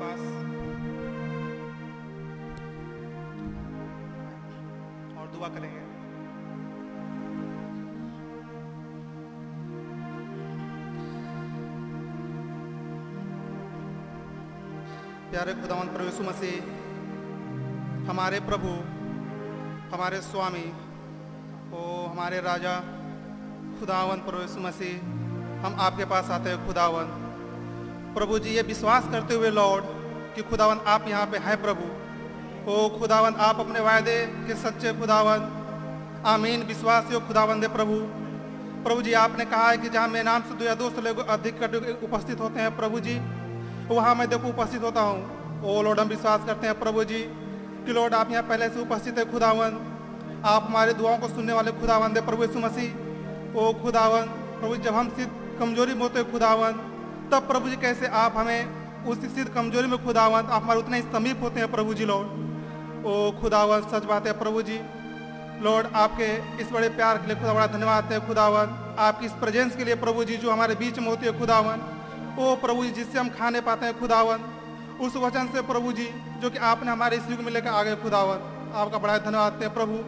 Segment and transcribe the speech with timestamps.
[0.00, 0.20] पास
[5.18, 5.84] और दुआ करेंगे
[15.30, 16.56] प्यारे खुदावंत प्रभु यीशु मसीह,
[18.08, 18.72] हमारे प्रभु,
[19.94, 20.66] हमारे स्वामी
[21.74, 22.74] ओ हमारे राजा
[23.80, 24.94] खुदावन प्रभु यीशु मसीह,
[25.64, 27.06] हम आपके पास आते हैं खुदावन
[28.16, 29.84] प्रभु जी, ये विश्वास करते हुए, लॉर्ड,
[30.34, 31.88] कि खुदावन आप यहाँ पे हैं प्रभु।
[32.66, 34.14] ओ खुदावन आप अपने वायदे
[34.46, 35.42] के सच्चे खुदावन
[36.26, 37.98] आमीन विश्वास यो खुदावन दे प्रभु।
[38.84, 41.18] प्रभु जी, आपने कहा है कि जहाँ मेरे नाम से दो या दो सौ लोग
[41.28, 41.62] अधिक
[42.04, 43.18] उपस्थित होते हैं प्रभु जी,
[43.90, 47.22] वहाँ मैं देखो उपस्थित होता हूँ। ओ लॉर्ड, हम विश्वास करते हैं प्रभु जी,
[47.84, 49.78] कि लॉर्ड, आप यहाँ पहले से उपस्थित है खुदावन
[50.46, 54.94] आप हमारे दुआओं को सुनने वाले खुदावन दे प्रभु यीशु मसीह। ओ खुदावन प्रभु जब
[54.94, 55.30] हम सिद्ध
[55.60, 56.84] कमज़ोरी में होते खुदावन
[57.32, 61.42] तब प्रभु जी कैसे आप हमें उस सिद्ध कमज़ोरी में खुदावन आप हमारे उतने समीप
[61.42, 64.78] होते हैं प्रभु जी लॉर्ड ओ खुदावन सच बात है प्रभु जी।
[65.62, 66.26] लॉर्ड आपके
[66.62, 69.94] इस बड़े प्यार के लिए खुदा बड़ा धन्यवाद है खुदावन आपकी इस प्रेजेंस के लिए
[69.96, 71.80] प्रभु जी, जो हमारे बीच में होती है खुदावन
[72.38, 74.38] ओ प्रभु जी, जिससे हम खाने पाते हैं खुदावन
[75.00, 76.08] उस वचन से प्रभु जी,
[76.40, 78.38] जो कि आपने हमारे इस युग में लेकर आ गए खुदावन
[78.74, 79.98] आपका बड़ा धन्यवाद है प्रभु।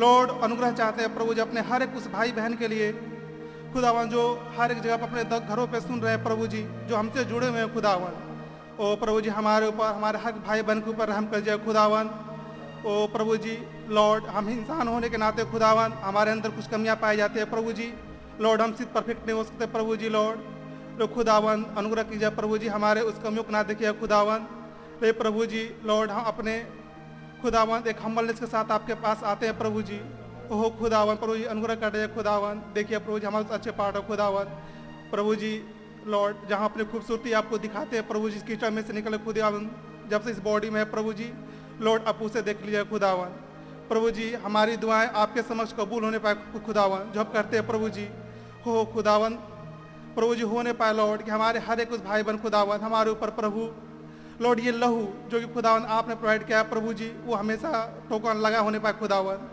[0.00, 2.90] लॉर्ड अनुग्रह चाहते हैं प्रभु जी, अपने हर एक उस भाई बहन के लिए
[3.72, 4.22] खुदावन जो
[4.58, 7.48] हर एक जगह पर अपने घरों पे सुन रहे हैं प्रभु जी, जो हमसे जुड़े
[7.48, 8.12] हुए हैं खुदावन।
[8.80, 12.10] ओ प्रभु जी, हमारे ऊपर हमारे हर भाई बहन के ऊपर रहम कर जाए खुदावन।
[12.86, 13.58] ओ प्रभु जी,
[13.88, 17.72] लॉर्ड, हम इंसान होने के नाते खुदावन, हमारे अंदर कुछ कमियाँ पाई जाती है प्रभु
[17.72, 17.92] जी।
[18.40, 20.40] लॉर्ड, हम सिर्फ़ परफेक्ट नहीं हो सकते प्रभु जी, लॉर्ड।
[20.98, 24.46] तो खुदावन, अनुग्रह कीजिए प्रभु जी, हमारे उस कमियों को ना देखिए खुदावन।
[25.02, 26.58] रे प्रभु जी, लॉर्ड, हम अपने
[27.42, 30.00] खुदावन, एक हम्बलनेस के साथ आपके पास आते हैं प्रभु जी।
[30.50, 34.02] ओह, खुदावन प्रभु जी अनुग्रह कर दे खुदावन। देखिए प्रभु जी हमारे अच्छे पार्ट हो,
[34.02, 34.44] खुदावन।
[35.10, 35.50] प्रभु जी
[36.06, 39.70] लॉर्ड, जहाँ अपनी खूबसूरती आपको दिखाते हैं प्रभु जी कीचड़ में से निकले खुदावन।
[40.10, 41.32] जब से इस बॉडी में है प्रभु जी
[41.80, 43.26] लॉर्ड, आप उसे देख लीजिए, खुदावन।
[43.88, 46.34] प्रभु जी हमारी दुआएँ आपके समक्ष कबूल होने पाए
[46.66, 48.08] खुदावन। जो हम करते हैं प्रभु जी
[48.66, 49.34] हो, खुदावन।
[50.16, 53.30] प्रभु जी होने पाए, लॉर्ड, कि हमारे हर एक उस भाई बहन खुदावन, हमारे ऊपर
[53.30, 53.68] प्रभु।
[54.40, 57.70] लॉर्ड, ये लहू जो कि खुदावन आपने प्रोवाइड किया है प्रभु जी वो हमेशा
[58.10, 59.48] टोकन लगा होने पाए, खुदावन।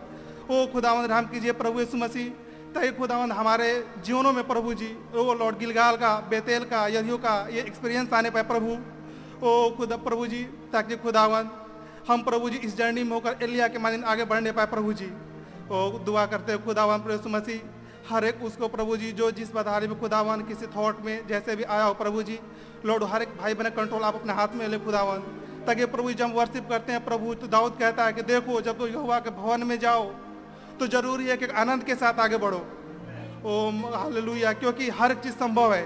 [0.50, 2.28] ओ खुदावन राम कीजिए, प्रभु यीशु मसीह।
[2.74, 3.68] ताकि खुदावन हमारे
[4.04, 8.30] जीवनों में प्रभु जी, ओ लॉर्ड गिलगाल का, बेतेल का यदियों का ये एक्सपीरियंस आने
[8.30, 8.76] पाए प्रभु।
[9.42, 11.50] ओ खुदा, प्रभु जी, ताकि खुदावन
[12.08, 15.06] हम प्रभु जी इस जर्नी में होकर एलिया के मानिंद आगे बढ़ने पाए प्रभु जी।
[15.70, 17.60] ओ दुआ करते हैं खुदावन प्रभु मसीह।
[18.08, 21.64] हर एक उसको प्रभु जी, जो जिस बधारी में खुदावन किसी थॉट में जैसे भी
[21.64, 22.38] आया हो प्रभु जी,
[22.84, 25.18] लॉर्ड हर एक भाई बहन कंट्रोल आप अपने हाथ में ले खुदावन
[25.66, 28.78] ताकि प्रभु जी जब वर्शिप करते हैं, प्रभु तो दाऊद कहता है कि देखो, जब
[28.78, 30.04] तो यहोवा के भवन में जाओ
[30.78, 32.58] तो ज़रूरी है कि आनंद के साथ आगे बढ़ो।
[33.44, 35.84] ओ हालेलुया, क्योंकि हर चीज़ संभव है।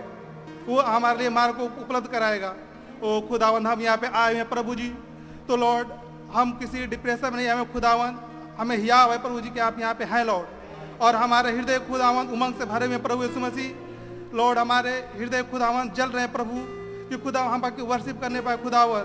[0.66, 2.54] वो हमारे लिए मार्ग को उपलब्ध कराएगा।
[3.02, 4.88] ओ खुदावन हम यहाँ पे आए हैं प्रभु जी।
[5.48, 5.88] तो लॉर्ड,
[6.32, 8.18] हम किसी डिप्रेशन में नहीं, हमें खुदावन
[8.58, 12.26] हमें हिया है प्रभु जी कि आप यहाँ पे हैं लॉर्ड। और हमारे हृदय खुदावन
[12.28, 16.56] उमंग से भरे हुए प्रभु यीशु मसीह। लॉर्ड, हमारे हृदय खुदावन जल रहे हैं प्रभु,
[17.08, 19.04] कि खुदा हम बाकी वर्शिप करने पाए खुदावन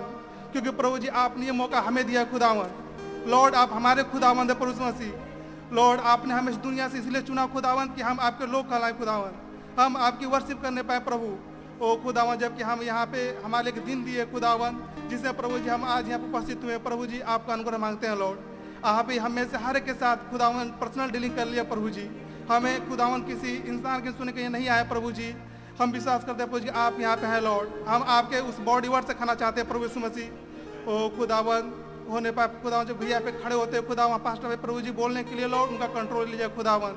[0.52, 4.84] क्योंकि प्रभु जी, आपने ये मौका हमें दिया खुदावन लॉर्ड, आप हमारे खुदावन है प्रभु
[4.84, 5.25] मसीह।
[5.72, 9.32] लॉर्ड आपने हमें इस दुनिया से इसलिए चुना खुदावन कि हम आपके लोग कहलाए खुदावन
[9.78, 11.36] हम आपकी वर्शिप करने पाए प्रभु।
[11.80, 14.78] ओ खुदावन जबकि हम यहाँ पे हमारे एक दिन दिए खुदावन
[15.10, 18.16] जिसे प्रभु जी हम आज यहाँ पर उपस्थित हुए। प्रभु जी, आपका अनुग्रह मांगते हैं
[18.16, 21.90] लॉर्ड आप ही हमें से हर एक के साथ खुदावन पर्सनल डीलिंग कर लिया, प्रभु
[21.90, 22.08] जी।
[22.50, 25.34] हमें खुदावन किसी इंसान के सुने के लिए नहीं आया प्रभु जी।
[25.80, 28.88] हम विश्वास करते हैं, प्रभु जी, आप यहाँ पे हैं लॉर्ड हम आपके उस बॉडी
[28.88, 31.72] वर्ड से खाना चाहते हैं, प्रभु यीशु मसीह। ओ खुदावन
[32.10, 35.24] होने पर खुदावन जब भैया पे खड़े होते हैं, खुदावन, पास्टर पे प्रभु जी बोलने
[35.24, 36.90] के लिए लॉर्ड उनका कंट्रोल लीजिए खुदावन।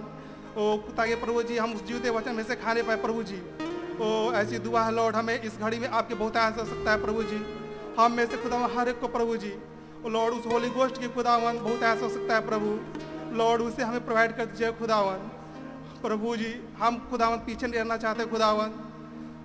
[0.57, 3.41] ओ, ताकि प्रभु जी, हम उस जीवते वचन में से खाने पाए प्रभु जी।
[4.01, 7.23] ओ, ऐसी दुआ है लॉर्ड हमें इस घड़ी में आपके बहुत आया सकता है प्रभु
[7.23, 7.45] जी।
[7.99, 9.53] हम में से खुदावन हर एक को प्रभु जी।
[10.05, 12.79] लॉर्ड उस होली गोष्ट की खुदावन, बहुत ऐसा हो सकता है प्रभु।
[13.35, 15.17] लॉर्ड उसे हमें प्रोवाइड कर दीजिए खुदावन।
[16.01, 18.67] प्रभु जी, हम खुदावन पीछे नहीं रहना चाहते खुदावन।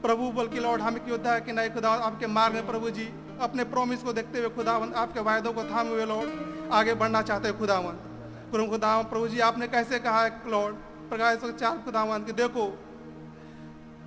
[0.03, 2.03] प्रभु बल्कि लॉर्ड हमें क्यों होता है कि नहीं खुदावन?
[2.03, 3.09] आपके मार्ग में प्रभु जी।
[3.41, 7.49] अपने प्रोमिस को देखते हुए खुदावन आपके वायदों को थामे हुए लॉर्ड आगे बढ़ना चाहते
[7.49, 7.97] हैं खुदावन
[8.53, 10.77] प्रभु खुदावन प्रभु जी, आपने कैसे कहा है, लॉर्ड?
[11.11, 12.67] प्रकाश चार खुदावन कि देखो,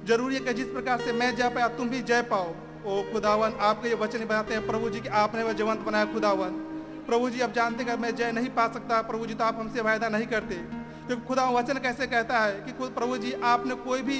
[0.08, 2.54] ज़रूरी है कि जिस प्रकार से मैं जा पाया, तुम भी जय पाओ।
[2.86, 6.63] ओ खुदावन आपके ये वचन बताते हैं, प्रभु जी कि आपने वह जवंत बनाया खुदावन
[7.08, 9.82] प्रभु जी अब जानते हैं मैं जय नहीं पा सकता, प्रभु जी तो आप हमसे
[9.82, 14.18] वायदा नहीं करते। क्योंकि खुदा वचन कैसे कहता है कि प्रभु जी, आपने कोई भी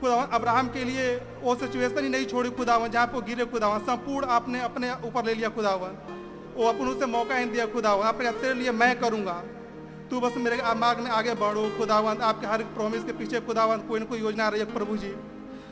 [0.00, 1.06] खुदावन, अब्राहम के लिए
[1.42, 5.34] वो सिचुएशन ही नहीं छोड़ी खुदावन, जहाँ पे गिरे खुदावन। संपूर्ण आपने अपने ऊपर ले
[5.34, 5.96] लिया खुदावन।
[6.56, 9.42] वो अपन उसे मौका ही दिया खुदावन। आपने तेरे लिए मैं करूँगा।
[10.10, 14.00] तू बस मेरे मार्ग में आगे बढ़ो खुदावन। आपके हर प्रॉमिस के पीछे खुदावन, कोई
[14.00, 15.14] ना कोई योजना रही है प्रभु जी।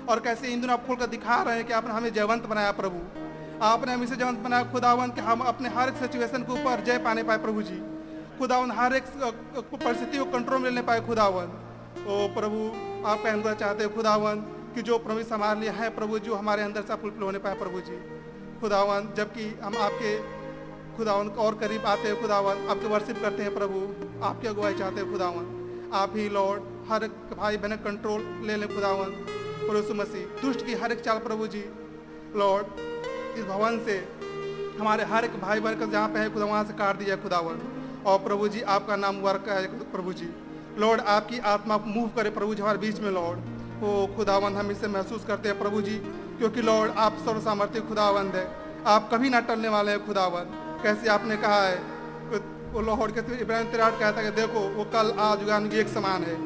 [0.08, 2.72] और कैसे इन दिनों आप खोल कर दिखा रहे हैं कि आपने हमें जयवंत बनाया
[2.72, 2.98] प्रभु।
[3.62, 6.98] आपने हमें से जयवंत बनाया खुदावन कि हम अपने हर एक सिचुएशन के ऊपर जय
[6.98, 7.78] पाने पाए प्रभु जी।
[8.38, 9.04] खुदावन हर एक
[9.74, 11.46] परिस्थिति को कंट्रोल में लेने पाए खुदावन।
[12.06, 12.58] ओ प्रभु
[13.06, 14.36] आप कहना चाहते हैं, खुदावन,
[14.74, 17.80] कि जो प्रमिस हमारे लिए है प्रभु जो हमारे अंदर से फुलफिल होने पाए प्रभु
[17.80, 17.96] जी।
[18.60, 20.18] खुदावन, जबकि हम आपके,
[20.96, 23.80] खुदावन, और करीब आते हैं, खुदावन, आपके वर्शिप करते हैं प्रभु,
[24.24, 29.10] आपकी अगुवाई चाहते हैं, खुदावन। आप ही लॉर्ड, हर भाई बहन कंट्रोल ले लें, खुदावन।
[29.68, 31.64] प्रभु मसीह, दुष्ट की हर एक चाल प्रभु जी।
[32.36, 32.66] लॉर्ड,
[33.38, 34.08] इस भवन से
[34.80, 37.60] हमारे हर एक भाई का जहाँ पे है खुदा वहाँ से काट दिया खुदावन।
[38.06, 40.28] और प्रभु जी, आपका नाम वर्क है, प्रभु जी।
[40.78, 43.38] लॉर्ड आपकी आत्मा मूव करे प्रभु जी हमारे बीच में लॉर्ड
[43.76, 45.96] ओ, खुदावंद, हम इसे महसूस करते हैं प्रभु जी,
[46.38, 48.46] क्योंकि लॉर्ड आप सर्व सामर्थ्य खुदावंद है।
[48.86, 51.76] आप कभी ना टलने वाले हैं खुदावन कैसे आपने कहा है,
[52.72, 56.36] वो लॉर्ड के इब्राहिम तिराट कहता है देखो, वो कल, आज, उगान एक समान है।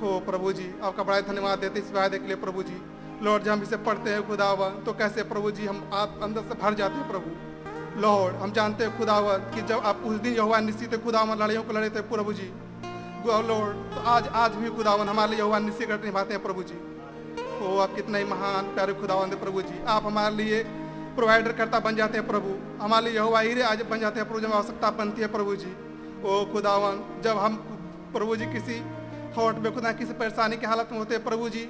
[0.00, 2.80] हो प्रभु जी, आपका बड़ा धन्यवाद देते इस वायदे के लिए प्रभु जी।
[3.22, 6.54] लॉर्ड जब हम इसे पढ़ते हैं खुदावन तो कैसे प्रभु जी, हम आप अंदर से
[6.62, 10.60] भर जाते हैं प्रभु। लॉर्ड हम जानते हैं खुदावन कि जब आप उस दिन यहोवा
[10.62, 12.50] निश्चित खुदावन लड़ाइयों को लड़े थे, प्रभु जी
[13.26, 16.74] लॉर्ड तो आज आज भी खुदावन हमारे लिए यहोवा निश्चित करके निभाते हैं प्रभु जी।
[17.62, 20.62] ओ, आप कितने ही महान, प्यारे खुदावन है, प्रभु जी। आप हमारे लिए
[21.14, 24.40] प्रोवाइडर करता बन जाते हैं, प्रभु। हमारे लिए यहोवा हीरे आज बन जाते हैं, प्रभु
[24.40, 25.72] जब आवश्यकता बनती है, प्रभु जी।
[26.24, 27.56] ओ, खुदावन, जब हम
[28.12, 28.80] प्रभु जी किसी
[29.38, 31.68] थॉट में, खुदा किसी परेशानी की हालत में होते हैं, प्रभु जी,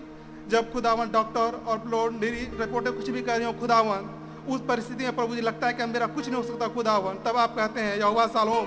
[0.48, 4.10] जब खुदावन डॉक्टर और लोड मेरी रिपोर्टें कुछ भी कर रही हो, खुदावन,
[4.48, 7.36] उस परिस्थिति में प्रभु जी लगता है कि मेरा कुछ नहीं हो सकता, खुदावन। तब
[7.36, 8.64] आप कहते हैं, यहोवा सालोम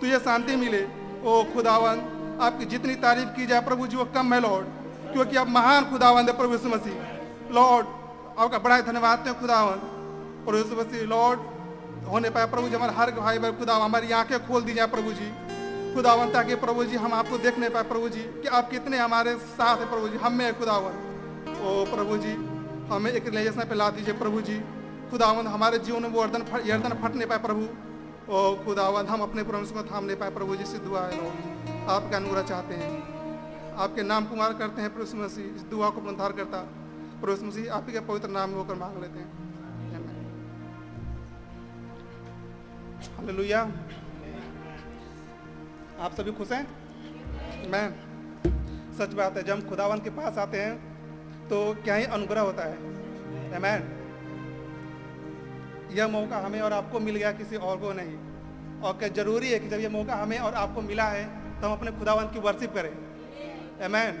[0.00, 0.84] तुझे शांति मिले।
[1.24, 4.66] ओ, खुदावन आपकी जितनी तारीफ़ की जाए प्रभु जी, वो कम है लॉर्ड
[5.12, 7.86] क्योंकि आप महान खुदावंद है प्रभु मसीह। लॉर्ड
[8.38, 9.78] आपका बड़ा धन्यवाद है खुदावन
[10.46, 11.40] प्रभु मसीह लॉर्ड
[12.08, 15.12] होने पाए प्रभु जी, हमारे हर भाई बहन खुदा हमारी आँखें खोल दी जाए प्रभु
[15.12, 15.30] जी।
[15.94, 19.36] खुदावन ताकि प्रभु जी, हम आपको देख नहीं पाए प्रभु जी, कि आप कितने हमारे
[19.52, 20.92] साथ है प्रभु जी, हम में खुदावन
[21.62, 22.34] ओ प्रभु जी,
[22.90, 24.60] हमें एक रिलेशन पे ला दीजिए प्रभु जी।
[25.10, 27.68] खुदावन हमारे जीवन में वो अर्दन फट नहीं पाए प्रभु।
[28.28, 31.53] ओ खुदावन हम अपने प्रभु को थाम नहीं पाए प्रभु जी से दुआ है
[31.86, 32.92] आपका अनुग्रह चाहते हैं।
[33.76, 36.58] आपके नाम कुमार करते हैं प्रभु मसीह। इस दुआ को पुनधार करता,
[37.20, 39.28] प्रभु मसीह आप ही के पवित्र नाम में होकर मांग लेते हैं।
[43.16, 43.60] हालेलुया।
[46.00, 46.66] आप सभी खुश हैं?
[47.70, 47.86] मैं
[48.98, 50.74] सच बात है, जब हम खुदावन के पास आते हैं
[51.48, 52.76] तो क्या ही अनुग्रह होता है?
[53.60, 53.82] मैन
[55.92, 58.16] यह मौका हमें और आपको मिल गया, किसी और को नहीं।
[58.80, 61.74] और क्या ज़रूरी है कि जब यह मौका हमें और आपको मिला है तो हम
[61.74, 64.16] अपने खुदावन की वर्शिप करें। मैन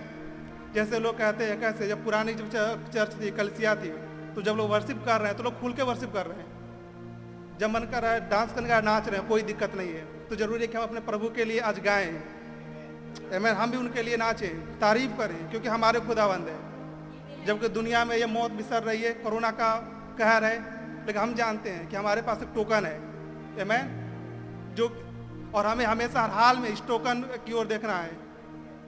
[0.74, 1.88] जैसे लोग कहते हैं, कैसे?
[1.88, 2.48] जब पुरानी जब
[2.90, 3.90] चर्च थी, कलसिया थी
[4.34, 7.58] तो जब लोग वर्शिप कर रहे हैं तो लोग खुल के वर्शिप कर रहे हैं।
[7.60, 10.04] जब मन कर रहा है डांस करने का नाच रहे हैं, कोई दिक्कत नहीं है।
[10.28, 12.08] तो ज़रूरी है कि हम अपने प्रभु के लिए आज गाएँ।
[13.32, 16.58] एमेन हम भी उनके लिए नाचें, तारीफ़ करें, क्योंकि हमारे खुदाबंद है।
[17.46, 19.70] जबकि दुनिया में ये मौत बिसर रही है, कोरोना का
[20.18, 20.56] कहर है,
[21.06, 22.96] लेकिन हम जानते हैं कि हमारे पास एक टोकन है।
[23.60, 24.00] एमेन
[24.74, 24.88] जो
[25.54, 28.10] और हमें हमेशा हर हाल में इस टोकन की ओर देखना है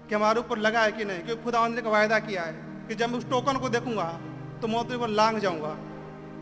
[0.09, 2.53] कि हमारे ऊपर लगा है कि नहीं, क्योंकि खुदावंद ने वायदा किया है
[2.89, 4.09] कि जब मैं उस टोकन को देखूँगा
[4.63, 5.77] तो मौत के ऊपर लांग जाऊँगा।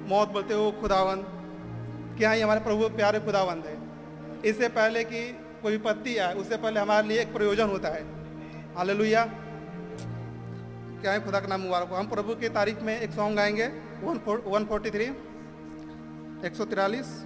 [0.08, 1.24] मौत बोलते हो खुदावंद,
[2.18, 3.76] क्या ही हमारे प्रभु प्यारे खुदावंद है?
[4.44, 5.20] इससे पहले कि
[5.62, 8.02] कोई विपत्ति आए, उससे पहले हमारे लिए एक प्रयोजन होता है।
[8.76, 8.96] हाल
[11.00, 13.66] क्या है खुदा का नाम मुबारक हो। हम प्रभु की तारीफ़ में एक सॉन्ग गाएँगे
[14.02, 15.04] वन फोर्टी थ्री,
[16.46, 17.23] एक सौ तिरालीस।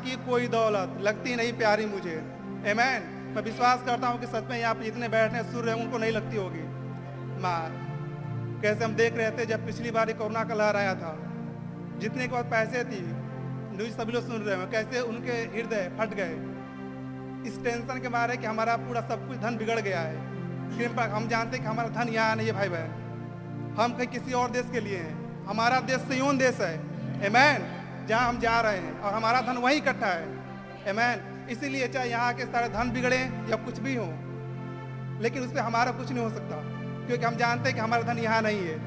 [0.00, 2.16] की कोई दौलत लगती नहीं प्यारी मुझे।
[2.66, 6.12] एमैन मैं विश्वास करता हूँ कि सच में यहाँ पे जितने बैठने सूर्य उनको नहीं
[6.12, 6.62] लगती होगी।
[7.42, 7.60] माँ,
[8.62, 11.16] कैसे हम देख रहे थे जब पिछली बार कोरोना का लहर आया था।
[11.98, 13.00] जितने के पास पैसे थी,
[13.72, 16.34] न्यूज़ सभी लोग सुन रहे हैं, कैसे उनके हृदय फट गए।
[17.48, 20.14] इस टेंशन के मारे कि हमारा पूरा सब कुछ धन बिगड़ गया है।
[20.70, 22.98] लेकिन हम जानते हैं कि हमारा धन यहाँ नहीं है भाई बहन
[23.78, 26.74] हम कहीं किसी और देश के लिए हैं। हमारा देश संयोन देश है।
[27.26, 27.62] एमैन
[28.06, 30.26] जहाँ हम जा रहे हैं और हमारा धन वहीं इकट्ठा है।
[30.88, 33.18] एमैन इसीलिए चाहे यहाँ के सारे धन बिगड़े
[33.50, 34.06] या कुछ भी हो,
[35.22, 36.56] लेकिन उस पर हमारा कुछ नहीं हो सकता,
[37.06, 38.78] क्योंकि हम जानते हैं कि हमारा धन यहाँ नहीं है।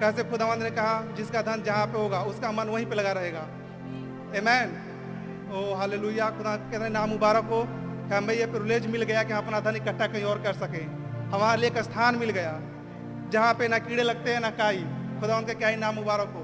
[0.00, 3.46] कैसे खुदावंद ने कहा, जिसका धन जहाँ पे होगा, उसका मन वहीं पे लगा रहेगा।
[4.38, 4.68] एमैन
[5.50, 9.44] ओ हालेलुया खुदा के नाम मुबारक हो कि हमें ये प्रिविलेज मिल गया कि हम
[9.44, 10.84] अपना धन इकट्ठा कहीं और कर सकें।
[11.30, 12.52] हमारे लिए एक स्थान मिल गया,
[13.30, 14.84] जहाँ पे ना कीड़े लगते हैं, ना काई।
[15.20, 16.42] खुदा उनके क्या ही नाम मुबारक हो।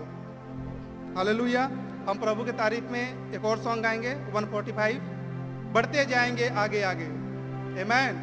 [1.17, 1.65] हालेलुया
[2.09, 4.99] हम प्रभु की तारीफ़ में एक और सॉन्ग गाएँगे 145
[5.75, 7.05] बढ़ते जाएँगे आगे आगे।
[7.81, 8.23] एमैन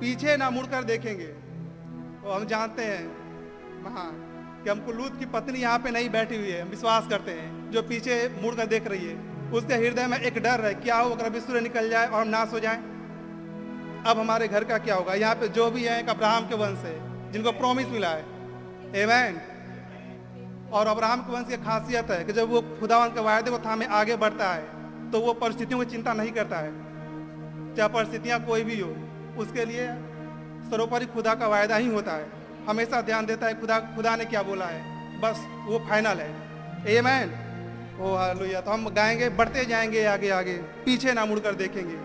[0.00, 1.26] पीछे ना मुड़कर देखेंगे।
[2.22, 3.04] वो हम जानते हैं
[3.86, 4.10] हाँ
[4.64, 7.70] कि हमको लूत की पत्नी यहाँ पे नहीं बैठी हुई है। हम विश्वास करते हैं,
[7.70, 9.16] जो पीछे मुड़ कर देख रही है।
[9.50, 12.52] उसके हृदय में एक डर है, क्या हो अगर सूर्य निकल जाए और हम नाश
[12.52, 12.76] हो जाए?
[14.06, 15.14] अब हमारे घर का क्या होगा?
[15.14, 18.24] यहाँ पे जो भी है एक अब्राहम के वंश है, जिनको प्रॉमिस मिला है।
[18.94, 19.40] एमैन
[20.72, 23.86] और अब्राहम के वंश की खासियत है कि जब वो खुदावन के वायदे को थामे
[23.86, 26.72] आगे बढ़ता है तो वो परिस्थितियों की चिंता नहीं करता है।
[27.74, 28.90] चाहे परिस्थितियाँ कोई भी हो,
[29.38, 29.86] उसके लिए
[30.70, 32.26] सर्वोपरि खुदा का वायदा ही होता है।
[32.68, 36.30] हमेशा ध्यान देता है खुदा खुदा ने क्या बोला है। बस वो फाइनल है।
[37.00, 37.28] Amen
[38.00, 38.60] oh hallelujah.
[38.60, 41.98] तो हम गाएँगे, बढ़ते जाएँगे आगे आगे। पीछे ना मुड़कर देखेंगे।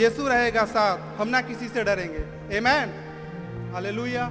[0.00, 2.92] यीशु रहेगा साथ, हम ना किसी से डरेंगे। Amen
[3.74, 4.30] hallelujah.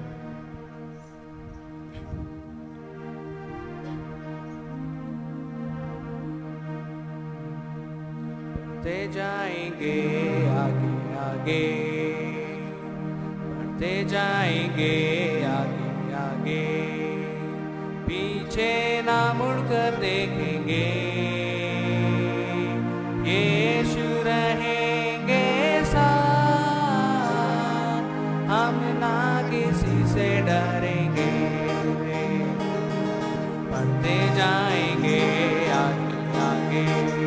[8.84, 10.00] बढ़ते जाएँगे,
[10.52, 11.60] आगे आगे।
[13.44, 14.96] बढ़ते जाएँगे,
[15.46, 16.66] आगे आगे।
[18.04, 20.84] पीछे ना मुड़कर देखेंगे।
[23.30, 25.48] यीशु रहेंगे
[25.86, 27.24] साथ,
[28.52, 29.16] हम ना
[29.50, 31.32] किसी से डरेंगे।
[33.72, 35.20] बढ़ते जाएँगे,
[35.72, 37.23] आगे आगे।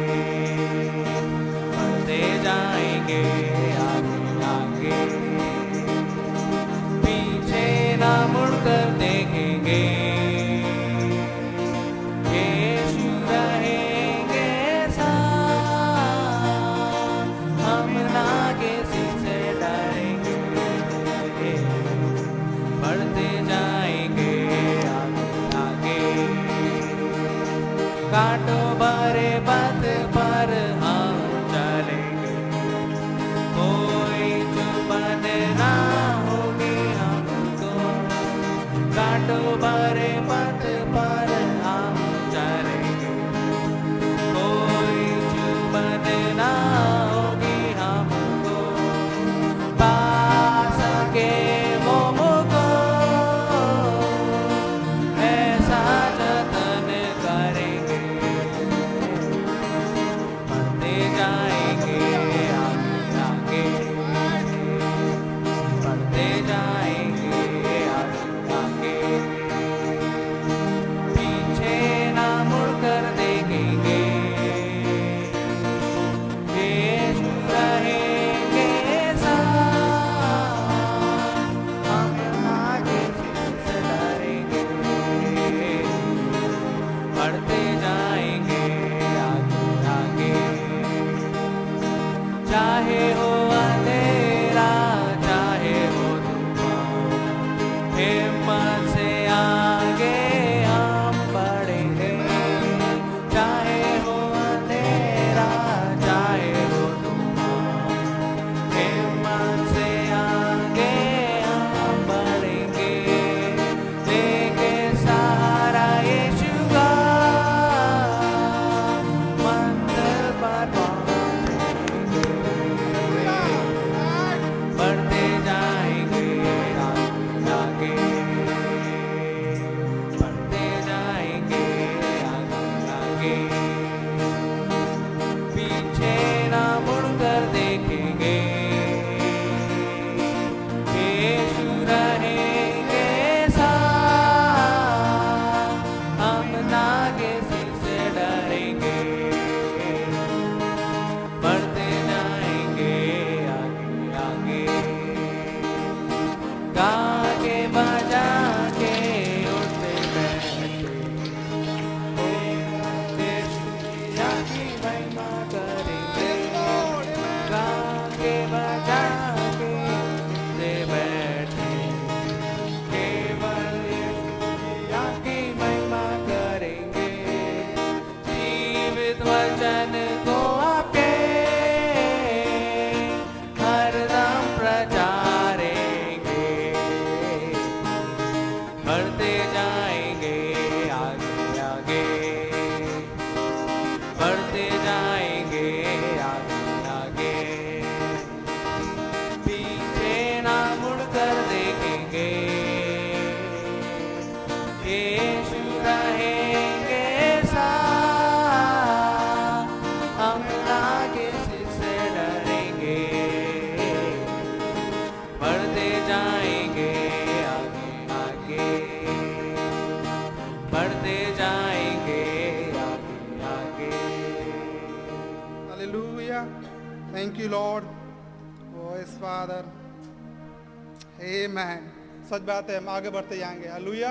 [233.06, 234.10] आगे बढ़ते जाएँगे हालेलुया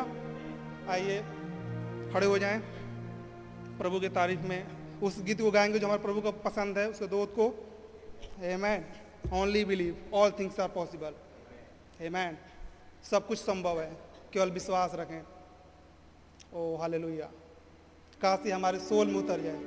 [0.87, 1.19] आइए,
[2.13, 2.59] खड़े हो जाएँ
[3.75, 4.61] प्रभु की तारीफ़ में
[5.03, 7.53] उस गीत को गाएँगे जो हमारे प्रभु को पसंद है, उसके दोस्त को
[8.35, 8.83] Amen.
[9.31, 9.95] Only believe.
[10.11, 11.13] All things are possible.
[11.99, 12.35] Amen.
[13.03, 13.91] सब कुछ संभव है,
[14.33, 15.21] केवल विश्वास रखें
[16.53, 17.29] ओ, हालेलुया
[18.21, 19.59] काश ये हमारे सोल में उतर जाए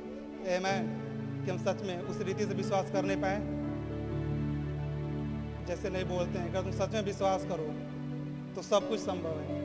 [0.57, 0.89] Amen.
[1.45, 3.39] कि हम सच में उस रीति से विश्वास करने पाए
[5.69, 7.69] जैसे नहीं बोलते हैं, अगर तुम सच में विश्वास करो
[8.59, 9.58] तो सब कुछ संभव है।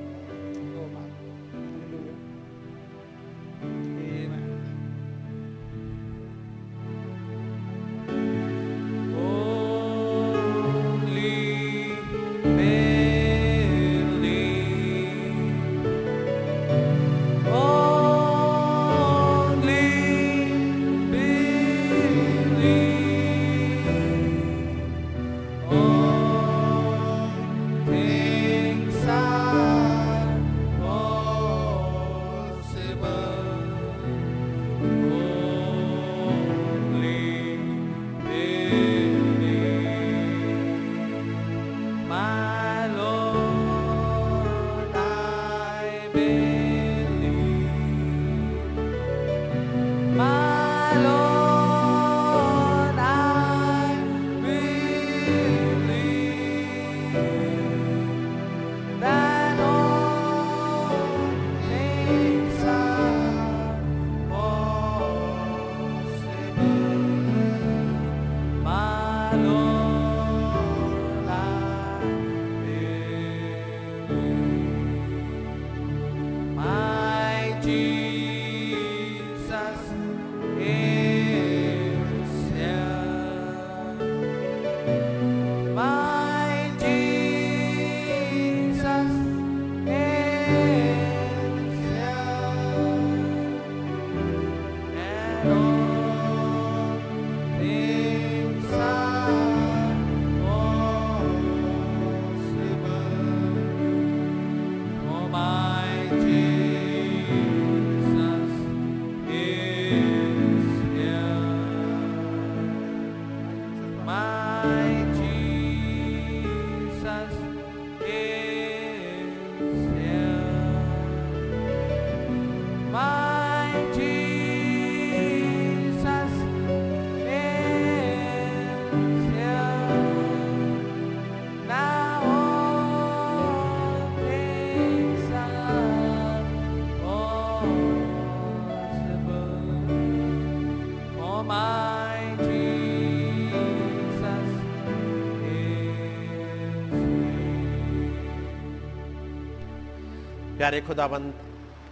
[150.64, 151.34] प्यारे खुदाबंद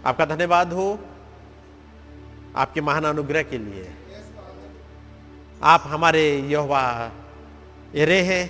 [0.06, 0.98] आपका धन्यवाद हो
[2.56, 3.92] आपके महान अनुग्रह के लिए।
[5.62, 7.12] आप हमारे यहोवा
[7.94, 8.44] एरे हैं।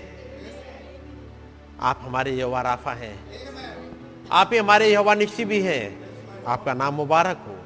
[1.80, 3.18] आप हमारे यहोवा राफा हैं।
[4.32, 6.06] आप ही हमारे यहोवा निश्ची भी हैं।
[6.46, 7.58] आपका नाम मुबारक हो।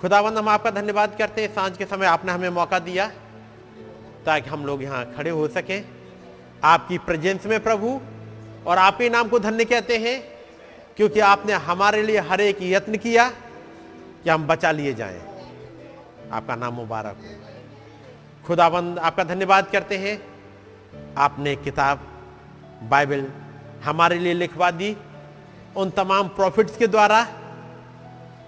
[0.00, 3.08] खुदाबंद हम आपका धन्यवाद करते हैं। साँझ के समय आपने हमें मौका दिया
[4.26, 5.84] ताकि हम लोग यहाँ खड़े हो सकें।
[6.64, 8.00] आपकी प्रेजेंस में प्रभु,
[8.66, 10.33] और आप ही नाम को धन्य कहते हैं।
[10.96, 13.28] क्योंकि आपने हमारे लिए हर एक यत्न किया
[14.24, 15.20] कि हम बचा लिए जाएँ।
[16.32, 20.18] आपका नाम मुबारक हो। खुदाबंद, आपका धन्यवाद करते हैं।
[21.18, 22.00] आपने किताब,
[22.82, 23.26] बाइबल
[23.84, 24.96] हमारे लिए लिखवा दी
[25.76, 27.24] उन तमाम प्रॉफिट्स के द्वारा,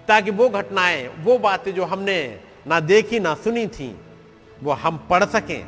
[0.07, 3.95] ताकि वो घटनाएँ, वो बातें जो हमने ना देखी, ना सुनी थी,
[4.63, 5.67] वो हम पढ़ सकें।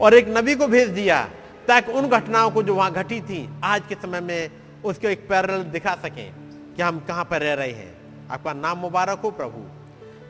[0.00, 1.22] और एक नबी को भेज दिया
[1.68, 4.50] ताकि उन घटनाओं को जो वहाँ घटी थी, आज के समय में
[4.84, 6.32] उसको एक पैरल दिखा सकें
[6.76, 9.60] कि हम कहाँ पर रह रहे हैं। आपका नाम मुबारक हो प्रभु।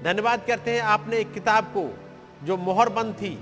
[0.05, 1.99] धन्यवाद करते हैं आपने एक किताब को,
[2.47, 3.39] जो मोहर बंद थी,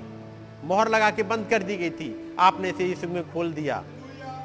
[0.64, 3.84] मोहर लगा के बंद कर दी गई थी, आपने इसे यीशु में खोल दिया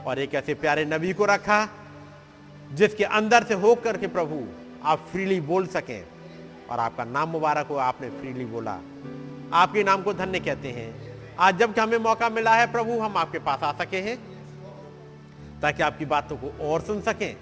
[0.05, 1.68] और एक ऐसे प्यारे नबी को रखा,
[2.74, 4.43] जिसके अंदर से होकर के प्रभु
[4.84, 6.05] आप फ्रीली बोल सकें
[6.70, 8.80] और आपका नाम मुबारक हो, आपने फ्रीली बोला।
[9.53, 13.39] आपके नाम को धन्य कहते हैं। आज जब हमें मौका मिला है प्रभु, हम आपके
[13.39, 14.36] पास आ सके हैं।
[15.61, 17.35] ताकि आपकी बातों को और सुन सकें।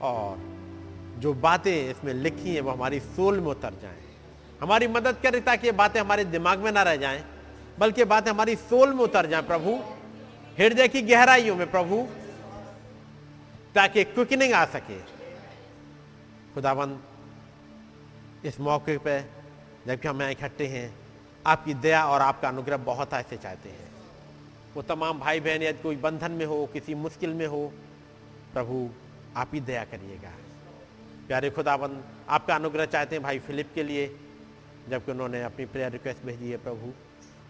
[0.00, 0.38] और
[1.18, 4.00] जो बातें इसमें लिखी हैं, वो हमारी सोल में उतर जाएँ।
[4.60, 7.24] हमारी मदद करें ताकि ये बातें हमारे दिमाग में ना रह जाएँ,
[7.78, 9.78] बल्कि बातें हमारी सोल में उतर जाएँ, प्रभु।
[10.58, 12.06] हृदय की गहराइयों में, प्रभु,
[13.74, 14.98] ताकि क्विकनिंग आ सके।
[16.54, 17.02] खुदाबंद
[18.44, 19.20] इस मौके पे
[19.86, 20.94] जबकि हम यहाँ इकट्ठे हैं,
[21.46, 23.81] आपकी दया और आपका अनुग्रह बहुत ऐसे चाहते हैं।
[24.76, 27.72] वो तमाम भाई बहन यदि कोई बंधन में हो, किसी मुश्किल में हो,
[28.54, 28.88] प्रभु
[29.36, 30.32] आप ही दया करिएगा।
[31.28, 34.06] प्यारे खुदाबंद आपका अनुग्रह चाहते हैं भाई फिलिप के लिए,
[34.90, 36.92] जबकि उन्होंने अपनी प्रेयर रिक्वेस्ट भेजी है प्रभु।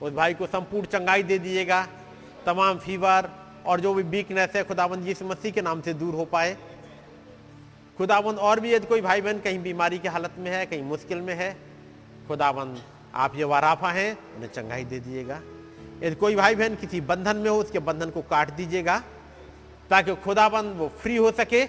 [0.07, 1.87] उस भाई को संपूर्ण चंगाई दे दीजिएगा,
[2.47, 3.31] तमाम फीवर
[3.67, 6.57] और जो भी वीकनेस है खुदाबंद यीशु मसीह के नाम से दूर हो पाए।
[7.99, 11.21] खुदाबंद और भी यदि कोई भाई बहन कहीं बीमारी की हालत में है, कहीं मुश्किल
[11.21, 11.57] में है
[12.29, 12.83] खुदाबंद
[13.15, 15.41] आप ये वाराफा हैं, उन्हें चंगाई दे दीजिएगा।
[16.03, 18.99] यदि कोई भाई बहन किसी बंधन में हो, उसके बंधन को काट दीजिएगा,
[19.91, 21.63] ताकि खुदाबंद वो फ्री हो सके।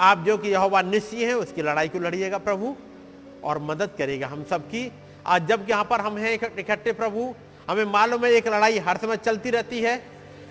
[0.00, 2.74] आप जो कि यहोवा निश्चय है, उसकी लड़ाई को लड़िएगा प्रभु,
[3.44, 4.90] और मदद करेगा हम सबकी।
[5.26, 7.34] आज जब यहाँ पर हम हैं इकट्ठे प्रभु,
[7.68, 10.02] हमें मालूम है एक लड़ाई हर समय चलती रहती है।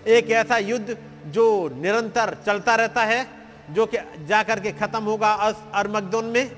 [0.07, 3.25] एक ऐसा युद्ध जो निरंतर चलता रहता है,
[3.69, 5.31] जो कि जाकर के खत्म होगा
[5.75, 6.51] अरमगदोन में।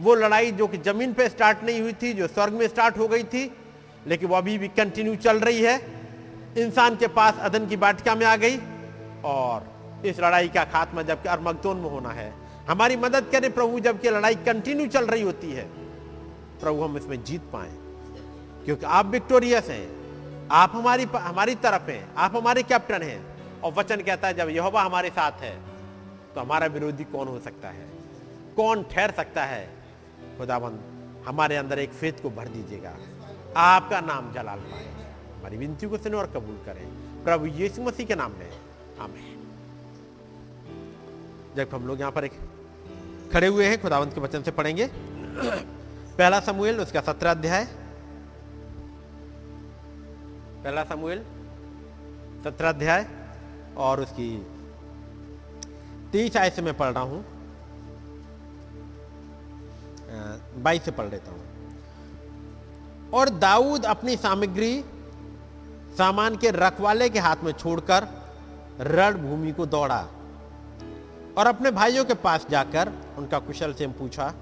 [0.00, 3.08] वो लड़ाई जो कि ज़मीन पे स्टार्ट नहीं हुई थी, जो स्वर्ग में स्टार्ट हो
[3.08, 3.50] गई थी
[4.08, 5.76] लेकिन वो अभी भी कंटिन्यू चल रही है।
[6.58, 8.56] इंसान के पास अदन की बाटिका में आ गई
[9.24, 12.32] और इस लड़ाई का खात्मा जबकि अरमगदोन में होना है।
[12.68, 15.64] हमारी मदद करें प्रभु, जबकि लड़ाई कंटिन्यू चल रही होती है।
[16.60, 17.70] प्रभु, हम इसमें जीत पाए,
[18.64, 19.86] क्योंकि आप विक्टोरियस हैं।
[20.52, 23.20] आप हमारी हमारी तरफ़ हैं। आप हमारे कैप्टन हैं।
[23.60, 25.56] और वचन कहता है, जब यहोवा हमारे साथ है
[26.34, 27.86] तो हमारा विरोधी कौन हो सकता है?
[28.56, 29.68] कौन ठहर सकता है?
[30.38, 32.96] खुदाबंद हमारे अंदर एक फेत को भर दीजिएगा।
[33.56, 34.84] आपका नाम जलाल पाए।
[35.38, 36.86] हमारी विनती को सुने और कबूल करें।
[37.24, 38.50] प्रभु यीशु मसीह के नाम में।
[39.00, 39.34] आमीन।
[41.56, 42.32] जब हम लोग यहाँ पर एक
[43.32, 44.88] खड़े हुए हैं, खुदावंत के वचन से पढ़ेंगे।
[46.18, 47.64] पहला समूएल, उसका सत्रह अध्याय।
[50.64, 51.22] पहला समूएल,
[52.44, 53.06] सत्रह अध्याय,
[53.76, 54.46] और उसकी
[56.12, 57.24] तीस आय से मैं पढ़ रहा हूँ।
[60.62, 61.47] बाईस से पढ़ लेता हूँ।
[63.14, 64.84] और दाऊद अपनी सामग्री
[65.98, 68.06] सामान के रखवाले के हाथ में छोड़कर
[68.80, 70.00] रण भूमि को दौड़ा
[71.38, 74.32] और अपने भाइयों के पास जाकर उनका कुशल से पूछा,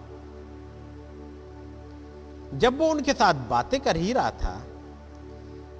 [2.54, 4.60] जब वो उनके साथ बातें कर ही रहा था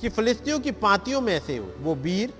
[0.00, 2.32] कि फिलिस्तियों की पांतियों में से वो वीर,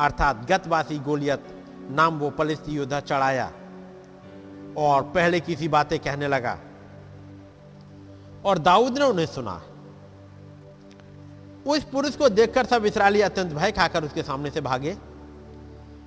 [0.00, 1.46] अर्थात गतवासी गोलियत
[1.90, 3.50] नाम वो फलिस्ती योद्धा चढ़ाया
[4.78, 6.58] और पहले किसी बातें कहने लगा
[8.48, 9.60] और दाऊद ने उन्हें सुना।
[11.66, 14.96] उस पुरुष को देखकर सब इसराइली अत्यंत भय खाकर उसके सामने से भागे।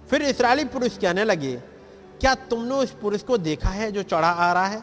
[0.10, 1.56] फिर इसराइली पुरुष कहने लगे,
[2.22, 4.82] क्या तुमने उस पुरुष को देखा है जो चढ़ा आ रहा है?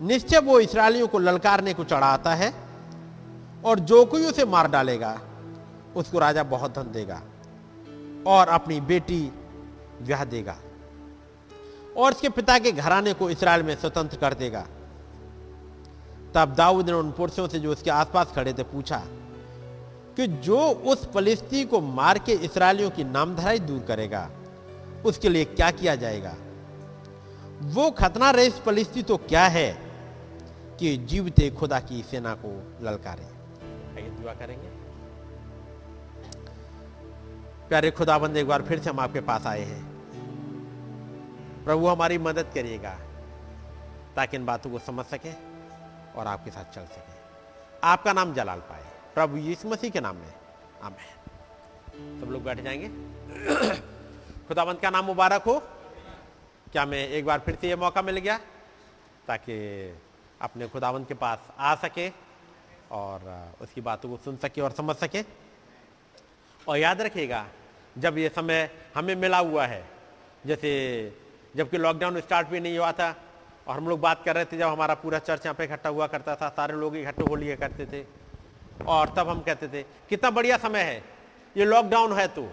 [0.00, 2.52] निश्चय वो इसराइलियों को ललकारने को चढ़ा आता है
[3.64, 5.18] और जो कोई उसे मार डालेगा,
[5.96, 7.20] उसको राजा बहुत धन देगा
[8.26, 9.20] और अपनी बेटी
[10.02, 10.56] ब्याह देगा
[11.96, 14.66] और उसके पिता के घराने को इसराइल में स्वतंत्र कर देगा।
[16.36, 19.02] तब दाऊद ने उन पुरुषों से जो उसके आसपास खड़े थे पूछा
[20.16, 24.28] कि जो उस फलिस्ती को मार के इसराइलियों की नामधराई दूर करेगा
[25.06, 26.34] उसके लिए क्या किया जाएगा?
[27.62, 29.70] वो खतना रहित फलिस्ती तो क्या है
[30.80, 32.52] कि जीवते खुदा की सेना को
[32.84, 33.24] ललकारे?
[33.96, 34.68] आइए दुआ करेंगे।
[37.68, 39.82] प्यारे खुदाबंद एक बार फिर से हम आपके पास आए हैं।
[41.64, 42.98] प्रभु हमारी मदद करिएगा
[44.16, 45.55] ताकि इन बातों को समझ सके।
[46.16, 47.16] और आपके साथ चल सके।
[47.84, 50.34] आपका नाम जलाल पाए। प्रभु यीशु मसीह के नाम में।
[50.82, 52.88] आमेन। सब लोग बैठ जाएँगे।
[54.48, 55.60] खुदाबंद का नाम मुबारक हो?
[56.72, 58.40] क्या मैं एक बार फिर से ये मौका मिल गया?
[59.28, 59.56] ताकि
[60.42, 62.12] अपने खुदावंत के पास आ सके
[62.90, 65.24] और उसकी बातों को सुन सके और समझ सके।
[66.68, 67.46] और याद रखिएगा,
[67.98, 69.88] जब ये समय हमें मिला हुआ है,
[70.46, 71.20] जैसे
[71.56, 73.16] जबकि लॉकडाउन स्टार्ट भी नहीं हुआ था
[73.66, 76.06] और हम लोग बात कर रहे थे जब हमारा पूरा चर्च यहाँ पे इकट्ठा हुआ
[76.06, 78.04] करता था, सारे लोग इकट्ठे हो लिया करते थे।
[78.86, 81.02] और तब हम कहते थे, कितना बढ़िया समय है,
[81.56, 82.48] ये लॉकडाउन है तो।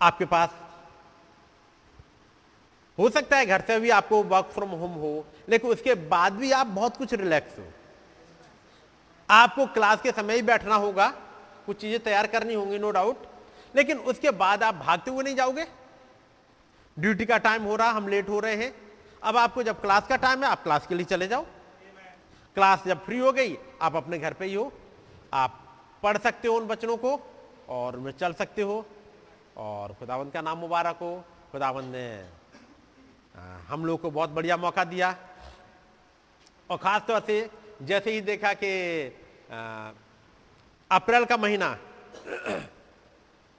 [0.00, 0.50] आपके पास
[2.98, 6.50] हो सकता है घर से भी आपको वर्क फ्रॉम होम हो, लेकिन उसके बाद भी
[6.52, 7.64] आप बहुत कुछ रिलैक्स हो।
[9.28, 11.08] आपको क्लास के समय ही बैठना होगा,
[11.66, 13.26] कुछ चीज़ें तैयार करनी होंगी नो डाउट
[13.74, 15.64] लेकिन उसके बाद आप भागते हुए नहीं जाओगे।
[16.96, 18.72] ड्यूटी का टाइम हो रहा, हम लेट हो रहे हैं।
[19.22, 21.44] अब आपको जब क्लास का टाइम है आप क्लास के लिए चले जाओ।
[22.56, 24.72] क्लास जब फ्री हो गई आप अपने घर पे ही हो।
[25.34, 25.58] आप
[26.02, 27.18] पढ़ सकते हो उन बच्चों को
[27.68, 28.84] और उनमें चल सकते हो।
[29.56, 31.12] और खुदावंत का नाम मुबारक हो।
[31.52, 32.06] खुदावंत ने
[33.68, 35.14] हम लोग को बहुत बढ़िया मौका दिया।
[36.70, 37.50] और ख़ास तौर से
[37.82, 38.72] जैसे ही देखा कि
[40.90, 41.76] अप्रैल का महीना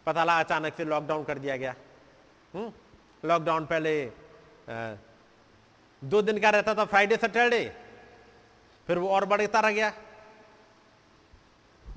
[0.08, 1.76] पता लगा अचानक से लॉकडाउन कर दिया गया।
[3.24, 3.94] लॉकडाउन पहले
[4.62, 4.96] आ,
[6.04, 7.76] दो दिन का रहता था फ्राइडे सैटरडे
[8.88, 9.94] फिर वो और बढ़ता रह गया।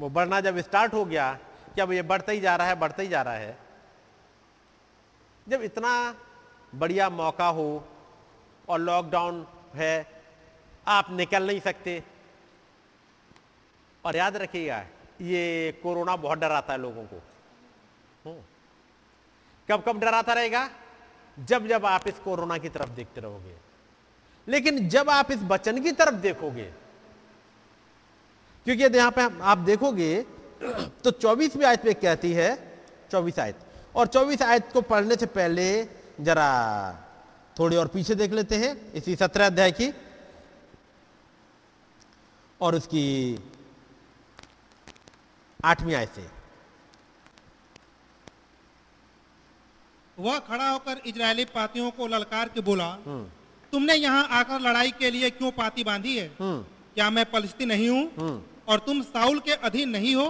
[0.00, 1.38] वो बढ़ना जब स्टार्ट हो गया
[1.74, 3.58] कि अब ये बढ़ता ही जा रहा है, बढ़ता ही जा रहा है।
[5.48, 6.14] जब इतना
[6.74, 7.88] बढ़िया मौका हो
[8.68, 10.22] और लॉकडाउन है,
[10.88, 12.04] आप निकल नहीं सकते।
[14.04, 14.86] और याद रखिएगा,
[15.20, 17.22] ये कोरोना बहुत डराता है लोगों को।
[18.24, 18.42] हम्म।
[19.70, 20.70] कब कब डराता रहेगा?
[21.38, 23.73] जब जब आप इस कोरोना की तरफ़ देखते रहोगे।
[24.46, 26.70] लेकिन जब आप इस बचन की तरफ़ देखोगे
[28.66, 30.10] क्योंकि यदि यहाँ पे आप देखोगे
[31.04, 32.50] तो चौबीसवीं आयत पे कहती है
[33.12, 33.58] चौबीस आयत
[33.96, 35.66] और चौबीस आयत को पढ़ने से पहले
[36.20, 36.48] जरा
[37.56, 39.92] थोड़ी और पीछे देख लेते हैं इसी सत्रह अध्याय की
[42.60, 43.04] और उसकी
[45.60, 46.26] आठवीं आयत से।
[50.18, 52.88] वह खड़ा होकर इजरायली पातियों को ललकार के बोला
[53.74, 56.26] तुमने यहाँ आकर लड़ाई के लिए क्यों पाती बांधी है?
[56.40, 56.62] हम्म।
[56.94, 58.02] क्या मैं पलिस्ती नहीं हूँ?
[58.18, 60.26] हम्म। और तुम साउल के अधीन नहीं हो?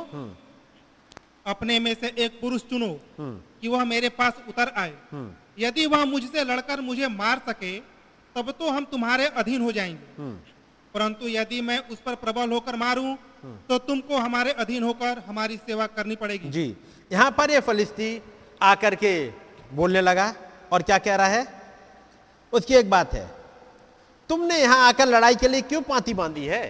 [1.47, 2.89] अपने में से एक पुरुष चुनो
[3.19, 7.79] हम्म। कि वह मेरे पास उतर आए। हम्म। यदि वह मुझसे लड़कर मुझे मार सके
[8.37, 10.39] तब तो हम तुम्हारे अधीन हो जाएँगे। हम्म।
[10.95, 13.15] परंतु यदि मैं उस पर प्रबल होकर मारूं
[13.69, 16.67] तो तुमको हमारे अधीन होकर हमारी सेवा करनी पड़ेगी। जी।
[17.13, 18.11] यहाँ पर ये फलिस्ती
[18.63, 19.15] आकर के
[19.73, 20.35] बोलने लगा।
[20.73, 21.47] और क्या कह रहा है?
[22.53, 23.34] उसकी एक बात है।
[24.31, 26.65] तुमने यहाँ आकर लड़ाई के लिए क्यों पांति बांधी है?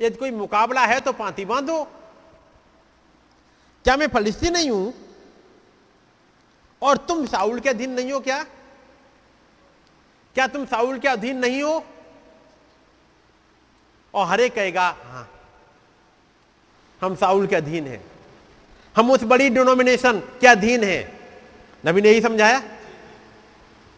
[0.00, 1.82] यदि कोई मुकाबला है तो पांति बांधो।
[3.84, 4.92] क्या मैं फलिस्ती नहीं हूँ?
[6.82, 8.42] और तुम साउल के अधीन नहीं हो क्या?
[10.36, 11.84] क्या तुम साउल के अधीन नहीं हो?
[14.14, 15.28] और हरे कहेगा हाँ
[17.02, 18.02] हम साउल के अधीन हैं।
[18.96, 21.12] हम उस बड़ी डिनोमिनेशन के अधीन हैं।
[21.84, 22.62] नबी ने यही समझाया?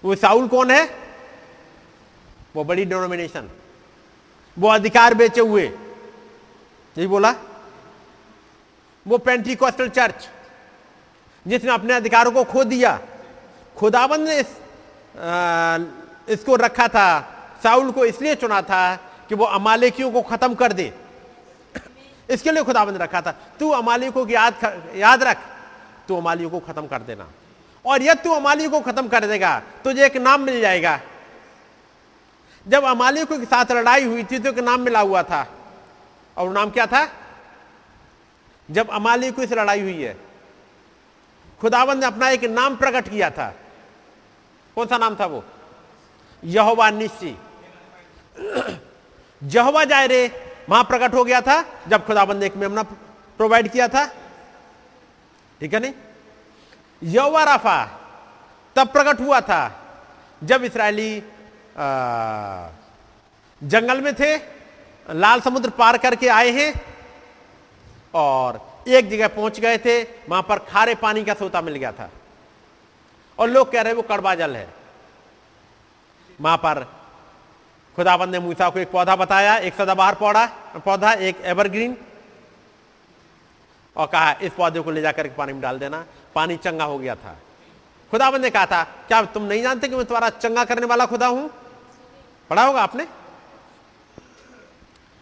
[0.04, 1.03] वो साउल कौन है?
[2.54, 3.48] वो बड़ी डिनोमिनेशन
[4.58, 5.64] वो अधिकार बेचे हुए।
[6.96, 7.34] यही बोला?
[9.06, 10.28] वो पेंटिकॉस्टल चर्च
[11.46, 12.98] जिसने अपने अधिकारों को खो दिया।
[13.76, 15.78] खुदाबंद ने इस, आ,
[16.28, 17.06] इसको रखा था
[17.62, 18.96] साउल को इसलिए चुना था
[19.28, 20.92] कि वो अमालेकियों को खत्म कर दे।
[22.30, 24.54] इसके लिए खुदाबंद रखा था तू अमालिकों की याद
[24.96, 25.38] याद रख
[26.08, 27.28] तू अमालियों को खत्म कर देना।
[27.84, 31.00] और यदि तू अमालियों को खत्म कर देगा तुझे एक नाम मिल जाएगा।
[32.66, 35.46] जब अमालिकों के साथ लड़ाई हुई थी तो एक नाम मिला हुआ था।
[36.36, 37.08] और नाम क्या था?
[38.68, 40.16] जब अमालिकों से लड़ाई हुई है।
[41.60, 43.48] खुदाबंद ने अपना एक नाम प्रकट किया था।
[44.76, 45.44] कौन सा नाम था वो?
[46.42, 47.36] यहोवा निश्ची
[49.42, 50.20] जहवा जायरे
[50.68, 52.82] वहाँ प्रकट हो गया था, जब खुदाबंद ने एक मेमना
[53.38, 54.04] प्रोवाइड किया था।
[55.60, 55.92] ठीक है नहीं?
[57.02, 57.84] यहोवा राफा,
[58.76, 59.62] तब प्रकट हुआ था,
[60.44, 61.22] जब इसराइली
[63.62, 64.36] जंगल में थे,
[65.06, 66.72] लाल समुद्र पार करके आए हैं
[68.14, 72.10] और एक जगह पहुँच गए थे, वहाँ पर खारे पानी का सोता मिल गया था।
[73.38, 74.68] और लोग कह रहे वो कड़वा जल है।
[76.38, 76.82] वहाँ पर
[77.96, 80.46] खुदाबंद ने मूसा को एक पौधा बताया, एक सदाबहार पौधा
[80.84, 81.96] पौधा, एक एवरग्रीन,
[83.96, 86.04] और कहा, इस पौधे को ले जाकर के पानी में डाल देना।
[86.34, 87.36] पानी चंगा हो गया था।
[88.12, 91.26] खुदाबंद ने कहा था, क्या तुम नहीं जानते कि मैं तुम्हारा चंगा करने वाला खुदा
[91.26, 91.50] हूँ?
[92.50, 93.06] पढ़ा होगा आपने?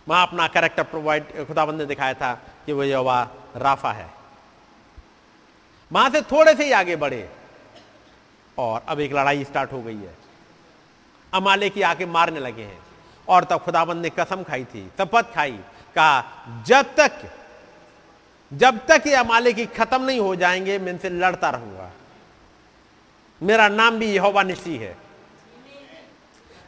[0.09, 2.33] वहाँ अपना कैरेक्टर प्रोवाइड खुदाबंद ने दिखाया था
[2.67, 4.11] कि वो यवा राफा है।
[5.93, 7.29] वहाँ से थोड़े से ही आगे बढ़े
[8.59, 10.15] और अब एक लड़ाई स्टार्ट हो गई है।
[11.35, 12.81] अमाले की आके मारने लगे हैं
[13.29, 15.59] और तब खुदाबंद ने कसम खाई थी, शपथ खाई,
[15.97, 16.25] कहा,
[16.67, 17.39] जब तक
[18.53, 21.91] जब तक ये अमाले की खत्म नहीं हो जाएँगे, मैं इनसे लड़ता रहूँगा।
[23.43, 24.97] मेरा नाम भी यहोवा निशी है।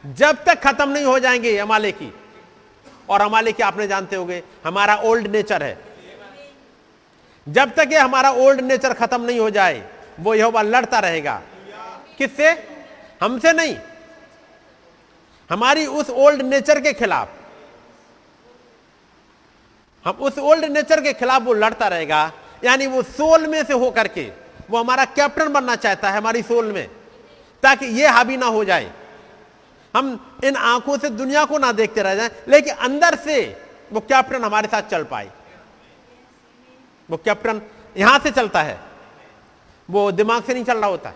[0.05, 2.13] जब तक खत्म नहीं हो जाएँगे हमाले की।
[3.09, 5.77] और हमाले की आपने जानते होंगे, हमारा ओल्ड नेचर है।
[7.49, 9.89] जब तक ये हमारा ओल्ड नेचर खत्म नहीं हो जाए,
[10.19, 11.41] वो यहोवा लड़ता रहेगा।
[12.17, 12.51] किससे?
[13.23, 13.75] हमसे नहीं।
[15.49, 17.29] हमारी उस ओल्ड नेचर के खिलाफ।
[20.05, 22.31] हम उस ओल्ड नेचर के खिलाफ वो लड़ता रहेगा।
[22.63, 24.31] यानी वो सोल में से होकर के
[24.69, 26.87] वो हमारा कैप्टन बनना चाहता है हमारी सोल में,
[27.63, 28.91] ताकि ये हावी ना हो जाए।
[29.95, 34.43] हम इन आँखों से दुनिया को ना देखते रह जाएँ, लेकिन अंदर से वो कैप्टन
[34.43, 35.31] हमारे साथ चल पाए?
[37.09, 37.61] वो कैप्टन
[37.97, 38.79] यहाँ से चलता है?
[39.89, 41.13] वो दिमाग से नहीं चल रहा होता।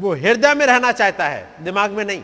[0.00, 2.22] वो हृदय में रहना चाहता है, दिमाग में नहीं।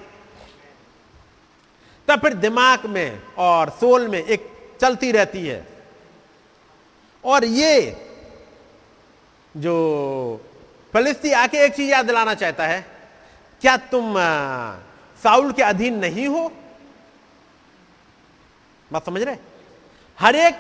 [2.09, 4.51] तब फिर दिमाग में और सोल में एक
[4.81, 5.67] चलती रहती है।
[7.25, 8.07] और ये
[9.57, 9.75] जो
[10.95, 12.87] फलिस्ती आके एक चीज़ याद दिलाना चाहता है,
[13.61, 14.15] क्या तुम
[15.25, 16.51] साउल के अधीन नहीं हो।
[18.91, 19.37] बात समझ रहे?
[20.19, 20.55] हर एक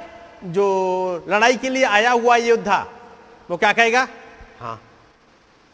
[0.45, 2.79] जो लड़ाई के लिए आया हुआ योद्धा,
[3.51, 4.07] वो क्या कहेगा?
[4.61, 4.81] हाँ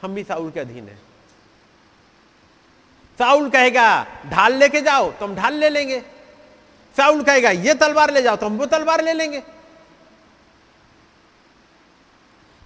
[0.02, 0.98] हम भी साउल के अधीन है।
[3.18, 6.00] साउल कहेगा, ढाल लेके जाओ तो हम ढाल ले लेंगे।
[6.96, 9.42] साउल कहेगा, ये तलवार ले जाओ तो हम वो तलवार ले लेंगे।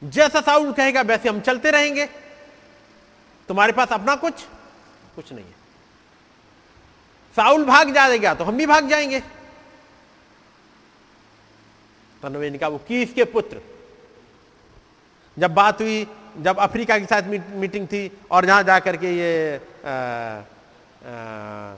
[0.02, 2.06] जैसा साउल कहेगा, वैसे हम चलते रहेंगे।
[3.48, 4.44] तुम्हारे पास अपना कुछ
[5.16, 5.63] कुछ नहीं है।
[7.36, 9.20] साउल भाग जाएगा तो हम भी भाग जाएँगे।
[12.22, 13.60] तनवे ने कहा वो कीस के पुत्र।
[15.36, 16.06] जब बात हुई
[16.38, 17.22] जब अफ्रीका के साथ
[17.56, 21.74] मीटिंग थी और जहाँ जाकर के ये आ, आ,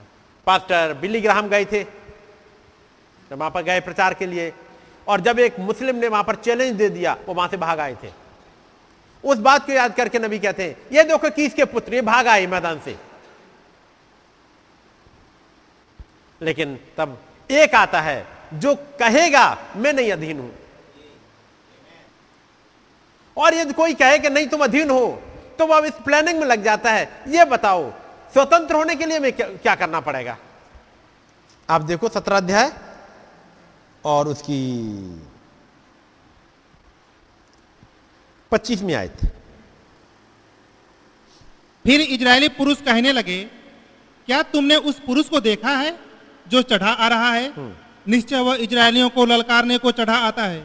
[0.47, 4.51] पास्टर बिल्ली ग्राहम गए थे जब वहाँ पर गए प्रचार के लिए
[5.07, 7.95] और जब एक मुस्लिम ने वहाँ पर चैलेंज दे दिया वो वहाँ से भाग आए
[8.03, 8.11] थे।
[9.23, 12.45] उस बात को याद करके नबी कहते हैं ये देखो किसके पुत्र ये भाग आए
[12.47, 12.95] मैदान से।
[16.41, 17.17] लेकिन तब
[17.49, 20.51] एक आता है जो कहेगा मैं नहीं अधीन हूँ।
[23.37, 25.07] और यदि कोई कहे कि नहीं तुम अधीन हो
[25.59, 27.89] तो वह इस प्लानिंग में लग जाता है यह बताओ
[28.33, 30.37] स्वतंत्र होने के लिए मैं क्या, क्या करना पड़ेगा?
[31.69, 32.71] आप देखो सत्रह अध्याय
[34.03, 34.59] और उसकी
[38.51, 39.21] पच्चीसवीं आयत।
[41.85, 43.43] फिर इजरायली पुरुष कहने लगे
[44.27, 45.91] क्या तुमने उस पुरुष को देखा है?
[46.51, 47.53] जो चढ़ा आ रहा है
[48.07, 50.59] निश्चय वह इजरायलियों को ललकारने को चढ़ा आता है।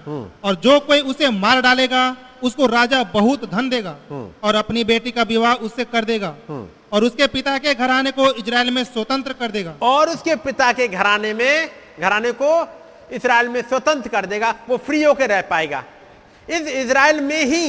[0.45, 2.05] और जो कोई उसे मार डालेगा
[2.43, 3.97] उसको राजा बहुत धन देगा।
[4.45, 6.35] और अपनी बेटी का विवाह उससे कर देगा।
[6.93, 10.89] और उसके पिता के घराने को इजराइल में स्वतंत्र कर देगा। और उसके पिता के
[10.89, 11.70] घराने में
[12.01, 12.51] घराने को
[13.14, 15.83] इसराइल में स्वतंत्र कर देगा वो फ्री होकर रह पाएगा।
[16.49, 17.66] इस इसराइल में ही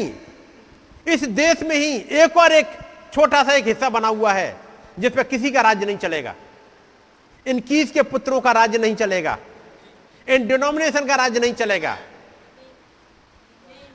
[1.07, 2.77] इस देश में ही एक और एक
[3.13, 4.55] छोटा सा एक हिस्सा बना हुआ है
[4.99, 6.33] जिस पर किसी का राज्य नहीं चलेगा।
[7.47, 9.37] इन कीस के पुत्रों का राज्य नहीं चलेगा।
[10.29, 11.97] इन डिनोमिनेशन का राज्य नहीं चलेगा।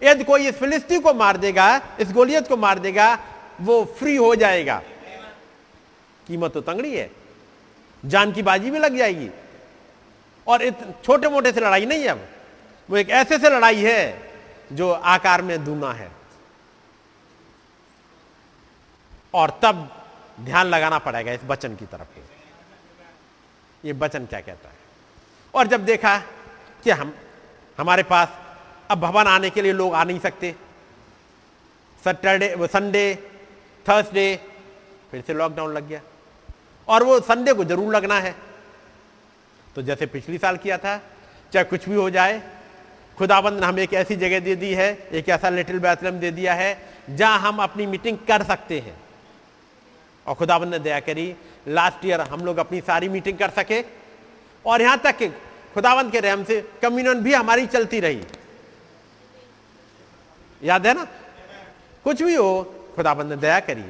[0.03, 3.18] यदि कोई इस फिलिस्ती को मार देगा, इस गोलियत को मार देगा,
[3.61, 4.82] वो फ्री हो जाएगा।
[6.26, 7.11] कीमत तो तंगड़ी है।
[8.05, 9.30] जान की बाजी भी लग जाएगी।
[10.46, 12.28] और इत छोटे मोटे से लड़ाई नहीं है अब।
[12.90, 14.32] वो एक ऐसे से लड़ाई है,
[14.72, 16.11] जो आकार में दूना है।
[19.34, 20.07] और तब
[20.40, 22.18] ध्यान लगाना पड़ेगा इस वचन की तरफ़।
[23.85, 24.74] ये वचन क्या कहता है?
[25.55, 26.18] और जब देखा
[26.85, 27.14] कि हम,
[27.79, 28.29] हमारे पास
[28.91, 30.55] अब भवन आने के लिए लोग आ नहीं सकते,
[32.05, 33.14] सैटरडे संडे,
[33.89, 34.41] थर्सडे,
[35.11, 36.01] फिर से लॉकडाउन लग गया।
[36.89, 38.35] और वो संडे को ज़रूर लगना है।
[39.74, 41.03] तो जैसे पिछली साल किया था,
[41.53, 42.43] चाहे कुछ भी हो जाए,
[43.18, 46.55] खुदाबंद ने हमें एक ऐसी जगह दे दी है, एक ऐसा लिटिल बैथलम दे दिया
[46.55, 49.08] है, जहाँ हम अपनी मीटिंग कर सकते हैं।
[50.29, 51.35] और खुदाबंद ने दया करी
[51.68, 53.85] लास्ट ईयर हम लोग अपनी सारी मीटिंग कर सके।
[54.64, 55.33] और यहाँ तक
[55.74, 58.22] खुदावंत के रहम से कम्युनियन भी हमारी चलती रही।
[60.62, 61.07] याद है ना?
[62.05, 62.62] कुछ भी हो
[62.97, 63.83] खुदाबंद ने दया करी।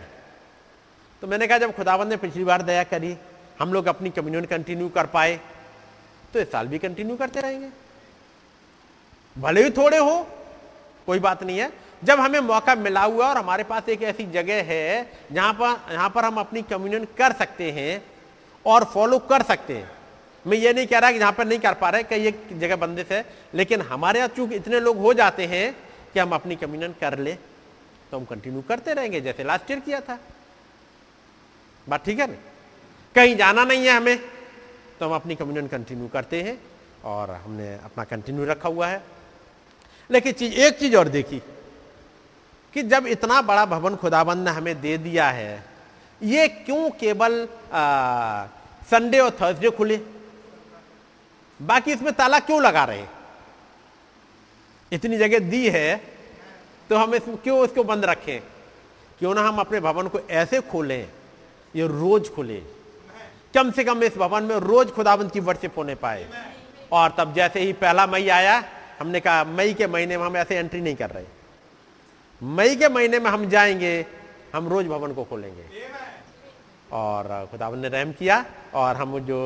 [1.22, 3.16] तो मैंने कहा, जब खुदाबंद ने पिछली बार दया करी,
[3.60, 5.40] हम लोग अपनी कम्युनियन कंटिन्यू कर पाए
[6.34, 7.68] तो इस साल भी कंटिन्यू करते रहेंगे।
[9.36, 10.26] भले ही थोड़े हो,
[11.06, 11.72] कोई बात नहीं है।
[12.02, 16.08] जब हमें मौका मिला हुआ और हमारे पास एक ऐसी जगह है जहाँ पर यहाँ
[16.10, 18.02] पर हम अपनी कम्युनियन कर सकते हैं
[18.66, 19.90] और फॉलो कर सकते हैं।
[20.44, 22.76] मैं ये नहीं कह रहा कि यहाँ पर नहीं कर पा रहे, कई एक जगह
[22.76, 23.24] बंदिश है
[23.54, 25.72] लेकिन हमारे यहाँ चूँकि इतने लोग हो जाते हैं
[26.12, 30.00] कि हम अपनी कम्युनियन कर ले तो हम कंटिन्यू करते रहेंगे, जैसे लास्ट ईयर किया
[30.00, 30.18] था।
[31.86, 32.36] बात ठीक है ना?
[33.14, 34.18] कहीं जाना नहीं है हमें
[34.98, 36.58] तो हम अपनी कम्युनियन कंटिन्यू करते हैं
[37.04, 39.02] और हमने अपना कंटिन्यू रखा हुआ है।
[40.10, 41.42] लेकिन चीज़, एक चीज़ और देखी
[42.74, 45.64] कि जब इतना बड़ा भवन खुदाबंद ने हमें दे दिया है,
[46.20, 47.46] ये क्यों केवल
[48.90, 50.00] संडे और थर्सडे खुले?
[51.60, 53.04] बाकी इसमें ताला क्यों लगा रहे?
[54.92, 55.96] इतनी जगह दी है
[56.90, 58.40] तो हम इसमें क्यों इसको बंद रखें?
[59.20, 61.08] क्यों ना हम अपने भवन को ऐसे खोलें,
[61.74, 62.62] ये रोज खुले।
[63.54, 66.26] कम से कम इस भवन में रोज खुदाबंद की वर्षिप होने पाए।
[66.92, 68.62] और तब जैसे ही पहला मई आया,
[68.98, 71.24] हमने कहा, मई के महीने में हम ऐसे एंट्री नहीं कर रहे।
[72.40, 74.06] मई के महीने में हम जाएँगे,
[74.54, 75.64] हम रोज भवन को खोलेंगे।
[76.92, 79.38] और खुदाबंद ने रहम किया, और हम जो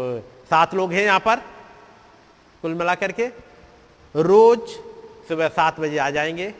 [0.51, 1.37] सात लोग हैं यहाँ पर,
[2.63, 3.27] कुल मिला करके
[4.15, 4.61] रोज
[5.29, 6.53] सुबह सात बजे आ जाएँगे,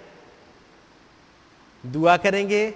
[1.85, 2.71] दुआ करेंगे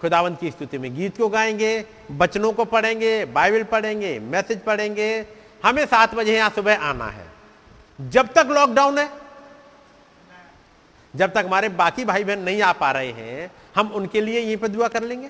[0.00, 5.26] खुदावंत की स्तुति में गीत को गाएँगे बचनों को पढ़ेंगे, बाइबल पढ़ेंगे, मैसेज पढ़ेंगे।
[5.64, 7.26] हमें सात बजे यहाँ सुबह आना है।
[8.00, 9.08] जब तक लॉकडाउन है
[11.14, 14.56] जब तक हमारे बाकी भाई बहन नहीं आ पा रहे हैं, हम उनके लिए यहीं
[14.56, 15.28] पर दुआ कर लेंगे।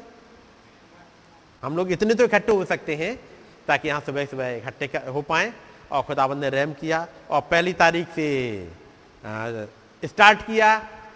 [1.63, 3.15] हम लोग इतने तो इकट्ठे हो सकते हैं
[3.69, 5.53] ताकि यहाँ सुबह सुबह इकट्ठे हो पाए
[5.93, 8.27] और खुदाबंद ने रहम किया और पहली तारीख से
[10.03, 10.69] स्टार्ट किया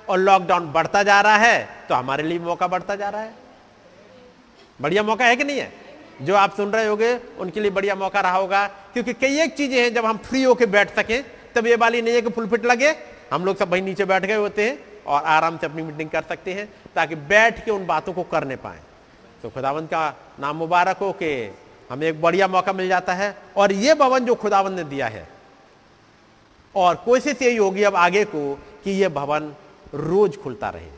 [0.09, 3.35] और लॉकडाउन बढ़ता जा रहा है तो हमारे लिए मौका बढ़ता जा रहा है।
[4.81, 5.73] बढ़िया मौका है कि नहीं है?
[6.23, 9.81] जो आप सुन रहे होगे, उनके लिए बढ़िया मौका रहा होगा, क्योंकि कई एक चीज़ें
[9.81, 12.93] हैं जब हम फ्री होके बैठ सकें, तब ये वाली नहीं है कि फुलफिट लगे
[13.33, 16.23] हम लोग सब वहीं नीचे बैठ गए होते हैं और आराम से अपनी मीटिंग कर
[16.23, 18.81] सकते हैं ताकि बैठ के उन बातों को करने पाए।
[19.43, 20.09] तो खुदावंत का
[20.41, 21.31] नाम मुबारक हो कि
[21.91, 25.29] हमें एक बढ़िया मौका मिल जाता है और ये भवन जो खुदावंत ने दिया है,
[26.75, 28.55] और कोशिश यही होगी अब आगे को
[28.85, 29.53] कि यह भवन
[29.95, 30.91] रोज खुलता रहे।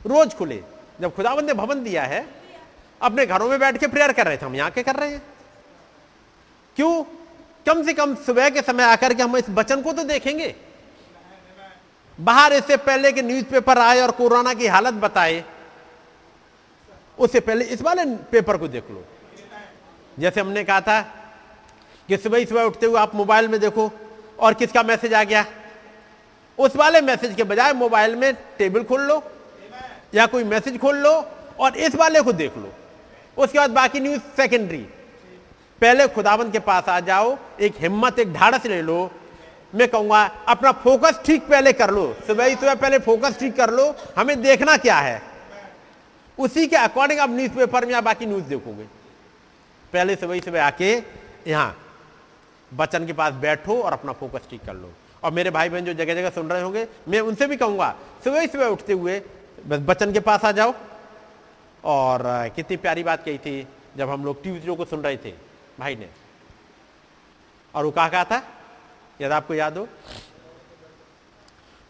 [0.00, 0.62] रोज खुले।
[1.00, 2.26] जब खुदावंत ने भवन दिया है,
[3.00, 5.22] अपने घरों में बैठ के प्रेयर कर रहे थे, हम यहाँ के कर रहे हैं।
[6.76, 7.02] क्यों?
[7.66, 10.54] कम से कम सुबह के समय आकर के हम इस वचन को तो देखेंगे।
[12.18, 15.44] बाहर इससे पहले कि न्यूज़पेपर आए और कोरोना की हालत बताए,
[17.18, 19.04] उससे पहले इस वाले पेपर को देख लो।
[20.16, 21.00] जैसे हमने कहा था
[22.08, 23.90] कि सुबह सुबह उठते हुए आप मोबाइल में देखो
[24.38, 25.44] और किसका मैसेज आ गया?
[26.58, 29.22] उस वाले मैसेज के बजाय मोबाइल में टेबल खोल लो
[30.14, 31.12] या कोई मैसेज खोल लो
[31.60, 32.72] और इस वाले को देख लो।
[33.36, 34.84] उसके बाद बाकी न्यूज़ सेकेंडरी।
[35.80, 39.10] पहले खुदावन के पास आ जाओ, एक हिम्मत, एक ढाड़स ले लो
[39.74, 43.70] मैं कहूँगा, अपना फोकस ठीक पहले कर लो। सुबह ही सुबह पहले फोकस ठीक कर
[43.70, 45.20] लो, हमें देखना क्या है।
[46.38, 48.84] उसी के अकॉर्डिंग आप न्यूज़ पेपर में या बाकी न्यूज़ देखोगे।
[49.92, 50.92] पहले सुबह ही सुबह आके
[51.46, 51.76] यहाँ
[52.72, 54.92] बचन के पास बैठो और अपना फोकस ठीक कर लो।
[55.22, 57.94] और मेरे भाई बहन जो जगह जगह सुन रहे होंगे, मैं उनसे भी कहूँगा
[58.24, 59.20] सुबह ही सुबह उठते हुए
[59.66, 60.74] बस बचन के पास आ जाओ।
[61.84, 62.22] और
[62.56, 63.66] कितनी प्यारी बात कही थी,
[63.96, 65.30] जब हम लोग ट्यूजडे को सुन रहे थे,
[65.78, 66.08] भाई ने।
[67.74, 68.42] और वो कहा था?
[69.22, 69.86] यदि आपको याद हो?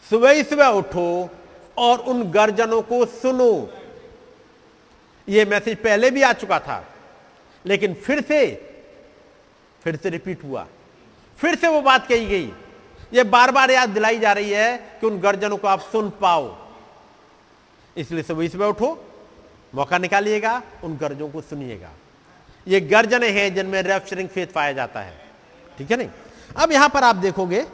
[0.06, 1.30] सुबह ही सुबह उठो
[1.76, 3.52] और उन गर्जनों को सुनो।
[5.28, 6.84] यह मैसेज पहले भी आ चुका था,
[7.64, 8.40] लेकिन फिर से
[9.82, 10.66] फिर से रिपीट हुआ।
[11.38, 12.52] फिर से वो बात कही गई।
[13.14, 16.56] ये बार बार याद दिलाई जा रही है कि उन गर्जनों को आप सुन पाओ।
[17.96, 18.88] इसलिए सुबह सुबह उठो,
[19.74, 21.90] मौका निकालिएगा, उन गर्जों को सुनिएगा।
[22.66, 25.16] ये गर्जने हैं जिनमें रेफरिंग फेथ पाया जाता है।
[25.78, 26.08] ठीक है नहीं?
[26.56, 27.64] अब यहाँ पर आप देखोगे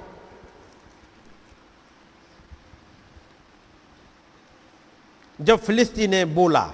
[5.38, 6.66] जब फिलिस्ती ने बोला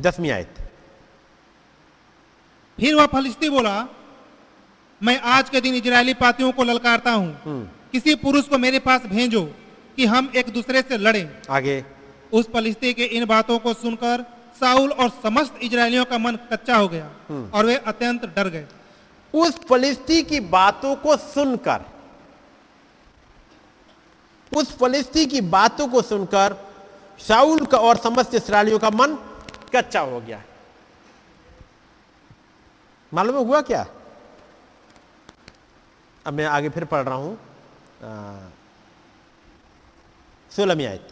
[0.00, 0.54] दसवीं आयत।
[2.78, 3.86] फिर वह फलिस्ती बोला
[5.00, 7.60] मैं आज के दिन इजरायली पातियों को ललकारता हूँ।
[7.92, 9.42] किसी पुरुष को मेरे पास भेजो
[9.96, 11.84] कि हम एक दूसरे से लड़ें। आगे।
[12.32, 14.24] उस फलिस्ती के इन बातों को सुनकर
[14.60, 17.06] साउल और समस्त इजरायलियों का मन कच्चा हो गया
[17.54, 18.66] और वे अत्यंत डर गए।
[19.34, 21.84] उस फलिस्ती की बातों को सुनकर
[24.52, 26.56] उस फलिस्ती की बातों को सुनकर
[27.20, 29.14] शाउल का और समस्त इसराइलियों का मन
[29.74, 30.42] कच्चा हो गया।
[33.12, 33.86] मालूम हुआ क्या?
[36.26, 37.38] अब मैं आगे फिर पढ़ रहा हूँ।
[40.52, 41.08] सोलहवीं आयत।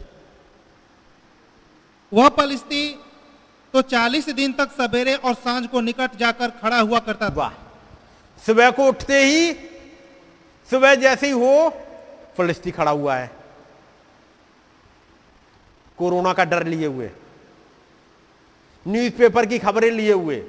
[2.13, 2.89] वह फलिस्ती
[3.75, 7.53] तो चालीस दिन तक सवेरे और साँझ को निकट जाकर खड़ा हुआ करता था। वाह।
[8.47, 9.53] सुबह को उठते ही,
[10.71, 11.83] सुबह जैसे ही हो,
[12.39, 13.31] फलिस्ती खड़ा हुआ है।
[15.99, 17.11] कोरोना का डर लिए हुए।
[18.89, 20.45] न्यूज़पेपर की खबरें लिए हुए।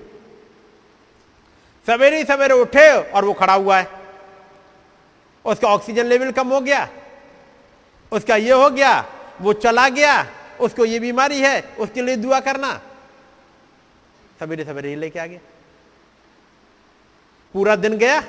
[1.88, 3.92] सवेरे सवेरे उठे और वो खड़ा हुआ है।
[5.46, 6.90] उसका ऑक्सीजन लेवल कम हो गया।
[8.12, 9.06] उसका ये हो गया,
[9.42, 10.28] वो चला गया,
[10.60, 12.82] उसको ये बीमारी है, उसके लिए दुआ करना।
[14.40, 15.40] सवेरे सवेरे ही लेके आ गया।
[17.56, 18.20] पूरा दिन गया।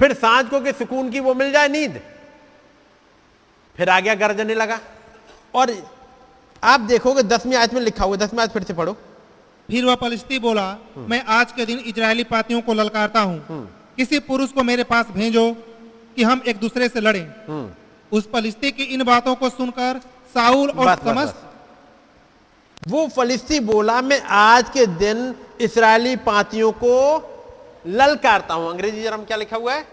[0.00, 2.00] फिर साँझ को कि सुकून की वो मिल जाए नींद।
[3.76, 4.78] फिर आ गया गरजने लगा।
[5.54, 5.72] और
[6.62, 8.92] आप देखोगे दसवीं आयत में लिखा हुआ दसवीं आयत फिर से पढ़ो।
[9.68, 10.66] फिर वह फलिस्ती बोला
[10.98, 15.50] मैं आज के दिन इजरायली पातियों को ललकारता हूँ। किसी पुरुष को मेरे पास भेजो
[16.16, 17.26] कि हम एक दूसरे से लड़ें।
[18.12, 20.00] उस फलिस्ती की इन बातों को सुनकर
[20.34, 21.48] साउल और समस्त।
[22.88, 26.96] वो फलिस्ती बोला मैं आज के दिन इसराइली पातियों को
[27.86, 29.86] ललकारता हूँ। अंग्रेज़ी जरा क्या लिखा हुआ है?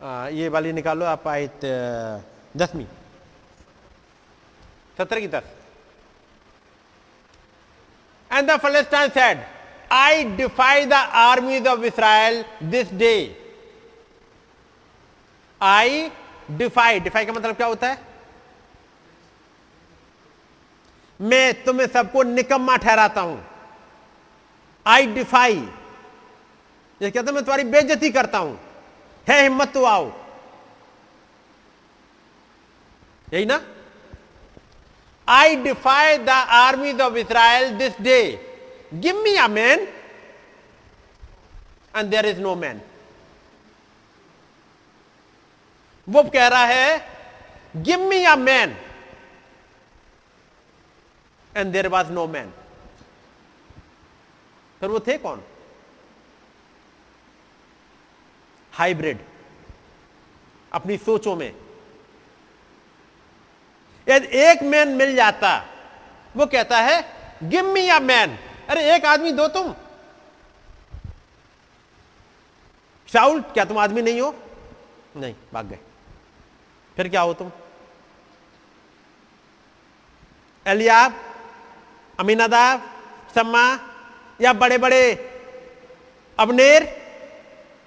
[0.00, 1.60] आ, ये वाली निकालो आप आयत
[2.56, 2.86] दसवीं।
[4.98, 5.44] सत्रह की दस।
[8.30, 9.44] And the Philistine said
[9.92, 13.14] I defy the armies of Israel this day
[15.60, 16.10] I
[16.52, 18.05] defy defy का मतलब क्या होता है?
[21.20, 23.44] मैं तुम्हें सबको निकम्मा ठहराता हूँ।
[24.86, 25.56] आई डिफाई
[27.00, 28.58] ये कहते मैं तुम्हारी बेइज्जती करता हूँ।
[29.26, 30.10] है हिम्मत तो आओ।
[33.28, 33.60] यही ना?
[35.28, 38.18] I defy the armies of Israel this day
[38.94, 39.86] give me a man
[41.94, 42.80] and there is no man
[46.08, 46.98] वो कह रहा है
[47.76, 48.76] give me a man
[51.56, 52.52] and there was no man
[54.80, 55.42] फिर वो थे कौन?
[58.72, 59.18] हाइब्रिड
[60.72, 61.54] अपनी सोचों में।
[64.08, 65.56] यदि एक मैन मिल जाता,
[66.36, 67.02] वो कहता है
[67.42, 68.38] गिव मी अ मैन
[68.68, 69.74] अरे, एक आदमी, दो तुम।
[73.08, 74.34] शाउल क्या तुम आदमी नहीं हो?
[75.16, 75.78] नहीं, भाग गए।
[76.96, 77.50] फिर क्या हो तुम?
[80.66, 81.25] एलियाब
[82.18, 82.82] अमीनादाब,
[83.34, 83.66] सम्मा
[84.40, 85.02] या बड़े बड़े
[86.38, 86.88] अबनेर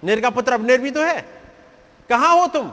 [0.03, 1.21] नेर का पुत्र अबनेर भी तो है।
[2.09, 2.71] कहाँ हो तुम?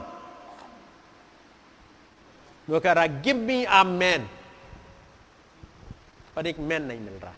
[2.67, 4.29] वो कह रहा गिव मी आ मैन
[6.35, 7.33] पर एक मैन नहीं मिल रहा।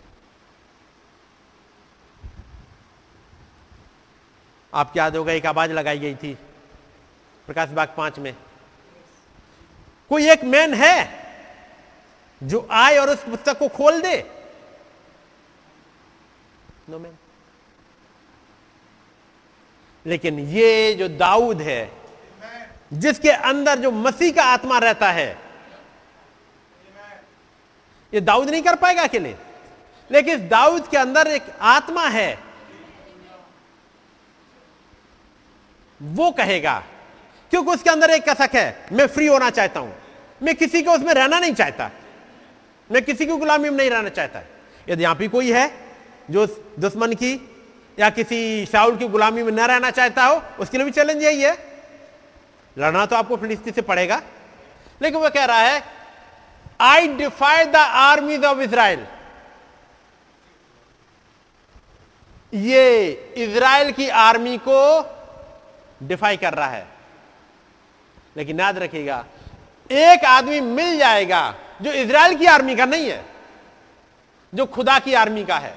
[4.73, 6.33] आपकी याद होगा एक आवाज़ लगाई गई थी,
[7.47, 8.35] प्रकाश बाग पाँच में।
[10.11, 10.97] कोई एक मैन है?
[12.41, 14.17] जो आए और उस पुस्तक को खोल दे।
[16.89, 17.17] नो मैन
[20.05, 21.91] लेकिन ये जो दाऊद है,
[22.93, 25.37] जिसके अंदर जो मसीह का आत्मा रहता है,
[28.13, 29.35] ये दाऊद नहीं कर पाएगा अकेले।
[30.09, 32.39] लेकिन इस दाऊद के अंदर एक आत्मा है,
[35.99, 36.77] वो कहेगा,
[37.51, 39.95] क्योंकि उसके अंदर एक कसक है, मैं फ्री होना चाहता हूँ।
[40.41, 41.89] मैं किसी को उसमें रहना नहीं चाहता।
[42.89, 44.41] मैं किसी की गुलामी में नहीं रहना चाहता।
[44.87, 45.71] यदि यहाँ भी कोई है
[46.31, 46.45] जो
[46.79, 47.33] दुश्मन की
[47.97, 51.41] या किसी शाउल की गुलामी में न रहना चाहता हो, उसके लिए भी चैलेंज यही
[51.41, 51.53] है।
[52.77, 54.21] लड़ना तो आपको फिलिस्ती से पड़ेगा।
[55.01, 55.83] लेकिन वह कह रहा है
[56.81, 59.05] I defy the armies of Israel
[62.53, 64.79] ये इसराइल की आर्मी को
[66.03, 66.87] डिफाई कर रहा है।
[68.37, 69.25] लेकिन याद रखिएगा,
[69.89, 71.41] एक आदमी मिल जाएगा।
[71.81, 73.25] जो इसराइल की आर्मी का नहीं है,
[74.53, 75.75] जो खुदा की आर्मी का है।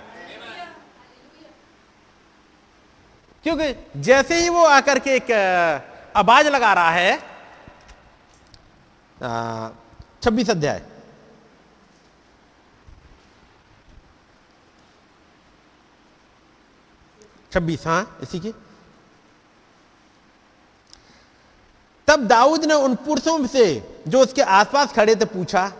[3.44, 5.30] क्योंकि जैसे ही वो आकर के एक
[6.16, 7.16] आवाज़ लगा रहा है
[10.22, 10.82] छब्बीस अध्याय।
[17.53, 18.53] छब्बीस हाँ इसी की।
[22.09, 23.64] तब दाऊद ने उन पुरुषों से,
[24.09, 25.70] जो उसके आसपास खड़े थे, पूछा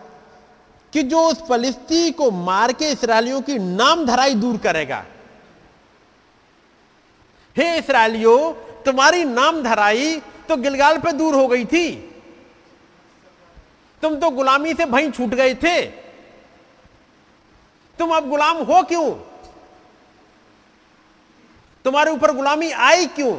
[0.93, 5.05] कि जो उस फलिस्ती को मार के इसराइलियों की नाम धराई दूर करेगा।
[7.57, 10.17] हे इसराइलियों, तुम्हारी नाम धराई
[10.49, 11.91] तो गिलगाल पे दूर हो गई थी।
[14.03, 15.81] तुम तो गुलामी से भई छूट गए थे।
[17.99, 19.11] तुम अब गुलाम हो क्यों?
[21.85, 23.37] तुम्हारे ऊपर गुलामी आई क्यों?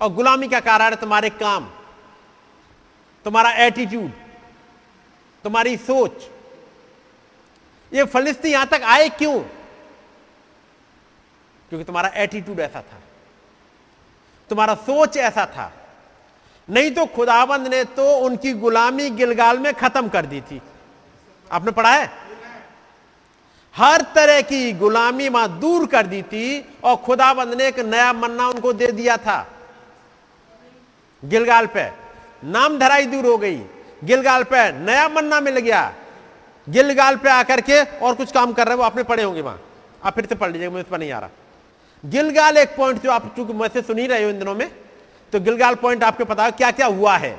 [0.00, 1.68] और गुलामी का कारण तुम्हारे काम,
[3.26, 4.10] तुम्हारा एटीट्यूड
[5.44, 6.12] तुम्हारी सोच।
[7.94, 9.40] ये फलिस्ती यहाँ तक आए क्यों?
[11.68, 13.00] क्योंकि तुम्हारा एटीट्यूड ऐसा था।
[14.48, 15.72] तुम्हारा सोच ऐसा था।
[16.70, 20.62] नहीं तो खुदाबंद ने तो उनकी गुलामी गिलगाल में खत्म कर दी थी।
[21.52, 22.10] आपने पढ़ा है?
[23.76, 28.48] हर तरह की गुलामी माँ दूर कर दी थी और खुदाबंद ने एक नया मन्ना
[28.48, 29.46] उनको दे दिया था।
[31.24, 31.90] गिलगाल पे।
[32.44, 33.62] नाम धराई दूर हो गई।
[34.02, 35.82] गिलगाल पे नया मन्ना मिल गया।
[36.66, 39.60] गिलगाल पे आकर के और कुछ काम कर रहे हो आपने पढ़े होंगे वहाँ।
[40.04, 41.30] आप फिर से पढ़ लीजिएगा, मुझे नहीं आ रहा।
[42.04, 44.70] गिलगाल एक पॉइंट जो आप चूँकि मुझसे सुन ही रहे हो इन दिनों में
[45.32, 47.38] तो गिलगाल पॉइंट आपके पता है क्या क्या हुआ है।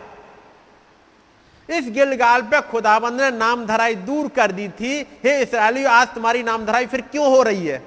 [1.69, 6.43] इस गिलगाल पे खुदाबंद ने नाम धराई दूर कर दी थी। हे इसराइली आज तुम्हारी
[6.43, 7.81] नाम धराई फिर क्यों हो रही है?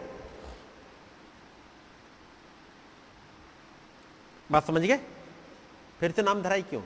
[4.51, 4.99] बात समझ गए
[6.01, 6.83] फिर से नाम धराई क्यों?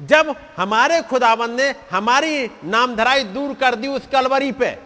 [0.00, 4.76] जब हमारे खुदाबंद ने हमारी नामधराई दूर कर दी उस कलवरी पे,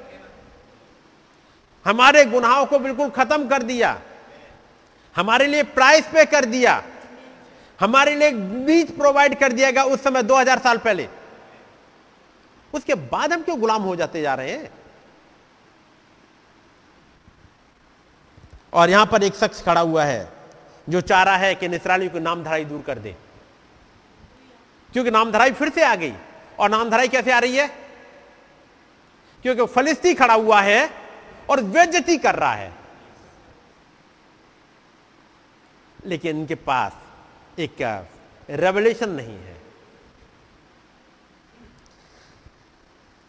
[1.86, 4.00] हमारे गुनाहों को बिल्कुल खत्म कर दिया,
[5.16, 6.82] हमारे लिए प्राइस पे कर दिया,
[7.78, 8.30] हमारे लिए
[8.66, 11.08] बीज प्रोवाइड कर दिया गया उस समय 2000 साल पहले।
[12.72, 14.70] उसके बाद हम क्यों गुलाम हो जाते जा रहे हैं?
[18.72, 20.28] और यहाँ पर एक शख्स खड़ा हुआ है
[20.86, 23.14] जो चाह रहा है कि निसराली को नाम धराई दूर कर दे।
[24.94, 26.12] क्योंकि नामधराई फिर से आ गई।
[26.58, 27.66] और नामधराई कैसे आ रही है?
[29.42, 30.90] क्योंकि फलिस्ती खड़ा हुआ है
[31.50, 32.72] और बेजती कर रहा है।
[36.06, 36.92] लेकिन इनके पास
[37.58, 38.06] एक
[38.50, 39.62] रेवलेशन नहीं है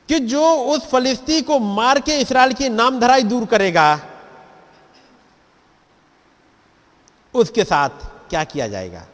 [0.09, 3.99] कि जो उस फलिस्ती को मार के इसराइल की नामधराई दूर करेगा,
[7.33, 7.89] उसके साथ
[8.29, 9.05] क्या किया जाएगा?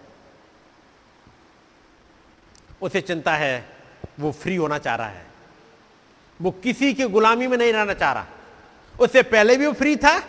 [2.82, 3.66] उसे चिंता है,
[4.20, 5.26] वो फ्री होना चाह रहा है।
[6.42, 8.26] वो किसी की गुलामी में नहीं रहना चाह रहा।
[9.00, 10.24] उससे पहले भी वो फ्री था,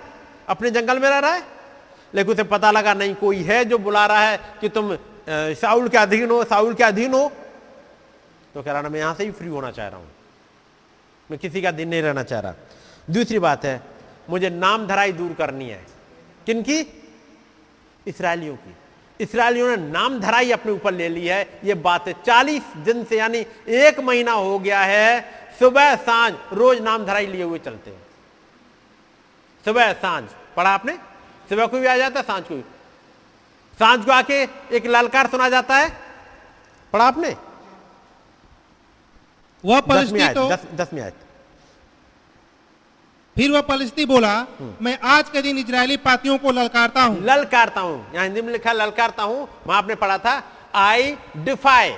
[0.48, 1.42] अपने जंगल में रह रहा है,
[2.14, 4.96] लेकिन उसे पता लगा, नहीं, कोई है जो बुला रहा है कि तुम
[5.28, 7.32] साउल के अधीन हो, साउल के अधीन हो।
[8.54, 10.10] तो कह रहा, ना, मैं यहाँ से ही फ्री होना चाह रहा हूँ।
[11.30, 12.54] मैं किसी का दिन नहीं रहना चाह रहा।
[13.10, 13.82] दूसरी बात है,
[14.30, 15.86] मुझे नाम धराई दूर करनी है।
[16.46, 16.80] किनकी?
[18.06, 18.74] इसराइलियों की।
[19.22, 23.18] इसराइलियों ने नाम धराई अपने ऊपर ले ली है। ये बात है चालीस दिन से
[23.18, 25.20] यानी एक महीना हो गया है।
[25.58, 28.00] सुबह साँझ रोज नाम धराई लिए हुए चलते हैं।
[29.64, 30.24] सुबह साँझ
[30.56, 30.96] पढ़ा आपने?
[31.48, 32.62] सुबह को भी आ जाता है साँझ को भी।
[33.78, 34.42] साँझ को आके
[34.76, 35.88] एक ललकार सुना जाता है।
[36.92, 37.36] पढ़ा आपने?
[39.64, 39.80] वह
[40.22, 41.14] आयत तो दस, दसवीं आयत।
[43.36, 44.34] फिर वह फलिस्ती बोला
[44.82, 48.72] मैं आज के दिन इजरायली पातियों को ललकारता हूँ। ललकारता हूँ। यहाँ हिंदी में लिखा
[48.72, 50.42] ललकारता हूँ। वहाँ आपने पढ़ा था
[50.76, 51.94] I defy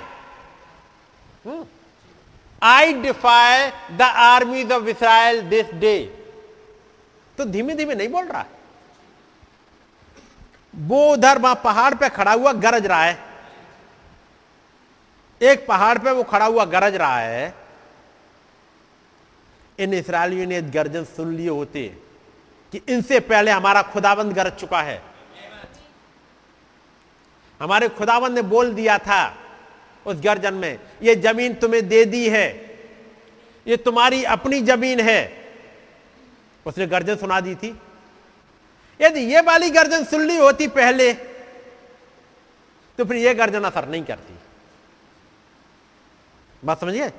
[2.61, 5.97] I defy the armies of Israel this day
[7.37, 8.45] तो धीमे धीमे नहीं बोल रहा।
[10.73, 13.19] वो उधर वहाँ पहाड़ पे खड़ा हुआ गरज रहा है।
[15.41, 17.53] एक पहाड़ पे वो खड़ा हुआ गरज रहा है।
[19.79, 21.87] इन इसराइलियों ने गर्जन सुन लिए होते
[22.73, 25.01] कि इनसे पहले हमारा खुदाबंद गरज चुका है।
[27.59, 29.21] हमारे खुदाबंद ने बोल दिया था
[30.05, 32.47] उस गर्जन में, ये ज़मीन तुम्हें दे दी है।
[33.65, 35.21] ये तुम्हारी अपनी ज़मीन है।
[36.65, 37.69] उसने गर्जन सुना दी थी।
[38.99, 41.11] यदि ये वाली गर्जन सुन ली होती पहले
[42.99, 44.33] तो फिर ये गर्जन असर नहीं करती।
[46.63, 47.09] बात समझिए?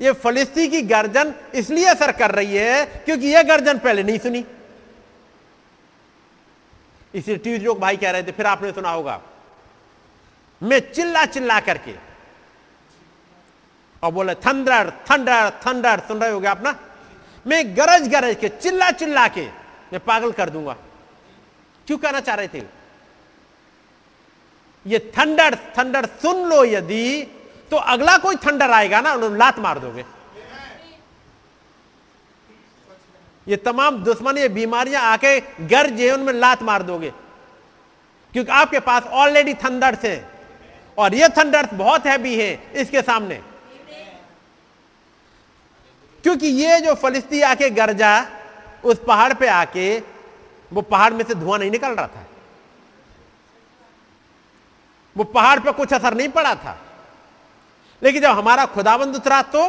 [0.00, 4.44] ये फलिस्ती की गर्जन इसलिए असर कर रही है क्योंकि यह गर्जन पहले नहीं सुनी।
[7.14, 9.20] इसी ट्यूज लोग भाई कह रहे थे, फिर आपने सुना होगा।
[10.60, 11.94] मैं चिल्ला चिल्ला करके,
[14.02, 16.78] और बोले, थंडर थंडर थंडर, सुन रहे होगे आप ना?
[17.46, 19.46] मैं गरज गरज के चिल्ला चिल्ला के,
[19.92, 20.76] मैं पागल कर दूँगा।
[21.86, 22.62] क्यों कहना चाह रहे थे?
[24.86, 27.26] ये थंडर थंडर सुन लो यदि
[27.74, 30.04] तो अगला कोई थंडर आएगा ना, उन्होंने लात मार दोगे।
[33.48, 37.10] ये तमाम दुश्मन, ये बीमारियाँ आके गर्ज है उनमें लात मार दोगे।
[38.32, 40.30] क्योंकि आपके पास ऑलरेडी थंडर्स हैं।
[40.98, 43.42] और ये थंडर्स बहुत हैवी है इसके सामने।
[46.22, 48.26] क्योंकि ये जो फलिस्ती आके गरजा
[48.84, 49.98] उस पहाड़ पे आके,
[50.72, 52.26] वो पहाड़ में से धुआँ नहीं निकल रहा था।
[55.16, 56.80] वो पहाड़ पे कुछ असर नहीं पड़ा था।
[58.04, 59.62] लेकिन जब हमारा खुदाबंद उतरा तो?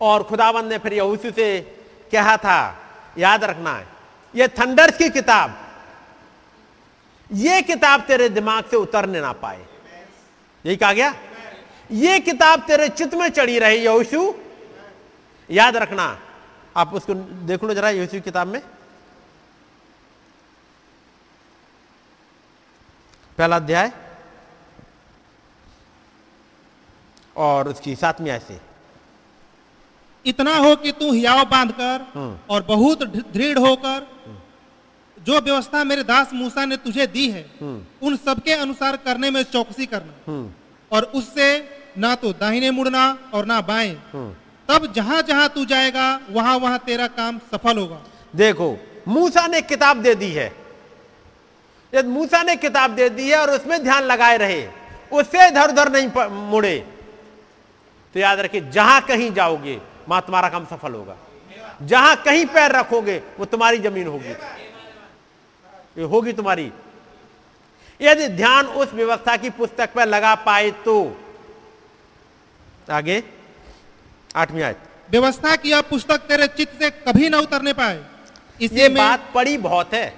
[0.00, 1.60] और खुदाबंद ने फिर यहूसू से
[2.12, 2.58] कहा था,
[3.18, 3.86] याद रखना है,
[4.34, 5.56] ये थंडर्स की किताब,
[7.30, 9.64] ये किताब तेरे दिमाग से उतरने ना पाए।
[10.64, 11.14] यही कहा गया?
[11.90, 14.34] ये किताब तेरे चित्त में चढ़ी रही यहोशू
[15.50, 16.18] याद रखना,
[16.76, 17.14] आप उसको
[17.48, 18.60] देख लो जरा यहोशू किताब में।
[23.38, 23.92] पहला अध्याय।
[27.36, 28.58] और उसकी सातवीं आय से।
[30.24, 32.04] इतना हो कि तू हियाव बांधकर
[32.50, 34.06] और बहुत दृढ़ होकर
[35.16, 37.44] जो व्यवस्था मेरे दास मूसा ने तुझे दी है
[38.02, 40.38] उन सबके अनुसार करने में चौकसी करना।
[40.90, 41.48] और उससे
[41.98, 43.04] ना तो दाहिने मुड़ना
[43.34, 43.94] और ना बाएँ।
[44.68, 48.00] तब जहाँ जहाँ तू जाएगा वहाँ वहाँ तेरा काम सफल होगा।
[48.34, 48.76] देखो
[49.08, 50.52] मूसा ने किताब दे दी है।
[51.92, 54.66] मूसा ने किताब दे दी है और उसमें ध्यान लगाए रहे
[55.12, 56.76] उससे इधर उधर नहीं मुड़े।
[58.14, 61.16] तो याद रखिए जहाँ कहीं जाओगे वहाँ तुम्हारा काम सफल होगा।
[61.82, 64.32] जहाँ कहीं पैर रखोगे वो तुम्हारी ज़मीन होगी।
[65.98, 66.70] ये होगी तुम्हारी।
[68.00, 70.94] यदि ध्यान उस व्यवस्था की पुस्तक पर लगा पाए तो
[72.90, 73.22] आगे
[74.36, 74.78] आठवीं आयत।
[75.10, 78.04] व्यवस्था की यह पुस्तक तेरे चित्त से कभी ना उतरने पाए।
[78.60, 80.14] में बात पड़ी बहुत है।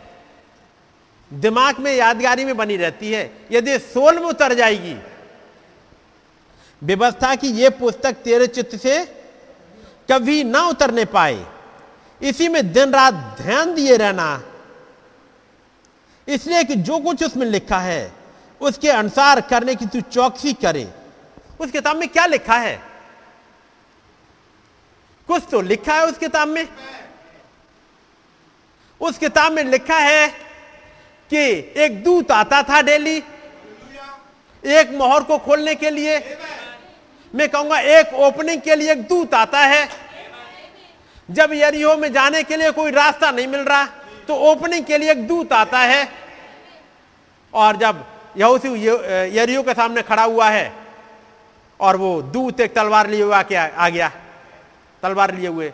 [1.30, 4.94] दिमाग में यादगारी में बनी रहती है। यदि सोल में उतर जाएगी
[6.84, 9.04] व्यवस्था की ये पुस्तक तेरे चित्त से
[10.10, 11.46] कभी ना उतरने पाए।
[12.22, 14.42] इसी में दिन रात ध्यान दिए रहना।
[16.28, 18.12] इसलिए कि जो कुछ उसमें लिखा है,
[18.60, 20.88] उसके अनुसार करने की तू चौकसी करे।
[21.60, 22.82] उस किताब में क्या लिखा है?
[25.28, 26.68] कुछ तो लिखा है उस किताब में।
[29.00, 30.28] उस किताब में लिखा है
[31.30, 33.22] कि एक दूत आता था डेली,
[34.64, 36.18] एक मोहर को खोलने के लिए।
[37.34, 39.88] मैं कहूँगा, एक ओपनिंग के लिए एक दूत आता है।
[41.28, 43.84] जब यरियो में जाने के लिए कोई रास्ता नहीं मिल रहा
[44.28, 46.08] तो ओपनिंग के लिए एक दूत आता है।
[47.52, 48.04] और जब
[48.36, 50.72] यहोशू यरियो के सामने खड़ा हुआ है,
[51.80, 54.10] और वो दूत एक तलवार लिए हुआ के आ गया।
[55.02, 55.72] तलवार लिए हुए।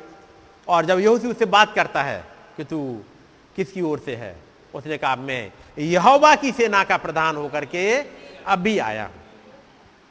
[0.69, 2.24] और जब यहोशू उससे बात करता है
[2.57, 2.81] कि तू
[3.57, 4.35] किसकी ओर से है?
[4.74, 7.85] उसने कहा, मैं यहोवा की सेना का प्रधान होकर के
[8.47, 9.15] अभी आया हूँ।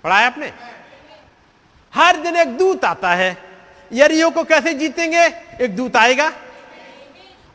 [0.03, 0.51] पढ़ाया आपने?
[1.95, 3.37] हर दिन एक दूत आता है।
[3.93, 5.25] यरियो को कैसे जीतेंगे?
[5.61, 6.31] एक दूत आएगा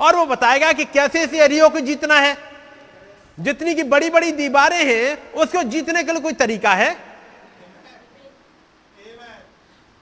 [0.00, 2.36] और वो बताएगा कि कैसे इस यरियो को जीतना है।
[3.40, 6.96] जितनी की बड़ी बड़ी दीवारें हैं, उसको जीतने के लिए कोई तरीका है?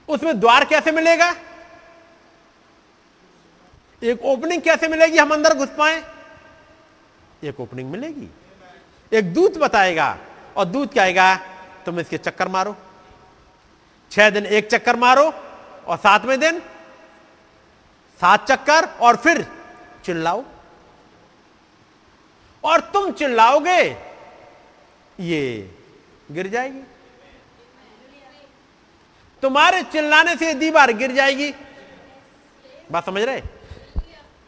[0.09, 1.35] उसमें द्वार कैसे मिलेगा?
[4.03, 5.17] एक ओपनिंग कैसे मिलेगी?
[5.17, 6.03] हम अंदर घुस पाए।
[7.43, 8.29] एक ओपनिंग मिलेगी।
[9.13, 10.17] एक दूत बताएगा
[10.57, 11.35] और दूत क्या आएगा?
[11.85, 12.75] तुम इसके चक्कर मारो।
[14.13, 15.23] छह दिन एक चक्कर मारो
[15.87, 16.59] और सातवें दिन
[18.19, 19.47] सात चक्कर और फिर
[20.05, 20.43] चिल्लाओ।
[22.63, 23.79] और तुम चिल्लाओगे,
[25.19, 25.75] ये
[26.31, 26.83] गिर जाएगी।
[29.41, 31.53] तुम्हारे चिल्लाने से दीवार गिर जाएगी।
[32.91, 33.41] बात समझ रहे?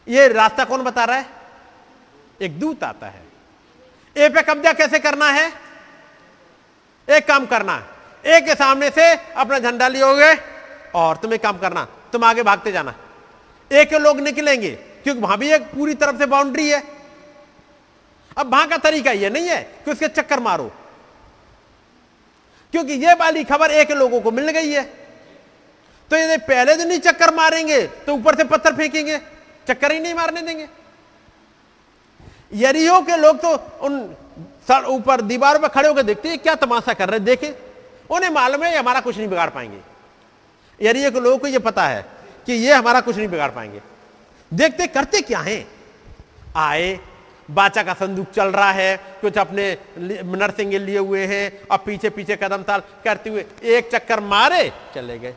[0.08, 1.26] ये रास्ता कौन बता रहा है?
[2.42, 3.22] एक दूत आता है।
[4.16, 5.52] ए पे कब्जा कैसे करना है?
[7.08, 7.95] एक काम करना
[8.26, 10.32] ए के सामने से अपना झंडा लियोगे
[10.94, 12.94] और तुम्हें काम करना, तुम आगे भागते जाना।
[13.70, 14.70] एक के लोग निकलेंगे,
[15.04, 16.82] क्योंकि वहाँ भी एक पूरी तरफ़ से बाउंड्री है।
[18.36, 20.70] अब वहाँ का तरीका यह नहीं है कि उसके चक्कर मारो।
[22.72, 24.82] क्योंकि यह वाली खबर एक लोगों को मिल गई है।
[26.10, 29.18] तो यदि पहले दिन ही चक्कर मारेंगे तो ऊपर से पत्थर फेंकेंगे,
[29.68, 30.68] चक्कर ही नहीं मारने देंगे।
[32.56, 33.94] यरियो के लोग तो उन
[34.88, 37.54] ऊपर दीवार पर खड़े होकर देखते हैं, क्या तमाशा कर रहे देखे।
[38.10, 39.80] उन्हें मालूम है ये हमारा कुछ नहीं बिगाड़ पाएँगे।
[40.80, 42.04] यरियो के लोगों को यह पता है
[42.46, 43.80] कि ये हमारा कुछ नहीं बिगाड़ पाएँगे।
[44.52, 45.66] देखते करते क्या हैं?
[46.56, 46.98] आए,
[47.48, 52.36] बाचा का संदूक चल रहा है, कुछ अपने नरसिंगे लिए हुए हैं और पीछे पीछे
[52.36, 55.34] कदम ताल करते हुए एक चक्कर मारे, चले गए।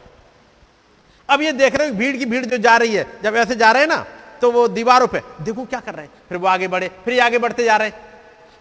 [1.30, 3.72] अब ये देख रहे हो, भीड़ की भीड़ जो जा रही है, जब ऐसे जा
[3.72, 4.06] रहे हैं ना
[4.42, 7.38] तो वो दीवारों पे, देखो क्या कर रहे हैं। फिर वो आगे बढ़े, फिर आगे
[7.38, 8.08] बढ़ते जा रहे हैं।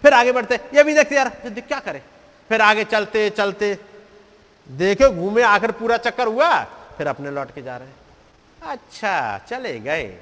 [0.03, 2.03] फिर आगे बढ़ते, ये भी देखते जा रहे क्या करे।
[2.51, 3.79] फिर आगे चलते चलते
[4.69, 6.63] देखे घूमे आकर पूरा चक्कर हुआ,
[6.97, 7.97] फिर अपने लौट के जा रहे हैं।
[8.63, 10.19] अच्छा चले गए।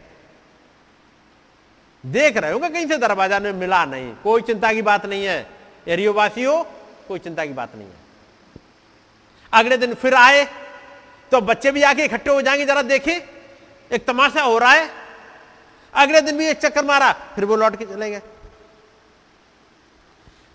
[2.04, 5.46] देख रहे होगा, कहीं से दरवाज़ा में मिला नहीं। कोई चिंता की बात नहीं है।
[5.88, 6.62] एरियोवासी हो
[7.08, 8.04] कोई चिंता की बात नहीं है।
[9.52, 10.44] अगले दिन फिर आए
[11.32, 13.12] तो बच्चे भी आके इकट्ठे हो जाएँगे, जरा देखे।
[13.90, 14.90] एक तमाशा हो रहा है।
[15.94, 18.22] अगले दिन भी एक चक्कर मारा, फिर वो लौट के चले गए।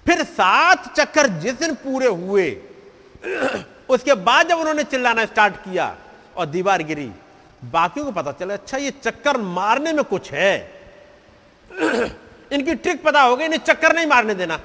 [0.06, 2.50] फिर सात चक्कर जिस दिन पूरे हुए
[3.92, 5.98] उसके बाद जब उन्होंने चिल्लाना स्टार्ट किया
[6.38, 7.12] और दीवार गिरी,
[7.66, 10.82] बाकियों को पता चला अच्छा ये चक्कर मारने में कुछ है।
[12.52, 14.58] इनकी ट्रिक पता हो गई इन्हें चक्कर नहीं मारने देना।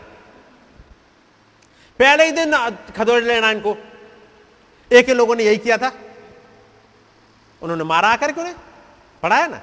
[1.98, 3.76] पहले ही दिन खदोड़ लेना इनको।
[4.92, 5.92] एक ही लोगों ने यही किया था।
[7.62, 8.56] उन्होंने मारा आकर के उन्हें
[9.22, 9.56] पढ़ाया ना।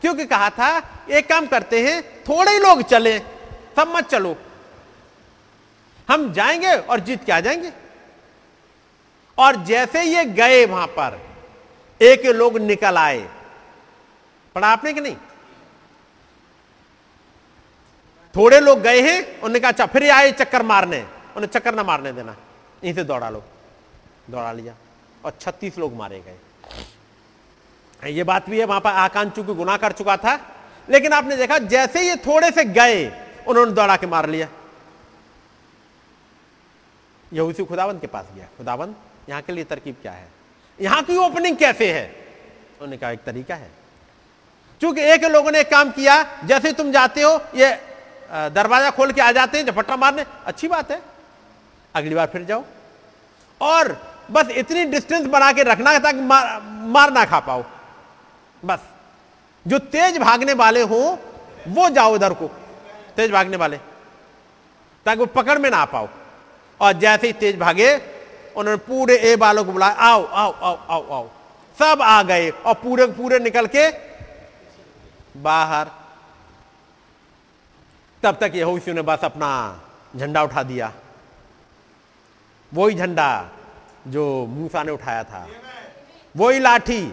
[0.00, 3.18] क्योंकि कहा था, एक काम करते हैं, थोड़े ही लोग चले,
[3.76, 4.36] सब मत चलो।
[6.10, 7.83] हम जाएँगे और जीत के आ जाएँगे।
[9.38, 11.20] और जैसे ये गए वहाँ पर,
[12.00, 13.28] एक लोग निकल आए।
[14.54, 15.16] पढ़ा आपने कि नहीं?
[18.36, 21.06] थोड़े लोग गए हैं, उन्होंने कहा अच्छा फिर आए चक्कर मारने।
[21.36, 22.36] उन्हें चक्कर ना मारने देना।
[22.84, 23.42] यहीं से दौड़ा लो।
[24.30, 24.74] दौड़ा लिया
[25.24, 29.92] और छत्तीस लोग मारे गए। ये बात भी है, वहाँ पर आकांत चूँकि गुना कर
[29.92, 30.38] चुका था।
[30.90, 33.06] लेकिन आपने देखा, जैसे ये थोड़े से गए,
[33.48, 34.48] उन्होंने दौड़ा के मार लिया।
[37.32, 38.96] यह उसी खुदावंत के पास गया। खुदावंत
[39.28, 40.28] यहाँ के लिए तरकीब क्या है?
[40.78, 42.04] यहाँ की ओपनिंग कैसे है?
[42.74, 43.70] उन्होंने कहा एक तरीका है।
[44.80, 47.70] क्योंकि एक लोगों ने एक काम किया जैसे तुम जाते हो ये
[48.50, 51.00] दरवाज़ा खोल के आ जाते हैं झपट्टा मारने अच्छी बात है।
[51.94, 52.64] अगली बार फिर जाओ।
[53.60, 53.96] और
[54.30, 57.64] बस इतनी डिस्टेंस बना के रखना ताकि मार, मार ना खा पाओ।
[58.64, 58.80] बस।
[59.66, 61.00] जो तेज भागने वाले हो
[61.68, 62.46] वो जाओ उधर को।
[63.16, 63.76] तेज भागने वाले।
[65.06, 66.08] ताकि वो पकड़ में ना आ पाओ।
[66.80, 67.96] और जैसे ही तेज भागे
[68.56, 71.28] उन्होंने पूरे ए बालों को बुलाया, आओ आओ आओ आओ आओ।
[71.78, 73.88] सब आ गए और पूरे पूरे निकल के
[75.40, 75.90] बाहर।
[78.22, 79.50] तब तक यहोशू ने बस अपना
[80.16, 80.92] झंडा उठा दिया।
[82.72, 83.48] वही झंडा
[84.06, 85.46] जो मूसा ने उठाया था।
[86.36, 87.12] वही लाठी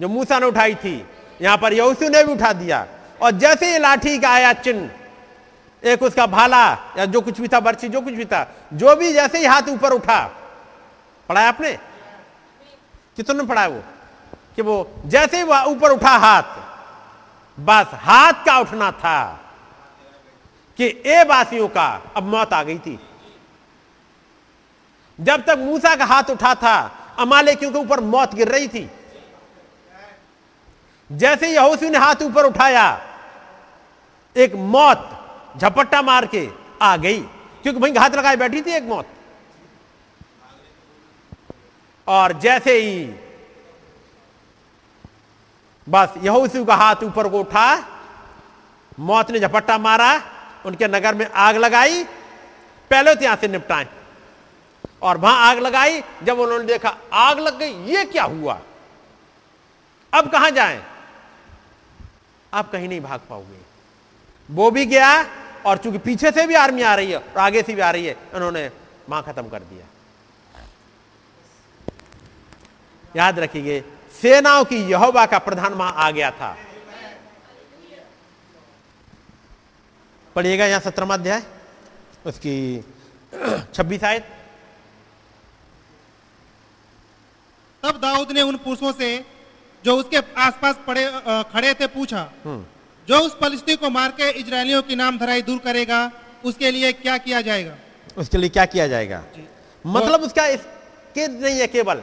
[0.00, 1.06] जो मूसा ने उठाई थी।
[1.42, 2.86] यहाँ पर यहोशू ने भी उठा दिया।
[3.22, 4.90] और जैसे ये लाठी का आया चिन्ह
[5.86, 9.12] एक उसका भाला या जो कुछ भी था बर्ची जो कुछ भी था, जो भी
[9.12, 10.30] जैसे ही हाथ ऊपर उठा,
[11.28, 11.72] पढ़ाया आपने?
[13.16, 13.82] कितने पढ़ाया वो?
[14.56, 16.42] कि वो जैसे ही ऊपर उठा हाथ,
[17.60, 19.40] बस हाथ का उठना था
[20.76, 23.00] कि ए वासियों का अब मौत आ गई थी।
[25.20, 28.90] जब तक मूसा का हाथ उठा था अमालेकियों के ऊपर मौत गिर रही थी।
[31.12, 33.00] जैसे यहोशू ने हाथ ऊपर उठाया,
[34.36, 35.15] एक मौत
[35.58, 36.48] झपट्टा मार के
[36.82, 37.20] आ गई,
[37.62, 39.06] क्योंकि वहीं घात लगाए बैठी थी एक मौत।
[42.06, 43.04] और जैसे ही
[45.86, 47.84] बस यहोशू का हाथ ऊपर को उठा,
[49.00, 50.22] मौत ने झपट्टा मारा,
[50.66, 52.04] उनके नगर में आग लगाई,
[52.90, 53.86] पहले तो यहाँ से निपटाएँ।
[55.02, 58.58] और वहाँ आग लगाई, जब उन्होंने देखा आग लग गई, ये क्या हुआ?
[60.12, 60.82] अब कहाँ जाएँ?
[62.52, 63.58] आप कहीं नहीं भाग पाओगे।
[64.48, 65.22] वो भी गया
[65.66, 68.06] और चूँकि पीछे से भी आर्मी आ रही है और आगे से भी आ रही
[68.06, 68.70] है उन्होंने
[69.08, 69.86] माँ खत्म कर दिया।
[73.16, 73.80] याद रखिए
[74.14, 76.56] सेनाओं की यहोवा का प्रधान माँ आ गया था।
[80.36, 81.42] पढ़िएगा यहाँ सत्रह अध्याय
[82.26, 82.56] उसकी
[83.74, 84.24] छब्बीस आयत।
[87.82, 89.08] तब दाऊद ने उन पुरुषों से
[89.84, 91.04] जो उसके आसपास पड़े
[91.52, 92.22] खड़े थे पूछा
[93.08, 96.10] जो उस फलिस्ती को मार के इजरायलियों की नाम धराई दूर करेगा
[96.44, 97.76] उसके लिए क्या किया जाएगा?
[98.16, 99.22] उसके लिए क्या किया जाएगा?
[99.84, 102.02] मतलब उसका इसके नहीं है केवल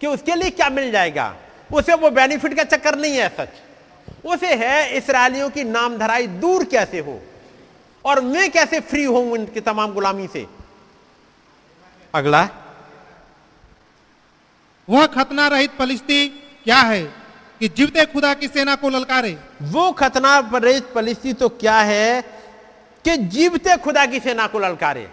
[0.00, 1.34] कि उसके लिए क्या मिल जाएगा?
[1.72, 6.64] उसे वो बेनिफिट का चक्कर नहीं है सच। उसे है इसराइलियों की नाम धराई दूर
[6.64, 7.20] कैसे हो?
[8.04, 10.46] और मैं कैसे फ्री हूँ उनकी तमाम गुलामी से?
[12.14, 12.48] अगला।
[14.88, 16.28] वह खतना रहित फलिस्ती
[16.64, 17.02] क्या है?
[17.60, 22.20] कि जीवते खुदा की सेना को ललकारे। वो खतना परेज पलिस्ती तो क्या है
[23.04, 25.08] कि जीवते खुदा की सेना को ललकारे।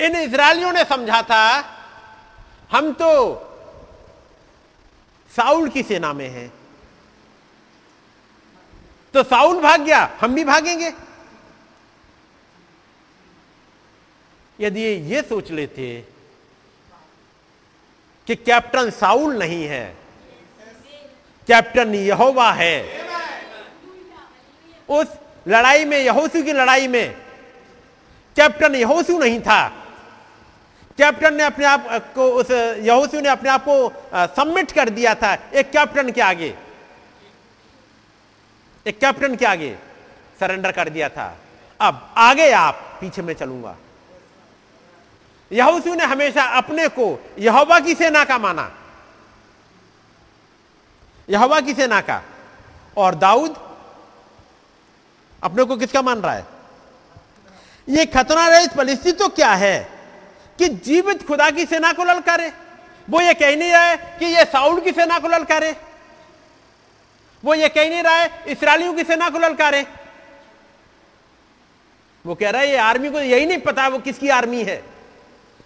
[0.00, 1.44] इन इसराइलियों ने समझा था,
[2.72, 3.10] हम तो
[5.32, 6.52] साउल की सेना में हैं।
[9.14, 10.92] तो साउल भाग गया, हम भी भागेंगे।
[14.58, 15.86] यदि ये ये सोच लेते
[18.26, 20.05] कि कैप्टन साउल नहीं है
[21.48, 22.74] कैप्टन यहोवा है।
[24.88, 25.06] उस
[25.48, 27.16] लड़ाई में यहोसू की लड़ाई में
[28.36, 29.66] कैप्टन यहोसू नहीं था।
[30.98, 33.88] कैप्टन ने अपने आप को उस यहोसू ने अपने आप को
[34.36, 36.54] सबमिट कर दिया था एक कैप्टन के आगे।
[38.86, 39.76] एक कैप्टन के आगे
[40.40, 41.36] सरेंडर कर दिया था।
[41.80, 43.76] अब आगे आप, पीछे में चलूँगा।
[45.50, 47.06] यहोसू ने हमेशा अपने को,
[47.38, 48.70] यहोवा की सेना का माना।
[51.28, 52.22] यहोवा की सेना का।
[52.96, 53.56] और दाऊद
[55.42, 56.46] अपने को किसका मान रहा है?
[57.88, 59.78] ये खतरा रहित परिस्थिति तो क्या है
[60.58, 62.52] कि जीवित खुदा की सेना को ललकारे?
[63.08, 65.74] वो ये कह नहीं रहा है कि ये साउल की सेना को ललकारे?
[67.44, 69.86] वो ये कह नहीं रहा है इसराइलियों की सेना को ललकारे?
[72.24, 74.82] वो कह रहा है ये आर्मी को यही नहीं पता वो किसकी आर्मी है।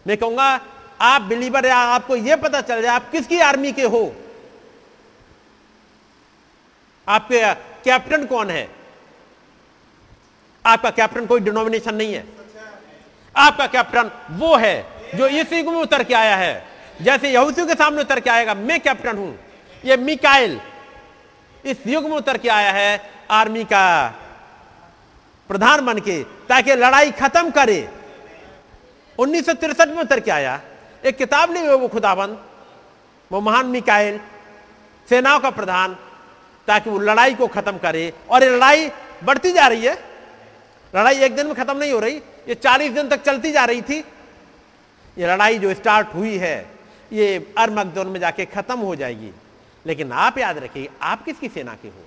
[0.06, 0.60] मैं कहूँगा,
[1.00, 4.12] आप बिलीवर आपको यह पता चल जाए आप किसकी आर्मी के हो?
[7.06, 7.42] आपके
[7.84, 8.68] कैप्टन कौन है?
[10.64, 12.24] आपका कैप्टन कोई डिनोमिनेशन नहीं है।
[13.34, 14.76] आपका कैप्टन वो है
[15.14, 16.64] जो युग में उतर के आया है।
[17.02, 19.38] जैसे यहूसियों के सामने उतर के आएगा, मैं कैप्टन हूँ।
[19.84, 20.60] ये मिकाइल
[21.64, 23.86] इस युग में उतर के आया है आर्मी का
[25.50, 27.88] प्रधान बन के, ताकि लड़ाई खत्म करे।
[29.18, 30.60] उन्नीस में उतर के आया।
[31.04, 32.38] एक किताब नहीं वो खुदाबंद,
[33.30, 34.20] वो महान मिकाइल,
[35.08, 35.96] सेनाओं का प्रधान।
[36.70, 38.90] ताकि वो लड़ाई को खत्म करे। और ये लड़ाई
[39.24, 39.94] बढ़ती जा रही है।
[40.94, 42.16] लड़ाई एक दिन में खत्म नहीं हो रही,
[42.48, 43.98] ये चालीस दिन तक चलती जा रही थी।
[45.16, 46.56] ये लड़ाई जो स्टार्ट हुई है,
[47.12, 49.30] ये अरमकदोन में जाके खत्म हो जाएगी।
[49.84, 52.04] लेकिन आप याद रखिए, आप किसकी सेना के हो?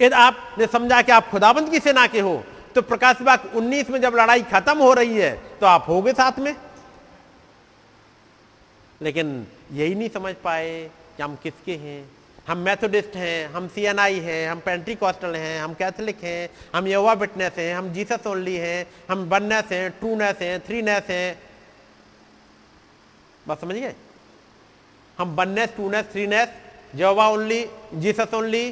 [0.00, 2.42] यदि आपने समझा कि आप खुदाबंद की सेना के हो
[2.74, 6.12] तो प्रकाश बाग 19 में जब लड़ाई खत्म हो रही है तो आप हो गए
[6.12, 6.54] साथ में।
[9.00, 10.70] लेकिन यही नहीं समझ पाए
[11.20, 12.00] कि हम किसके हैं?
[12.48, 17.12] हम मैथोडिस्ट हैं, हम सीएनआई हैं, हम पेंट्री कॉस्टल हैं, हम कैथलिक हैं, हम योवा
[17.12, 21.38] विटनेस हैं, हम जीसस ओनली हैं, हम बननेस हैं ट्रूनेस हैं थ्रीनेस हैं।
[23.48, 23.92] बस समझिए
[25.18, 26.48] हम oneness twoness threeness
[26.96, 27.64] Jehovah only
[27.94, 28.64] Jesus only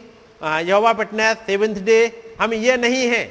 [0.64, 2.00] Jehovah witness seventh day
[2.40, 3.26] हम ये नहीं हैं।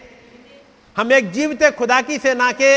[0.95, 2.72] हम एक जीवित खुदा की सेना के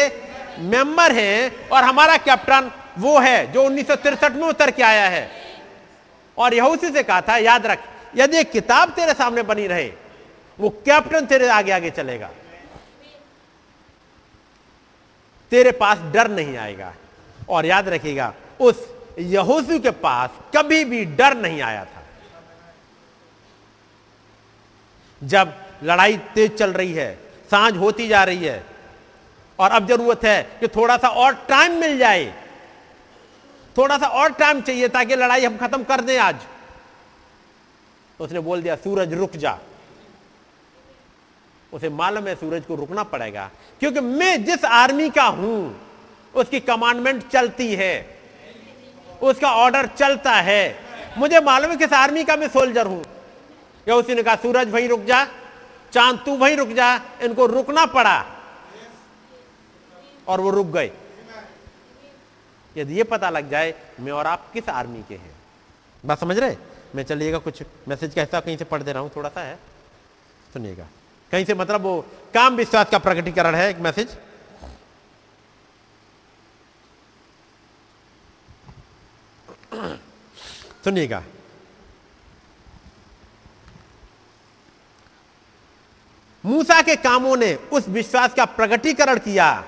[0.65, 5.40] मेंबर हैं और हमारा कैप्टन वो है जो उन्नीस में उतर के आया है।
[6.39, 7.78] और यहूसी से कहा था, याद रख,
[8.16, 9.93] यदि एक किताब तेरे सामने बनी रहे,
[10.61, 12.31] वो कैप्टन तेरे आगे आगे चलेगा।
[15.51, 16.94] तेरे पास डर नहीं आएगा।
[17.48, 18.89] और याद रखिएगा, उस
[19.19, 22.02] यहूसू के पास कभी भी डर नहीं आया था।
[25.24, 27.19] जब लड़ाई तेज चल रही है,
[27.51, 28.65] साँझ होती जा रही है,
[29.59, 32.35] और अब ज़रूरत है कि थोड़ा सा और टाइम मिल जाए
[33.77, 36.37] थोड़ा सा और टाइम चाहिए ताकि लड़ाई हम खत्म कर दें आज।
[38.21, 39.59] तो उसने बोल दिया, सूरज, रुक जा।
[41.73, 45.81] उसे मालूम है सूरज को रुकना पड़ेगा, क्योंकि मैं जिस आर्मी का हूँ,
[46.35, 48.19] उसकी कमांडमेंट चलती है।
[49.23, 50.79] उसका ऑर्डर चलता है।
[51.19, 53.03] मुझे मालूम है किस आर्मी का मैं सोल्जर हूँ।
[53.89, 55.25] या उसी ने कहा, सूरज भाई रुक जा।
[55.93, 58.25] चाँद, तू भाई रुक जा। इनको रुकना पड़ा।
[60.29, 60.91] और वो रुक गए।
[62.77, 65.35] यदि ये पता लग जाए, मैं और आप किस आर्मी के हैं?
[66.05, 66.57] बात समझ रहे?
[66.95, 69.59] मैं चलिएगा कुछ मैसेज का हिस्सा कहीं से पढ़ दे रहा हूँ, थोड़ा सा है।
[70.53, 70.87] सुनिएगा।
[71.31, 72.01] कहीं से मतलब वो
[72.35, 74.17] काम विश्वास का प्रकटीकरण है, एक मैसेज
[80.85, 81.23] सुनिएगा।
[86.45, 89.65] मूसा के कामों ने उस विश्वास का प्रकटीकरण किया,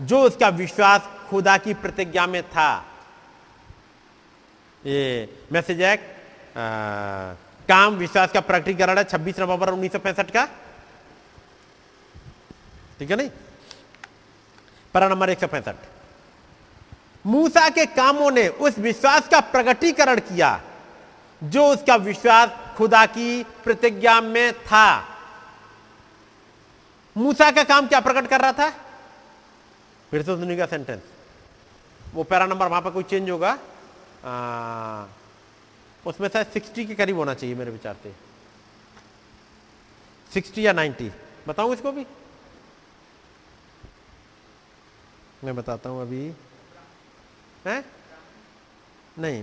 [0.00, 2.70] जो उसका विश्वास खुदा की प्रतिज्ञा में था।
[4.82, 5.96] ये मैसेज है
[7.68, 10.44] काम, विश्वास का प्रकटीकरण है 26 नवंबर उन्नीस सौ पैंसठ का।
[12.98, 13.30] ठीक है नहीं?
[14.94, 15.74] पैरा नंबर एक सौ पैंसठ।
[17.24, 20.60] मूसा के कामों ने उस विश्वास का प्रकटीकरण किया,
[21.42, 24.88] जो उसका विश्वास खुदा की प्रतिज्ञा में था।
[27.16, 28.70] मूसा का काम क्या प्रकट कर रहा था?
[30.10, 31.02] फिर से सुनिएगा सेंटेंस
[32.16, 33.52] वो पैरा नंबर वहाँ पर कोई चेंज होगा?
[36.06, 38.14] उसमें शायद सिक्सटी के करीब होना चाहिए मेरे विचार से।
[40.32, 41.10] सिक्सटी या नाइन्टी
[41.48, 42.06] बताऊँ इसको भी
[45.44, 46.24] मैं बताता हूँ अभी।
[47.66, 47.84] है?
[49.18, 49.42] नहीं।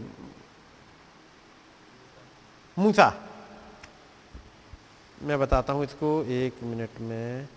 [2.78, 3.08] मूसा।
[5.22, 7.48] मैं बताता हूँ इसको एक मिनट में।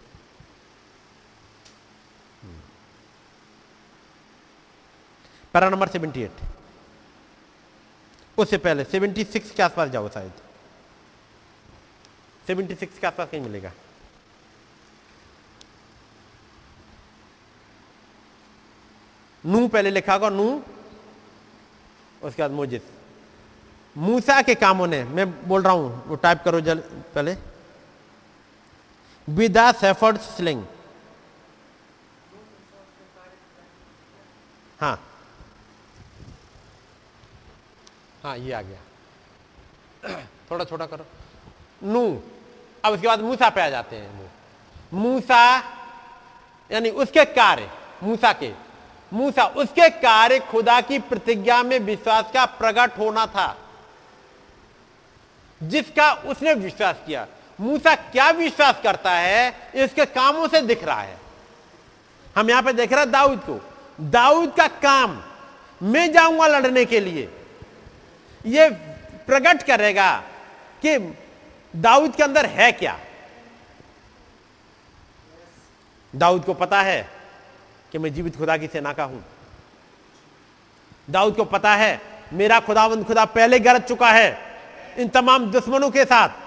[5.57, 6.31] Para number seventy eight.
[8.39, 10.33] उससे पहले, सेवेंटी सिक्स के आसपास जाओ शायद।
[12.47, 13.73] सेवेंटी सिक्स के आसपास कहीं मिलेगा।
[19.47, 20.63] नू पहले लिखा होगा, नू,
[22.23, 22.83] उसके बाद मोजिस।
[23.97, 26.79] मूसा के कामों ने, मैं बोल रहा हूँ, वो टाइप करो जल,
[27.15, 27.37] पहले।
[29.29, 30.65] विदा सेफर्ड स्लिंग
[34.81, 35.06] हाँ।
[38.27, 38.79] हाँ ये आ गया।
[40.51, 41.05] थोड़ा छोटा करो।
[41.83, 42.23] नू।
[42.85, 44.33] अब उसके बाद मूसा पे आ जाते हैं
[44.95, 45.59] मूसा,
[46.73, 47.71] यानी उसके कार्य,
[48.03, 48.53] मूसा के।
[49.13, 53.59] मूसा, उसके कार्य खुदा की प्रतिज्ञा में विश्वास का प्रकट होना था।
[55.63, 57.27] जिसका उसने विश्वास किया।
[57.61, 61.19] मूसा क्या विश्वास करता है इसके कामों से दिख रहा है।
[62.37, 63.61] हम यहाँ पे देख रहे हैं दाऊद को।
[64.01, 65.23] दाऊद का काम,
[65.83, 67.33] मैं जाऊँगा लड़ने के लिए।
[68.47, 68.71] यह
[69.27, 70.11] प्रकट करेगा
[70.83, 70.99] कि
[71.75, 72.99] दाऊद के अंदर है क्या?
[76.15, 77.01] दाऊद को पता है
[77.93, 79.25] कि मैं जीवित खुदा की सेना का हूँ।
[81.09, 82.01] दाऊद को पता है,
[82.33, 84.39] मेरा खुदावंद खुदा पहले गरज चुका है
[84.99, 86.45] इन तमाम दुश्मनों के साथ।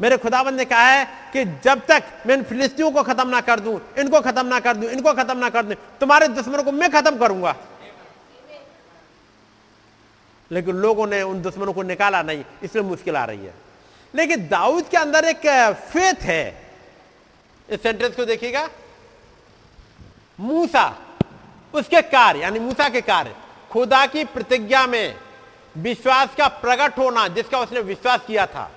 [0.00, 3.60] मेरे खुदावंद ने कहा है कि जब तक मैं इन फिलिस्तियों को खत्म ना कर
[3.60, 6.90] दूँ, इनको खत्म ना कर दूँ, इनको खत्म ना कर दूँ, तुम्हारे दुश्मनों को मैं
[6.90, 7.54] खत्म करूँगा।
[10.52, 13.54] लेकिन लोगों ने, उन दुश्मनों को निकाला नहीं, इसलिए मुश्किल आ रही है।
[14.14, 16.70] लेकिन दाऊद के अंदर एक फेथ है।
[17.70, 18.68] इस सेंटेंस को देखिएगा।
[20.40, 20.98] मूसा,
[21.74, 23.36] उसके कार्य, यानी मूसा के कार्य,
[23.70, 25.16] खुदा की प्रतिज्ञा में
[25.76, 28.72] विश्वास का प्रकट होना, जिसका उसने विश्वास किया था।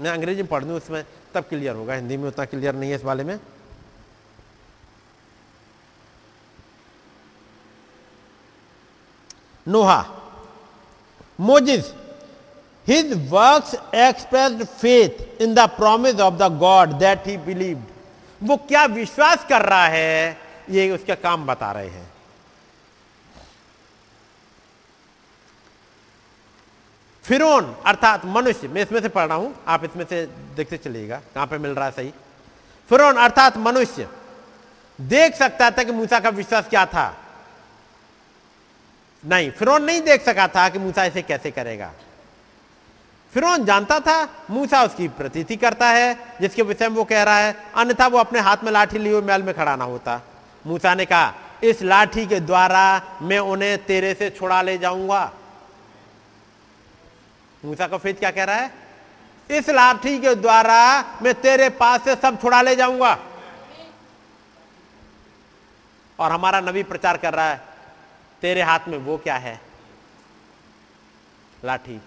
[0.00, 1.04] मैं अंग्रेज़ी में पढ़ दू उसमें
[1.34, 3.40] तब क्लियर होगा। हिंदी में उतना क्लियर नहीं है इस बारे में।
[9.68, 10.24] Noah
[11.40, 11.92] Moses
[12.86, 18.84] his works expressed faith in the promise of the God that he believed वो क्या
[18.84, 20.36] विश्वास कर रहा है?
[20.70, 22.06] ये उसका काम बता रहे हैं।
[27.24, 30.24] फिरौन, अर्थात मनुष्य, मैं इसमें से पढ़ रहा हूँ, आप इसमें से
[30.56, 32.12] देखते चलिएगा, कहाँ पे मिल रहा है सही?
[32.90, 34.08] फिरौन, अर्थात मनुष्य,
[35.00, 37.06] देख सकता था कि मूसा का विश्वास क्या था?
[39.26, 41.92] नहीं, फिरौन नहीं देख सका था कि मूसा इसे कैसे करेगा।
[43.34, 47.56] फिरौन जानता था, मूसा उसकी प्रतीति करता है, जिसके विषय में वो कह रहा है,
[47.74, 50.20] अन्यथा वो अपने हाथ में लाठी लिए मैल में खड़ा ना होता।
[50.66, 51.34] मूसा ने कहा,
[51.64, 55.32] इस लाठी के द्वारा मैं उन्हें तेरे से छुड़ा ले जाऊँगा।
[57.64, 58.72] मूसा का फेत क्या कह रहा है?
[59.50, 63.18] इस लाठी के द्वारा मैं तेरे पास से सब छुड़ा ले जाऊँगा।
[66.18, 67.67] और हमारा नबी प्रचार कर रहा है
[68.42, 69.60] तेरे हाथ में वो क्या है?
[71.64, 72.00] लाठी।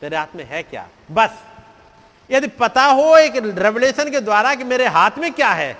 [0.00, 0.88] तेरे हाथ में है क्या?
[1.10, 1.30] बस।
[2.30, 5.76] यदि पता हो एक रेवलेशन के द्वारा कि मेरे हाथ में क्या है,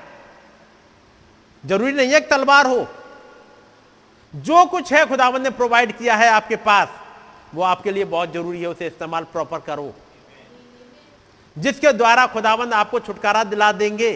[1.65, 2.87] ज़रूरी नहीं है कि तलवार हो।
[4.35, 6.89] जो कुछ है खुदावंद ने प्रोवाइड किया है आपके पास,
[7.55, 9.95] वो आपके लिए बहुत ज़रूरी है, उसे इस्तेमाल प्रॉपर करो।
[11.59, 14.13] जिसके द्वारा खुदावंद आपको छुटकारा दिला देंगे।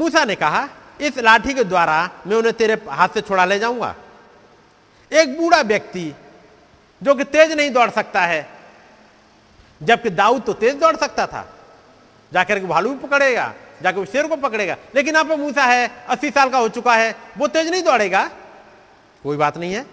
[0.00, 0.68] मूसा ने कहा,
[1.00, 3.94] इस लाठी के द्वारा मैं उन्हें तेरे हाथ से छुड़ा ले जाऊँगा।
[5.12, 6.12] एक बूढ़ा व्यक्ति,
[7.02, 8.46] जो कि तेज नहीं दौड़ सकता है,
[9.80, 11.46] जबकि दाऊद तो तेज दौड़ सकता था,
[12.32, 13.52] जाकर के भालू पकड़ेगा,
[13.82, 17.14] जाकर शेर को पकड़ेगा। लेकिन यहाँ पे मूसा है, अस्सी साल का हो चुका है,
[17.38, 18.28] वो तेज नहीं दौड़ेगा।
[19.24, 19.86] कोई बात नहीं है।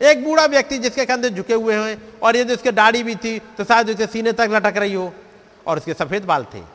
[0.00, 3.64] एक बूढ़ा व्यक्ति जिसके कंधे झुके हुए हैं, और यदि उसके दाढ़ी भी थी तो
[3.64, 5.12] शायद उसके सीने तक लटक रही हो,
[5.66, 6.73] और उसके सफ़ेद बाल थे।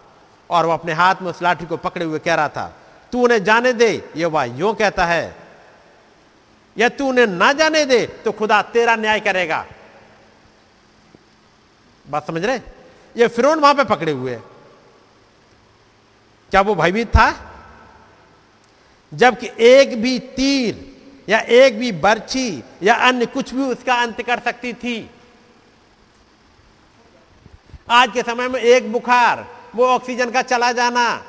[0.49, 2.73] और वो अपने हाथ में उस लाठी को पकड़े हुए कह रहा था
[3.13, 5.35] तू उन्हें जाने दे, ये वह यो कहता है।
[6.77, 9.65] या तू उन्हें ना जाने दे तो खुदा तेरा न्याय करेगा।
[12.05, 12.59] बात समझ रहे?
[13.15, 14.35] ये फिर वहाँ पे पकड़े हुए
[16.51, 17.33] क्या वो भयभीत था?
[19.11, 20.85] जबकि एक भी तीर,
[21.29, 25.09] या एक भी बर्छी, या अन्य कुछ भी उसका अंत कर सकती थी।
[27.89, 31.25] आज के समय में एक बुखार वो ऑक्सीजन का चला जाना,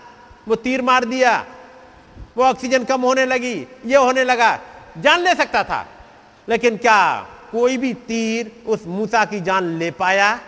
[0.48, 1.46] वो तीर मार दिया,
[2.36, 3.54] वो ऑक्सीजन कम होने लगी,
[3.86, 4.58] ये होने लगा।
[4.98, 5.86] जान ले सकता था,
[6.48, 10.38] लेकिन क्या कोई भी तीर उस मूसा की जान ले पाया?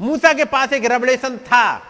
[0.00, 1.82] मूसा के पास एक रेवलेशन था,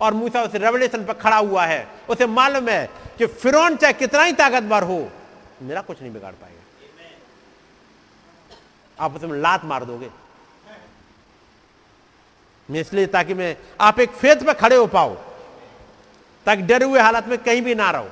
[0.00, 2.86] और मूसा उस रेवलेशन पर खड़ा हुआ है। उसे मालूम है
[3.18, 5.08] कि फिरौन चाहे कितना ही ताकतवर हो,
[5.62, 6.54] मेरा कुछ नहीं बिगाड़ पाएगा।
[8.98, 10.10] आप उसमें लात मार दोगे।
[12.68, 15.14] मैं इसलिए ताकि मैं, आप एक फेत पर खड़े हो पाओ,
[16.46, 18.10] ताकि डरे हुए हालत में कहीं भी ना रहो।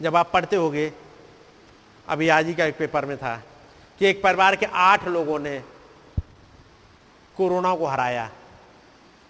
[0.00, 0.92] जब आप पढ़ते होगे,
[2.08, 3.36] अभी आज ही का एक पेपर में था
[3.98, 5.58] कि एक परिवार के आठ लोगों ने
[7.36, 8.30] कोरोना को हराया।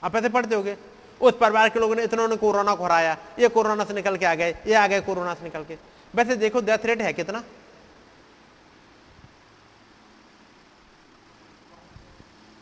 [0.03, 0.77] आप ऐसे पढ़ते होगे?
[1.21, 4.27] उस परिवार के लोगों ने इतनों ने कोरोना को हराया, ये कोरोना से निकल के
[4.27, 5.77] आ गए, ये आ गए कोरोना से निकल के।
[6.15, 7.43] वैसे देखो, डेथ रेट है कितना?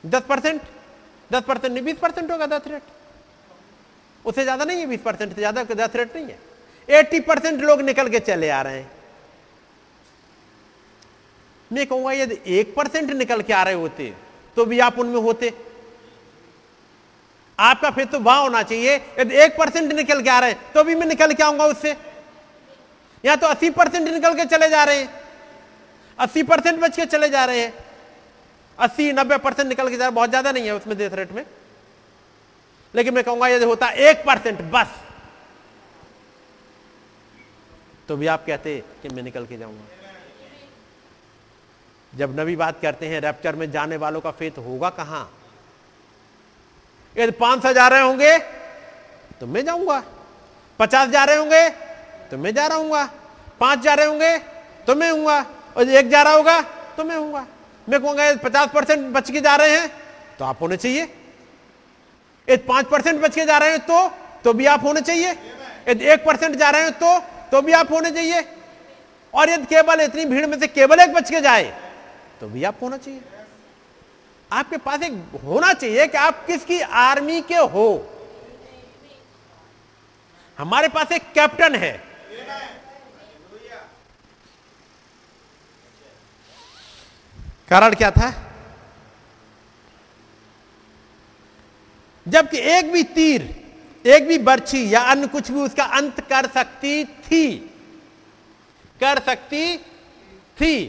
[0.04, 0.60] दस परसेंट
[1.30, 2.82] दस परसेंट नहीं, बीस परसेंट होगा डेथ रेट।
[4.24, 6.38] उससे ज़्यादा नहीं है बीस परसेंट, से ज़्यादा डेथ रेट नहीं है।
[6.88, 8.90] एट्टी परसेंट लोग निकल के चले आ रहे हैं।
[11.70, 14.12] मैं कहूँगा, यदि एक परसेंट निकल के आ रहे होते
[14.56, 15.52] तो भी आप उनमें होते।
[17.58, 20.84] आपका फिर तो वहाँ होना चाहिए, यदि एक परसेंट निकल के आ रहे हैं तो
[20.84, 21.94] भी मैं निकल के आऊँगा उससे।
[23.24, 25.08] या तो अस्सी परसेंट निकल के चले जा रहे हैं,
[26.18, 27.72] अस्सी परसेंट बच के चले जा रहे हैं।
[28.80, 31.44] अस्सी नब्बे परसेंट निकल के जा बहुत ज़्यादा नहीं है उसमें डेथ रेट में।
[32.94, 34.94] लेकिन मैं कहूँगा, यदि होता एक परसेंट बस।
[38.08, 39.84] तो भी आप कहते कि मैं निकल के जाऊँगा।
[42.12, 45.30] जब नबी बात करते हैं रैप्चर में जाने वालों का फेत होगा कहाँ?
[47.16, 48.38] यदि पाँच सौ जा रहे होंगे
[49.40, 50.02] तो मैं जाऊँगा।
[50.78, 51.68] पचास जा रहे होंगे
[52.30, 53.04] तो मैं जा रहा हूँगा।
[53.60, 54.36] पाँच जा रहे होंगे
[54.86, 55.40] तो मैं हूँगा।
[55.76, 56.60] और एक जा रहा होगा
[56.96, 57.46] तो मैं हूँगा।
[57.90, 59.88] मैं कहूँगा पचास परसेंट बच के जा रहे हैं
[60.38, 61.02] तो आप होने चाहिए।
[62.48, 64.08] यदि पाँच परसेंट बच के जा रहे हैं तो
[64.44, 65.30] तो भी आप होने चाहिए।
[65.88, 67.18] यदि एक परसेंट जा रहे हैं तो
[67.52, 68.44] तो भी आप होने चाहिए।
[69.34, 71.72] और यदि केवल इतनी भीड़ में से केवल एक बच के जाए
[72.40, 73.20] तो भी आप होना चाहिए।
[74.50, 75.12] आपके पास एक
[75.44, 77.88] होना चाहिए कि आप किसकी आर्मी के हो।
[80.58, 81.92] हमारे पास एक कैप्टन है।
[87.70, 88.34] कारण क्या था?
[92.28, 93.72] जबकि एक भी तीर,
[94.06, 97.56] एक भी बर्छी या अन्य कुछ भी उसका अंत कर सकती थी।
[99.00, 99.78] कर सकती
[100.60, 100.86] थी।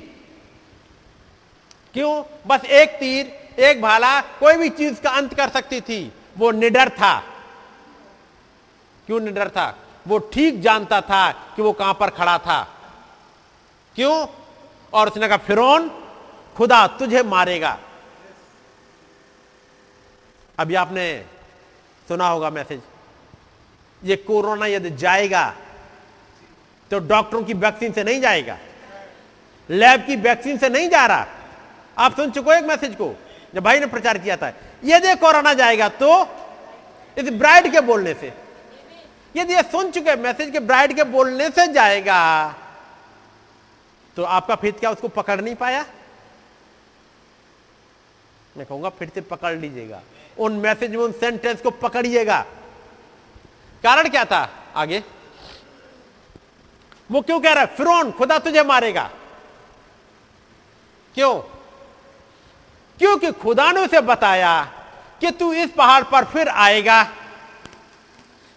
[1.94, 2.40] क्यों?
[2.48, 3.26] बस एक तीर,
[3.60, 7.20] एक भाला, कोई भी चीज़ का अंत कर सकती थी। वो निडर था।
[9.06, 9.80] क्यों निडर था?
[10.08, 12.64] वो ठीक जानता था कि वो कहाँ पर खड़ा था।
[13.95, 14.28] क्यों?
[14.94, 16.01] और उसने कहा, फिरौन
[16.56, 17.78] खुदा तुझे मारेगा।
[20.57, 21.06] अभी आपने
[22.07, 22.82] सुना होगा मैसेज,
[24.02, 25.44] ये कोरोना यदि जाएगा
[26.91, 28.57] तो डॉक्टरों की वैक्सीन से नहीं जाएगा,
[29.69, 31.28] लैब की वैक्सीन से नहीं जा रहा।
[31.98, 33.14] आप सुन चुको एक मैसेज को,
[33.53, 34.52] जब भाई ने प्रचार किया था,
[34.84, 36.10] यदि कोरोना जाएगा तो
[37.18, 38.34] इस ब्राइड के बोलने से,
[39.36, 42.19] यदि सुन चुके मैसेज के ब्राइड के बोलने से जाएगा
[44.18, 45.86] तो आपका फेथ क्या उसको पकड़ नहीं पाया?
[48.57, 50.02] मैं कहूँगा, फिर से पकड़ लीजिएगा।
[50.40, 52.45] उन मैसेज में, उन सेंटेंस को पकड़िएगा।
[53.84, 55.03] कारण क्या था आगे?
[57.11, 59.11] वो क्यों कह रहा है, फिरौन, खुदा तुझे मारेगा।
[61.15, 61.40] क्यों?
[62.99, 64.64] क्योंकि खुदा ने उसे बताया
[65.22, 67.11] कि तू इस पहाड़ पर फिर आएगा।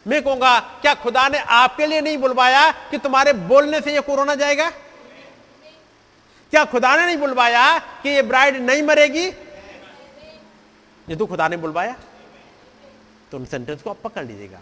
[0.07, 4.35] मैं कहूँगा, क्या खुदा ने आपके लिए नहीं बुलवाया कि तुम्हारे बोलने से ये कोरोना
[4.35, 4.71] जाएगा?
[6.51, 9.31] क्या खुदा ने नहीं बुलवाया कि ये ब्राइड नहीं मरेगी?
[11.09, 11.97] ये तो खुदा ने बुलवाया।
[13.31, 14.61] तो उन सेंटेंस को आप पकड़ लीजिएगा।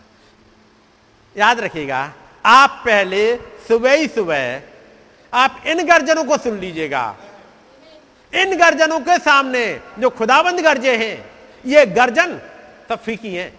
[1.37, 2.13] याद रखिएगा,
[2.45, 3.37] आप पहले
[3.69, 4.63] सुबह ही सुबह
[5.33, 7.05] आप इन गर्जनों को सुन लीजिएगा।
[8.33, 11.31] इन गर्जनों के सामने जो खुदाबंद गर्जे हैं,
[11.65, 12.39] ये गर्जन
[12.89, 13.53] सब फीकी हैं।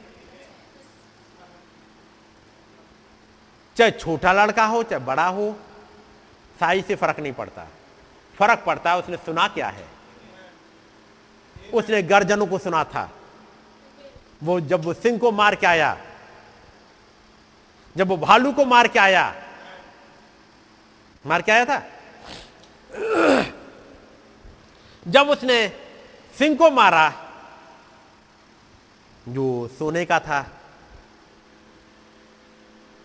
[3.78, 5.56] चाहे छोटा लड़का हो, चाहे बड़ा हो
[6.60, 7.68] साइज़ से फ़र्क नहीं पड़ता।
[8.36, 9.86] फ़र्क पड़ता है उसने सुना क्या है।
[11.74, 13.10] उसने गर्जनों को सुना था।
[14.44, 15.98] वो जब वो सिंह को मार के आया,
[17.98, 19.36] जब वो भालू को मार के आया,
[21.26, 21.82] मार के आया था?
[25.08, 25.68] जब उसने
[26.38, 27.12] सिंह को मारा,
[29.30, 30.42] जो सोने का था,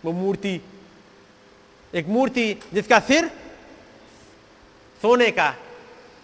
[0.05, 0.61] वो मूर्ति,
[1.93, 3.27] एक मूर्ति जिसका सिर
[5.01, 5.53] सोने का,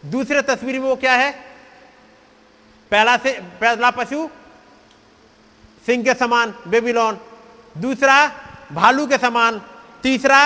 [0.05, 1.44] दूसरे तस्वीर में वो क्या है?
[2.95, 3.31] पहला से,
[3.61, 4.29] पहला पशु
[5.85, 7.17] सिंह के समान, बेबीलोन।
[7.77, 8.27] दूसरा
[8.71, 9.61] भालू के समान,
[10.03, 10.39] तीसरा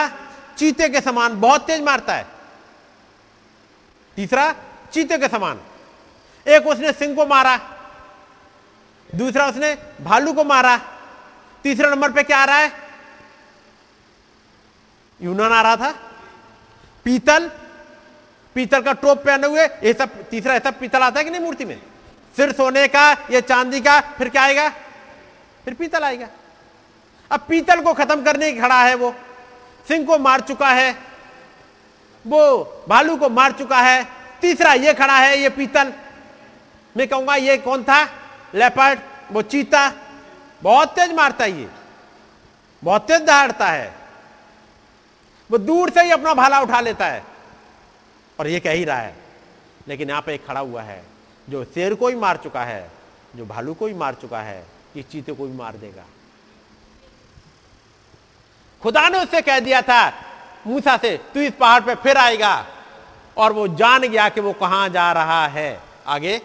[0.57, 2.25] चीते के समान, बहुत तेज मारता है।
[4.15, 4.55] तीसरा
[4.93, 5.59] चीते के समान।
[6.47, 7.57] एक उसने सिंह को मारा,
[9.15, 10.77] दूसरा उसने भालू को मारा।
[11.63, 12.71] तीसरे नंबर पे क्या आ रहा है?
[15.21, 15.91] यूनान आ रहा था।
[17.05, 17.51] पीतल
[18.55, 21.65] पीतल का टोप पहने हुए, ये सब, तीसरा, ऐसा पीतल आता है कि नहीं मूर्ति
[21.65, 21.81] में?
[22.35, 24.69] सिर सोने का, या चांदी का, फिर क्या आएगा?
[25.65, 26.27] फिर पीतल आएगा।
[27.31, 29.15] अब पीतल को खत्म करने खड़ा है वो।
[29.87, 30.95] सिंह को मार चुका है।
[32.27, 34.07] वो भालू को मार चुका है।
[34.41, 35.93] तीसरा ये खड़ा है, ये पीतल।
[36.97, 38.05] मैं कहूँगा, ये कौन था?
[38.55, 38.99] लेपर्ड,
[39.31, 39.91] वो चीता।
[40.63, 41.69] बहुत तेज मारता है ये।
[42.83, 43.93] बहुत तेज दहाड़ता है।
[45.51, 47.23] वो दूर से ही अपना भाला उठा लेता है।
[48.39, 49.15] और ये कह ही रहा है।
[49.87, 51.03] लेकिन यहाँ पे एक खड़ा हुआ है।
[51.49, 52.91] जो शेर को ही मार चुका है,
[53.35, 54.65] जो भालू को ही मार चुका है,
[54.95, 56.03] इस चीते को भी मार देगा।
[58.83, 60.13] खुदा ने उससे कह दिया था,
[60.67, 62.65] मूसा से, तू इस पहाड़ पे फिर आएगा।
[63.37, 66.41] और वो जान गया कि वो कहाँ जा रहा है। आगे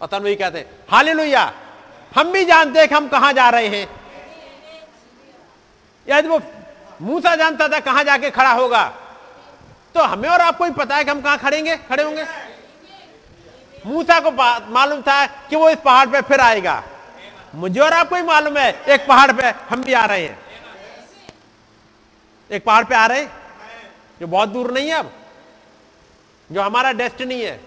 [0.00, 1.52] और वही कहते हाले लोहिया
[2.16, 3.88] हम भी जानते हैं कि हम कहाँ जा रहे हैं।
[6.08, 6.40] यदि वो
[7.02, 8.88] मूसा जानता था कहाँ जाके खड़ा होगा।
[9.94, 12.24] तो हमें और आपको ही पता है कि हम कहाँ खड़ेंगे, खड़े होंगे।
[13.86, 14.30] मूसा को
[14.70, 16.82] मालूम था कि वो इस पहाड़ पे फिर आएगा।
[17.54, 20.38] मुझे और आपको ही मालूम है, एक पहाड़ पे हम भी आ रहे हैं।
[22.50, 23.32] एक पहाड़ पे आ रहे हैं?
[24.20, 25.12] जो बहुत दूर नहीं है अब,
[26.52, 27.60] जो हमारा डेस्टिनी है।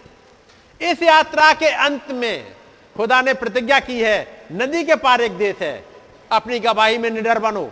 [0.81, 2.55] इस यात्रा के अंत में
[2.97, 5.85] खुदा ने प्रतिज्ञा की है, नदी के पार एक देश है,
[6.31, 7.71] अपनी गवाही में निडर बनो।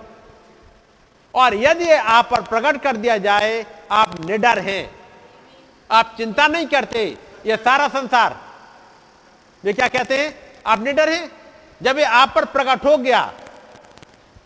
[1.35, 4.99] और यदि आप पर प्रकट कर दिया जाए, आप निडर हैं।
[5.91, 8.37] आप चिंता नहीं करते ये सारा संसार।
[9.65, 10.61] ये क्या कहते हैं?
[10.67, 11.31] आप निडर हैं?
[11.81, 13.33] जब ये आप पर प्रकट हो गया,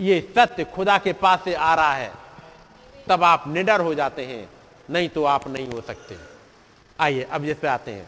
[0.02, 2.14] ये सत्य खुदा के पास से आ रहा है,
[3.08, 4.50] तब आप निडर हो जाते हैं,
[4.90, 6.18] नहीं तो आप नहीं हो सकते।
[7.00, 8.08] आइए, अब जिस आते हैं।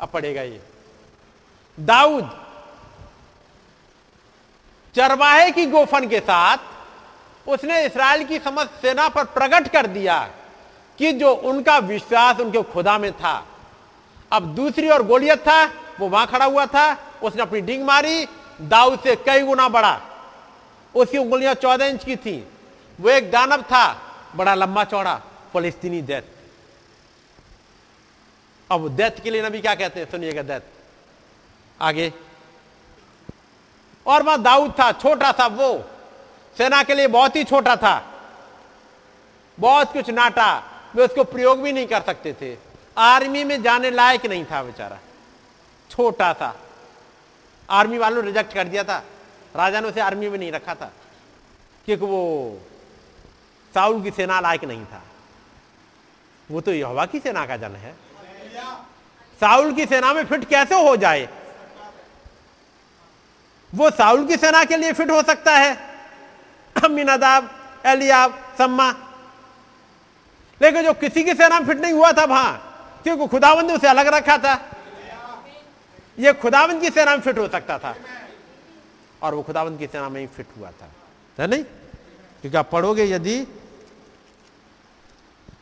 [0.00, 0.62] अब पड़ेगा ये।
[1.80, 2.46] दाऊद
[4.96, 6.58] चरवाहे की गोफन के साथ
[7.48, 10.30] उसने इसराइल की समस्त सेना पर प्रकट कर दिया।
[11.02, 13.46] कि जो उनका विश्वास उनके खुदा में था।
[14.32, 15.66] अब दूसरी और गोलियत था,
[16.00, 18.26] वो वहाँ खड़ा हुआ था, उसने अपनी डिंग मारी,
[18.60, 20.00] दाऊद से कई गुना बड़ा।
[20.94, 22.48] उसकी उंगलियाँ चौदह इंच की थी।
[23.00, 24.02] वो एक दानव था,
[24.36, 25.20] बड़ा लंबा चौड़ा,
[25.54, 26.36] फलस्तीनी दैत।
[28.70, 30.10] अब दैत के लिए नबी क्या कहते हैं?
[30.10, 30.66] सुनिएगा दैत।
[31.80, 32.12] आगे।
[34.06, 35.84] और वहाँ दाऊद था, छोटा सा वो।
[36.58, 38.06] सेना के लिए बहुत ही छोटा था।
[39.60, 42.58] बहुत कुछ नाटा। वे उसको प्रयोग भी नहीं कर सकते थे।
[42.98, 44.98] आर्मी में जाने लायक नहीं था बेचारा।
[45.90, 46.60] छोटा सा
[47.70, 49.04] आर्मी वालों ने रिजेक्ट कर दिया था।
[49.56, 50.92] राजा ने उसे आर्मी में नहीं रखा था।
[51.84, 52.58] क्योंकि वो
[53.74, 55.02] साउल की सेना लायक नहीं था।
[56.50, 57.94] वो तो यहोवा की सेना का जन है।
[59.40, 61.28] साउल की सेना में फिट कैसे हो जाए?
[63.74, 65.94] वो साउल की सेना के लिए फिट हो सकता है।
[66.84, 67.50] अमीनादाब
[67.86, 68.94] एलियाब, सम्मा
[70.62, 73.88] लेकिन जो किसी की सेना में फिट नहीं हुआ था वहाँ, क्योंकि खुदावंद ने उसे
[73.88, 74.54] अलग रखा था।
[76.18, 77.94] ये खुदावंद की सेना में फिट हो सकता था।
[79.22, 80.90] और वो खुदावंद की सेना में ही फिट हुआ था।
[81.38, 81.64] है नहीं?
[82.40, 83.46] क्योंकि आप पढ़ोगे यदि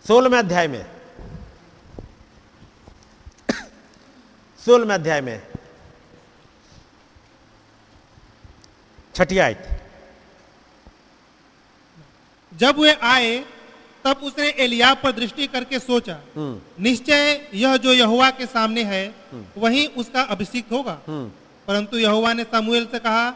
[0.07, 0.85] सोलहवें अध्याय में,
[4.61, 5.43] सोलहवें अध्याय में,
[9.15, 9.69] छठी आयत।
[12.53, 13.45] जब वे आए
[14.05, 19.03] तब उसने एलिया पर दृष्टि करके सोचा निश्चय यह जो यहुआ के सामने है
[19.59, 23.33] वही उसका अभिषेक होगा। परंतु यहुआ ने सामुएल से कहा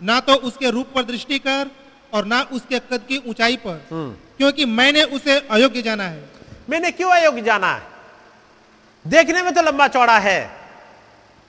[0.00, 1.70] ना तो उसके रूप पर दृष्टि कर
[2.12, 3.80] और ना उसके कद की ऊंचाई पर
[4.38, 6.28] क्योंकि मैंने उसे अयोग्य जाना है।
[6.70, 7.82] मैंने क्यों अयोग्य जाना है?
[9.04, 10.40] देखने में तो लंबा चौड़ा है।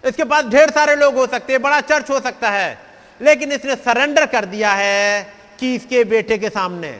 [0.04, 2.78] इसके पास ढेर सारे लोग हो सकते हैं बड़ा चर्च हो सकता है
[3.20, 5.24] लेकिन इसने सरेंडर कर दिया है
[5.60, 6.92] कि इसके बेटे के सामने।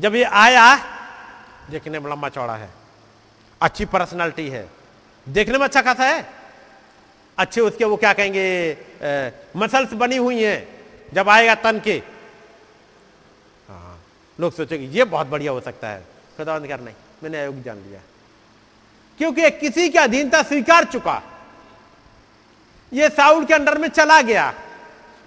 [0.00, 0.74] जब ये आया,
[1.70, 2.68] देखने में लंबा चौड़ा है,
[3.60, 4.68] अच्छी पर्सनालिटी है।
[5.26, 6.26] देखने में अच्छा खासा है?
[7.38, 8.76] अच्छे, उसके वो क्या कहेंगे
[9.56, 10.68] मसल्स बनी हुई हैं,
[11.14, 12.02] जब आएगा तन के।
[13.68, 13.98] हाँ
[14.38, 16.04] लोग सोचेंगे, ये बहुत बढ़िया हो सकता है।
[16.36, 18.00] खुदावंद कर नहीं, मैंने अयोग्य जान लिया।
[19.18, 21.22] क्योंकि किसी की अधीनता स्वीकार चुका।
[22.92, 24.52] ये साउल के अंडर में चला गया।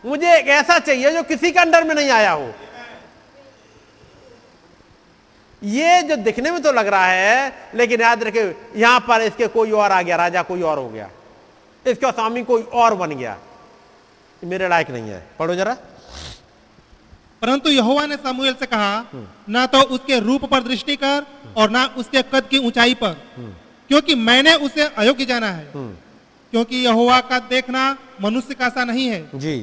[0.03, 2.53] मुझे एक ऐसा चाहिए, जो किसी के अंडर में नहीं आया हो।
[5.63, 8.41] ये जो दिखने में तो लग रहा है लेकिन याद रखे
[8.75, 11.09] यहाँ पर इसके कोई और आ गया राजा कोई और हो गया।
[11.85, 13.37] इसका स्वामी कोई और बन गया।
[14.41, 15.73] मेरे लायक नहीं है। पढ़ो जरा।
[17.41, 19.05] परंतु यहोवा ने सामुएल से कहा
[19.49, 21.25] ना तो उसके रूप पर दृष्टि कर
[21.57, 23.15] और ना उसके कद की ऊंचाई पर।
[23.89, 27.89] क्योंकि मैंने उसे अयोग्य जाना है। क्योंकि यहोवा का देखना
[28.21, 29.55] मनुष्य का सा नहीं है। जी।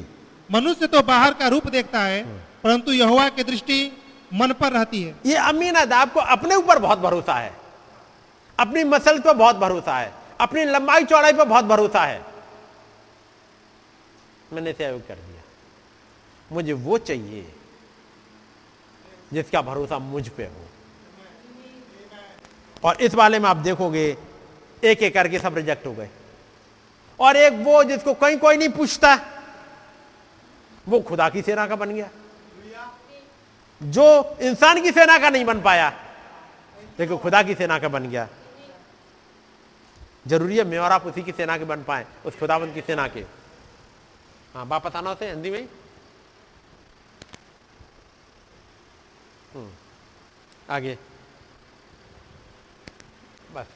[0.51, 2.23] मनुष्य तो बाहर का रूप देखता है
[2.65, 3.79] परंतु यहोवा की दृष्टि
[4.35, 7.53] मन पर रहती है। ये अमीन अदाब को अपने ऊपर बहुत भरोसा है।
[8.61, 12.25] अपनी मसल पर बहुत भरोसा है। अपनी लंबाई चौड़ाई पर बहुत भरोसा है।
[14.53, 15.43] मैंने अयोग कर दिया।
[16.53, 17.55] मुझे वो चाहिए
[19.33, 20.67] जिसका भरोसा मुझ पे हो।
[22.85, 24.17] और इस वाले में आप देखोगे,
[24.85, 26.09] एक एक करके सब रिजेक्ट हो गए।
[27.21, 29.19] और एक वो जिसको कहीं कोई नहीं पूछता,
[30.89, 32.09] वो खुदा की सेना का बन गया।
[33.81, 35.91] जो इंसान की सेना का नहीं बन पाया।
[36.99, 38.29] देखो खुदा की सेना का बन गया।
[40.27, 43.07] ज़रूरी है मैं और आप उसी की सेना के बन पाए उस खुदाबंद की सेना
[43.09, 43.21] के।
[44.55, 45.63] हाँ वापस आना होते हिंदी में
[49.55, 49.71] हम्म,
[50.71, 50.99] आगे।
[53.55, 53.67] बस।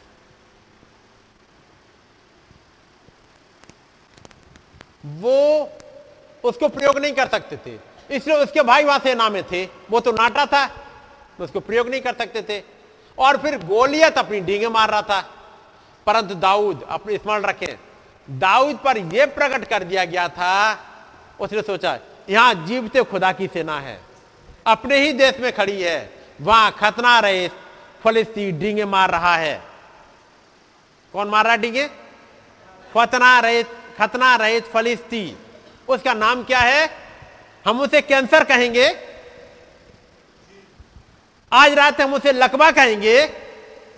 [5.05, 5.65] वो
[6.45, 10.13] उसको प्रयोग नहीं कर सकते थे। इसलिए उसके भाई वहाँ सेना में थे। वो तो
[10.13, 10.67] नाटा था
[11.39, 12.63] तो उसको प्रयोग नहीं कर सकते थे।
[13.19, 15.21] और फिर गोलियत अपनी डींगे मार रहा था।
[16.07, 17.79] परंतु दाऊद अपने स्मरण रखें,
[18.29, 20.79] दाऊद पर यह प्रकट कर दिया गया था,
[21.41, 21.99] उसने सोचा,
[22.31, 24.01] यहाँ जीवते खुदा की सेना है,
[24.67, 27.49] अपने ही देश में खड़ी है, वहाँ खतना रहे
[28.03, 29.63] फलिस्ती डींगे मार रहा है।
[31.15, 31.87] कौन मार रहा डींगे?
[32.95, 33.63] फतना रहे
[33.99, 35.37] खतना रहे फलिस्ती।
[35.89, 36.87] उसका नाम क्या है?
[37.65, 38.89] हम उसे कैंसर कहेंगे।
[41.53, 43.25] आज रात हम उसे लकवा कहेंगे।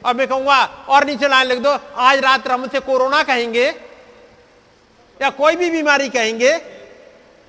[0.07, 3.67] और मैं कहूँगा, और नीचे लाइन लिख दो, आज रात हम उसे कोरोना कहेंगे।
[5.21, 6.53] या कोई भी बीमारी कहेंगे,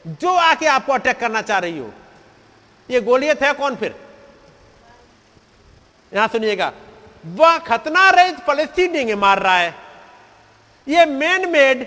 [0.06, 1.91] जो आके आपको अटैक करना चाह रही हो।
[2.89, 3.95] ये गोलियत है कौन फिर?
[6.11, 6.72] यहाँ सुनिएगा,
[7.26, 9.76] वह खतना रहित फलस्तीन मार रहा है।
[10.88, 11.85] ये मैन मेड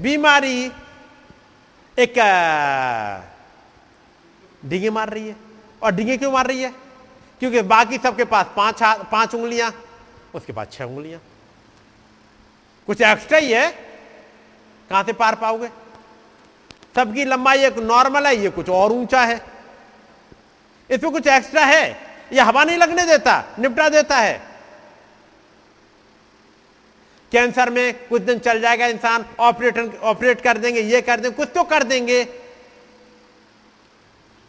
[0.00, 0.72] बीमारी
[1.98, 2.18] एक
[4.66, 5.36] डिगे मार रही है।
[5.82, 6.72] और डिगे क्यों मार रही है?
[7.40, 8.82] क्योंकि बाकी सबके पास पाँच
[9.12, 9.72] पाँच उंगलियाँ,
[10.34, 11.20] उसके पास छह उंगलियाँ।
[12.88, 13.70] कुछ एक्स्ट्रा ही है।
[14.90, 15.68] कहाँ से पार पाओगे?
[16.96, 19.40] सबकी लंबाई एक नॉर्मल है, ये कुछ और ऊँचा है।
[20.90, 21.90] इसमें कुछ एक्स्ट्रा है।
[22.32, 24.40] ये हवा नहीं लगने देता, निपटा देता है।
[27.32, 31.48] कैंसर में कुछ दिन चल जाएगा इंसान, ऑपरेटर, ऑपरेट कर देंगे, ये कर देंगे, कुछ
[31.54, 32.24] तो कर देंगे।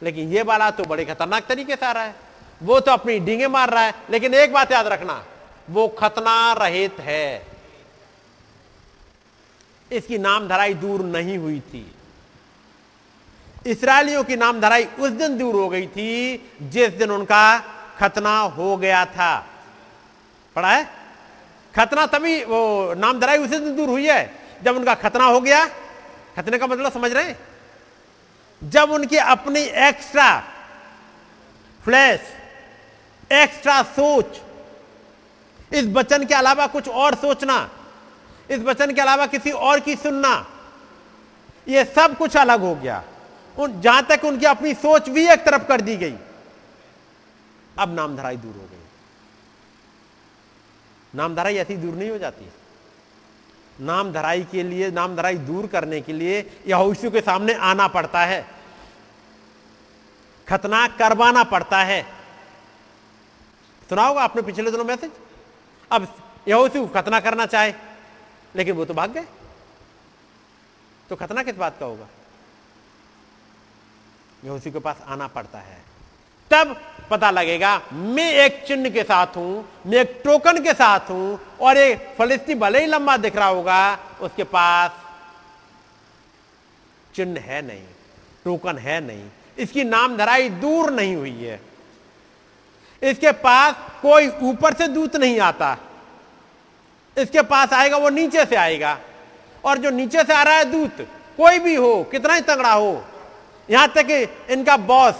[0.01, 2.15] लेकिन ये वाला तो बड़े खतरनाक तरीके से आ रहा है।
[2.63, 5.23] वो तो अपनी डींगे मार रहा है, लेकिन एक बात याद रखना,
[5.69, 7.47] वो खतना रहित है।
[9.91, 11.91] इसकी नाम धराई दूर नहीं हुई थी।
[13.65, 17.59] इसराइलियों की नाम धराई उस दिन दूर हो गई थी, जिस दिन उनका
[17.97, 19.47] खतना हो गया था।
[20.55, 20.83] पढ़ा है?
[21.75, 24.33] खतना तभी, वो नाम धराई उसी दिन दूर हुई है,
[24.63, 25.65] जब उनका खतना हो गया।
[26.35, 27.39] खतने का मतलब समझ रहे हैं?
[28.61, 30.39] जब उनकी अपनी एक्स्ट्रा
[31.83, 32.19] फ्लैश
[33.31, 34.39] एक्स्ट्रा सोच,
[35.71, 37.69] इस वचन के अलावा कुछ और सोचना,
[38.51, 40.45] इस वचन के अलावा किसी और की सुनना
[41.67, 43.03] यह सब कुछ अलग हो गया।
[43.57, 46.15] उन, जहाँ तक उनकी अपनी सोच भी एक तरफ़ कर दी गई,
[47.79, 48.85] अब नामधराई दूर हो गई।
[51.15, 52.49] नामधराई ऐसी दूर नहीं हो जाती।
[53.81, 58.47] नामधराई के लिए नाम धराई दूर करने के लिए यहोशू के सामने आना पड़ता है।
[60.49, 62.03] खतना करवाना पड़ता है।
[63.89, 65.11] सुना होगा आपने पिछले दिनों मैसेज?
[65.91, 66.15] अब
[66.47, 67.73] यहोशू खतना करना चाहे,
[68.55, 69.25] लेकिन वो तो भाग गए।
[71.09, 72.07] तो खतना किस बात का होगा?
[74.45, 75.81] यहोशू के पास आना पड़ता है।
[76.51, 81.39] तब पता लगेगा, मैं एक चिन्ह के साथ हूँ, मैं एक टोकन के साथ हूँ,
[81.61, 84.91] और एक फलिस्ती भले ही लंबा दिख रहा होगा, उसके पास
[87.15, 87.83] चिन्ह है नहीं
[88.45, 89.23] टोकन है नहीं,
[89.57, 91.59] इसकी नाम धराई दूर नहीं हुई है।
[93.01, 95.77] इसके पास कोई ऊपर से दूत नहीं आता।
[97.17, 98.97] इसके पास आएगा, वो नीचे से आएगा,
[99.63, 101.07] और जो नीचे से आ रहा है दूत,
[101.37, 103.03] कोई भी हो, कितना ही तगड़ा हो,
[103.69, 105.15] यहाँ तक कि इनका बॉस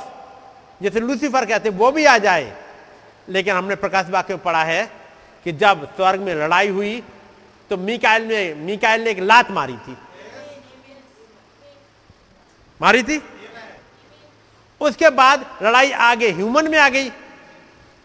[0.82, 2.56] जैसे लूसीफर कहते वो भी आ जाए।
[3.30, 4.84] लेकिन हमने प्रकाश वाक्य में पढ़ा है
[5.46, 7.04] कि जब स्वर्ग में लड़ाई हुई
[7.72, 9.98] तो मीकाइल ने मीकाइल ने एक लात मारी थी।
[12.82, 13.22] मारी थी?
[14.82, 17.10] उसके बाद लड़ाई आगे ह्यूमन में आ गई।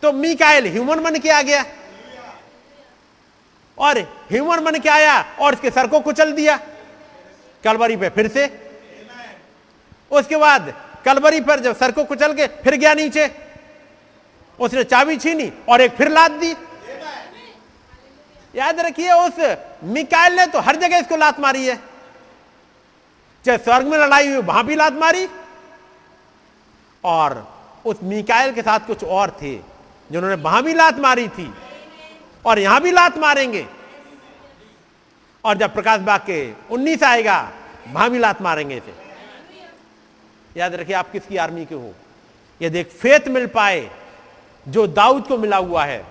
[0.03, 1.65] तो मीकाइल ह्यूमन बन के आ गया।
[3.79, 3.99] और
[4.31, 6.57] ह्यूमन बन के आया और उसके सर को कुचल दिया।
[7.65, 8.47] कलवरी पे फिर से।
[10.11, 10.75] उसके बाद
[11.05, 13.31] कलवरी पर जब सर को कुचल के फिर गया नीचे।
[14.59, 16.55] उसने चाबी छीनी और एक फिर लात दी।
[18.55, 21.77] याद रखिए, उस मिकाइल ने तो हर जगह इसको लात मारी है।
[23.45, 25.29] चाहे स्वर्ग में लड़ाई हुई, वहाँ भी लात मारी।
[27.05, 27.47] और
[27.85, 29.55] उस मिकाइल के साथ कुछ और थे,
[30.11, 31.53] जिन्होंने वहाँ भी लात मारी थी
[32.45, 33.67] और यहाँ भी लात मारेंगे।
[35.45, 37.39] और जब प्रकाश बाग के उन्नीस आएगा,
[37.89, 39.02] वहाँ भी लात मारेंगे इसे।
[40.57, 41.95] याद रखिए, आप किसकी आर्मी के हो?
[42.63, 43.91] यदि एक फेत मिल पाए
[44.69, 46.07] जो दाऊद को मिला हुआ है।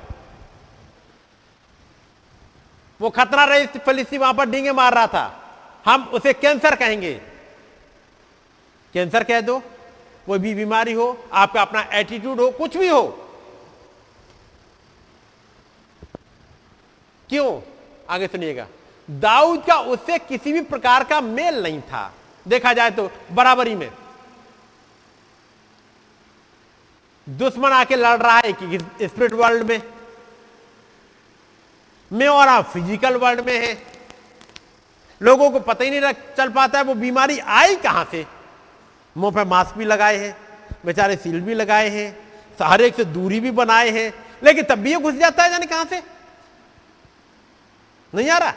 [3.01, 5.37] वो खतरा रही फलिस्ती वहाँ पर डींगे मार रहा था।
[5.85, 7.21] हम उसे कैंसर कहेंगे।
[8.93, 9.59] कैंसर कह दो
[10.25, 13.07] कोई भी बीमारी हो, आपका अपना एटीट्यूड हो, कुछ भी हो।
[17.29, 17.61] क्यों?
[18.09, 18.67] आगे सुनिएगा।
[19.11, 22.13] दाऊद का उससे किसी भी प्रकार का मेल नहीं था।
[22.47, 23.91] देखा जाए तो बराबरी में।
[27.27, 29.81] दुश्मन आके लड़ रहा है कि स्पिरिट वर्ल्ड में?
[32.11, 33.77] मैं और आप फ़िज़िकल वर्ल्ड में है।
[35.21, 38.25] लोगों को पता ही नहीं रख, चल पाता है वो बीमारी आई कहाँ से?
[39.15, 40.35] मुँह पे मास्क भी लगाए हैं,
[40.85, 42.17] बेचारे सील भी लगाए हैं,
[42.59, 45.65] हर एक से दूरी भी बनाए हैं, लेकिन तब भी ये घुस जाता है जाने
[45.65, 46.01] कहाँ से?
[48.13, 48.53] नहीं आ रहा।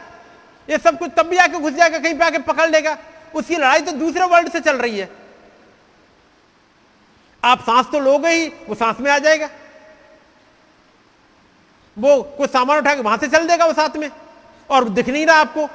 [0.68, 2.96] ये सब कुछ तब भी आके घुस जाएगा, कहीं पे आके पकड़ लेगा।
[3.34, 5.08] उसकी लड़ाई तो दूसरे वर्ल्ड से चल रही है।
[7.44, 9.48] आप सांस तो लोगे ही, वो सांस में आ जाएगा।
[11.96, 14.10] वो कुछ सामान उठा के वहाँ से चल देगा वो साथ में,
[14.70, 15.68] और दिख नहीं रहा आपको।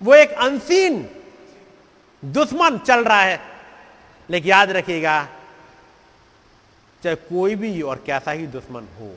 [0.00, 1.02] वो एक अनसीन
[2.22, 3.40] दुश्मन चल रहा है।
[4.28, 5.22] लेकिन याद रखिएगा,
[7.02, 9.14] चाहे कोई भी और कैसा ही दुश्मन हो,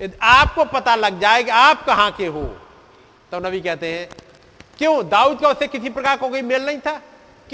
[0.00, 2.44] यदि आपको पता लग जाए कि आप कहाँ के हो
[3.32, 4.08] तो नबी कहते हैं,
[4.78, 7.00] क्यों, दाऊद का उससे किसी प्रकार का कोई मेल नहीं था?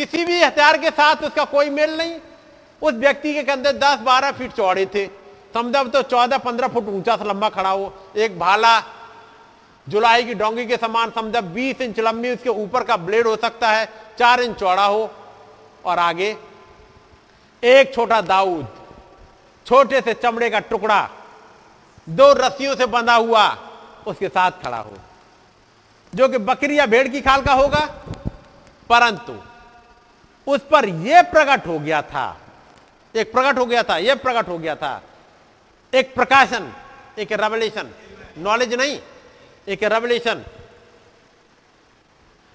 [0.00, 2.14] किसी भी हथियार के साथ उसका कोई मेल नहीं।
[2.82, 5.06] उस व्यक्ति के कंधे 10-12 फीट चौड़े थे।
[5.54, 8.78] समझा तो 14-15 फुट ऊँचा से लंबा खड़ा हो। एक भाला
[9.86, 13.70] जुलाई की डोंगी के समान समझा 20 इंच लंबी, उसके ऊपर का ब्लेड हो सकता
[13.70, 15.10] है, चार इंच चौड़ा हो।
[15.84, 16.36] और आगे,
[17.62, 18.66] एक छोटा दाऊद,
[19.66, 21.08] छोटे से चमड़े का टुकड़ा,
[22.08, 23.46] दो रस्सियों से बंधा हुआ,
[24.06, 24.96] उसके साथ खड़ा हो।
[26.12, 27.86] जो कि बकरी या भेड़ की खाल का होगा,
[28.90, 29.38] परंतु
[30.46, 32.40] उस पर यह प्रकट हो गया था।
[33.16, 35.02] एक प्रकट हो गया था, यह प्रकट हो गया था।
[35.94, 36.72] एक प्रकाशन,
[37.18, 37.90] एक रेवलेशन
[38.38, 38.98] नॉलेज नहीं,
[39.68, 40.44] एक रेवलेशन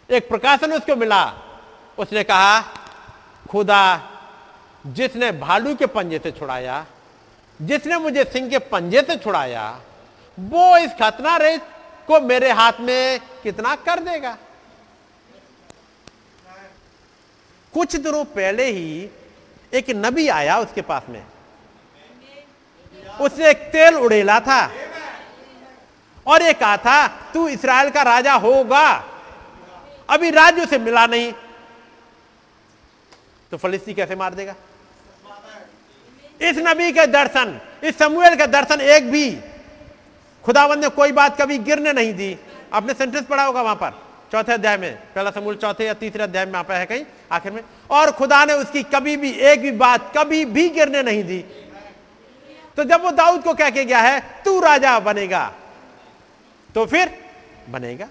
[0.09, 1.33] एक प्रकाशन उसको मिला।
[1.97, 2.61] उसने कहा,
[3.49, 4.09] खुदा,
[4.87, 6.85] जिसने भालू के पंजे से छुड़ाया,
[7.61, 9.81] जिसने मुझे सिंह के पंजे से छुड़ाया,
[10.39, 11.61] वो इस खतना रेत
[12.07, 14.37] को मेरे हाथ में कितना कर देगा?
[17.75, 19.09] कुछ दिनों पहले ही
[19.73, 21.25] एक नबी आया उसके पास में।
[23.21, 24.71] उसने एक तेल उड़ेला था।
[26.27, 29.03] और ये कहा था, तू इसराइल का राजा होगा।
[30.09, 31.33] अभी राज्य से मिला नहीं।
[33.51, 34.55] तो फलिस्ती कैसे मार देगा?
[36.41, 39.31] इस नबी के दर्शन, इस समूएल के दर्शन एक भी
[40.43, 42.37] खुदावंद ने कोई बात कभी गिरने नहीं दी।
[42.73, 46.45] आपने सेंटेंस पढ़ा होगा वहाँ पर। चौथे अध्याय में, पहला समूल चौथे या तीसरे अध्याय
[46.45, 50.11] में वहाँ है कहीं आखिर में। और खुदा ने उसकी कभी भी एक भी बात
[50.17, 51.39] कभी भी गिरने नहीं दी।
[52.77, 55.53] तो जब वो दाऊद को कह के गया है, तू राजा बनेगा।
[56.75, 57.23] तो फिर
[57.69, 58.07] बनेगा।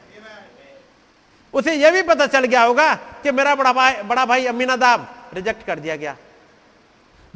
[1.52, 5.66] उसे यह भी पता चल गया होगा कि मेरा बड़ा भाई बड़ा भाई अमीनादाब रिजेक्ट
[5.66, 6.16] कर दिया गया।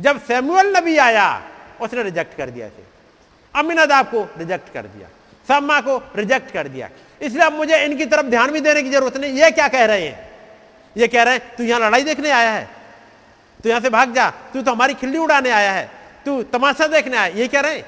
[0.01, 1.43] जब सैमुअल नबी आया,
[1.81, 2.85] उसने रिजेक्ट कर दिया इसे।
[3.55, 5.09] अमीनादाब को रिजेक्ट कर दिया।
[5.49, 6.89] सम्मा को रिजेक्ट कर दिया।
[7.21, 10.07] इसलिए अब मुझे इनकी तरफ़ ध्यान भी देने की ज़रूरत नहीं। ये क्या कह रहे
[10.07, 10.29] हैं?
[10.97, 12.69] ये कह रहे हैं, तू यहाँ लड़ाई देखने आया है।
[13.65, 15.91] तू यहाँ से भाग जा। तू तो हमारी खिल्ली उड़ाने आया है।
[16.27, 17.85] तू तमाशा देखने आया ये कह रहे हैं।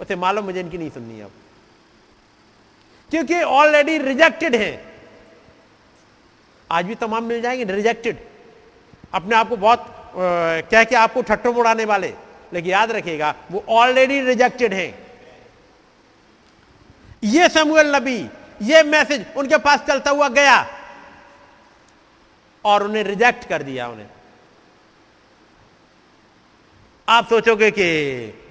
[0.00, 1.30] उसे मालूम मुझे इनकी नहीं सुननी अब।
[3.10, 4.84] क्योंकि ऑलरेडी रिजेक्टेड है।
[6.70, 8.16] आज भी तमाम मिल जाएँगे रिजेक्टेड
[9.14, 9.92] अपने आप को बहुत
[10.70, 12.12] कह के आपको ठट्टो उड़ाने वाले।
[12.52, 14.94] लेकिन याद रखिएगा, वो ऑलरेडी रिजेक्टेड हैं।
[17.24, 18.18] ये समुएल नबी
[18.62, 20.66] ये मैसेज उनके पास चलता हुआ गया
[22.64, 24.06] और उन्हें रिजेक्ट कर दिया उन्हें।
[27.08, 27.86] आप सोचोगे कि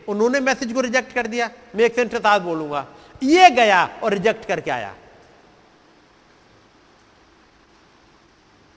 [0.08, 2.88] उन्होंने मैसेज को रिजेक्ट कर दिया, मैं एक सेंटेंस आज बोलूँगा।
[3.24, 4.96] ये गया और रिजेक्ट करके आया।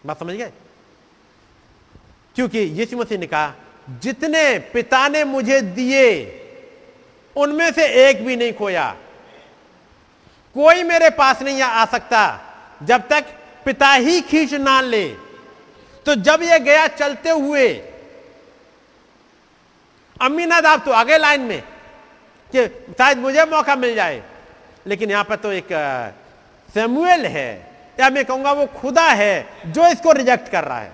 [0.07, 0.53] बात समझ गए?
[2.35, 3.55] क्योंकि यीशु मसीह ने कहा,
[3.91, 6.35] जितने पिता ने मुझे दिए,
[7.37, 8.97] उनमें से एक भी नहीं खोया।
[10.59, 12.21] कोई मेरे पास नहीं आ सकता,
[12.83, 13.25] जब तक
[13.65, 15.09] पिता ही खींच ना ले।
[16.07, 17.69] तो जब ये गया चलते हुए,
[20.21, 21.61] अमीनादाब तो आगे लाइन में,
[22.53, 22.67] कि
[22.99, 24.23] शायद मुझे मौका मिल जाए।
[24.87, 25.69] लेकिन यहाँ पर तो एक
[26.69, 27.51] सेमुएल है।
[28.01, 30.93] या मैं कहूँगा वो खुदा है जो इसको रिजेक्ट कर रहा है।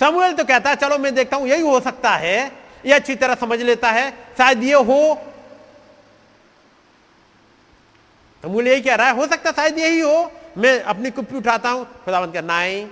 [0.00, 2.52] समुएल तो कहता है, चलो मैं देखता हूँ, यही हो सकता है।
[2.86, 5.00] ये अच्छी तरह समझ लेता है, शायद ये हो
[8.46, 11.84] मूल यही कह रहा है, हो सकता शायद यही हो। मैं अपनी कुप्पी उठाता हूँ,
[12.04, 12.86] खुदावंत का नाई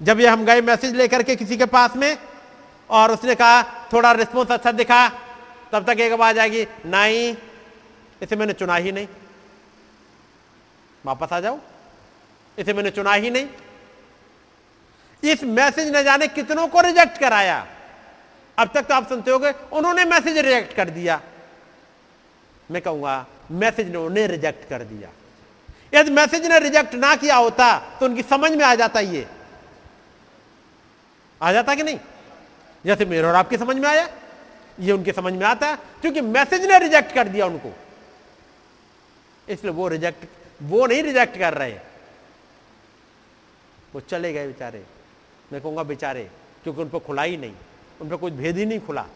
[0.00, 2.16] जब ये हम गए मैसेज लेकर के किसी के पास में,
[2.90, 3.62] और उसने कहा,
[3.92, 5.08] थोड़ा रिस्पॉन्स अच्छा दिखा।
[5.72, 7.36] तब तक एक आवाज़ आएगी नाई
[8.22, 9.08] इसे मैंने चुना ही नहीं।
[11.04, 11.58] वापस आ जाओ।
[12.58, 13.48] इसे मैंने चुना ही नहीं।
[15.22, 17.66] इस मैसेज ने जाने कितनों को रिजेक्ट कराया।
[18.58, 21.20] अब तक तो आप सुनते हो उन्होंने मैसेज रिजेक्ट कर दिया।
[22.70, 25.10] मैं कहूँगा मैसेज ने उन्हें रिजेक्ट कर दिया।
[25.94, 29.26] यदि मैसेज ने रिजेक्ट ना किया होता तो उनकी समझ में आ जाता ये।
[31.40, 31.98] आ जाता कि नहीं?
[32.84, 34.08] जैसे मेरे और आपकी समझ में आया,
[34.80, 37.72] ये उनकी समझ में आता है क्योंकि मैसेज ने रिजेक्ट कर दिया उनको।
[39.48, 40.26] इसलिए वो रिजेक्ट,
[40.62, 41.78] वो नहीं रिजेक्ट कर रहे।
[43.94, 44.84] वो चले गए बेचारे।
[45.52, 46.22] मैं कहूँगा बेचारे,
[46.62, 47.54] क्योंकि उन पर खुला ही नहीं,
[48.00, 49.06] उन पर कुछ भेद ही नहीं खुला।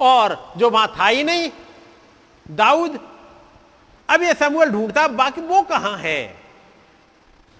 [0.00, 1.50] और जो वहाँ था ही नहीं,
[2.50, 2.98] दाऊद,
[4.08, 6.36] अब ये समुअल ढूंढता, बाकी वो कहाँ है?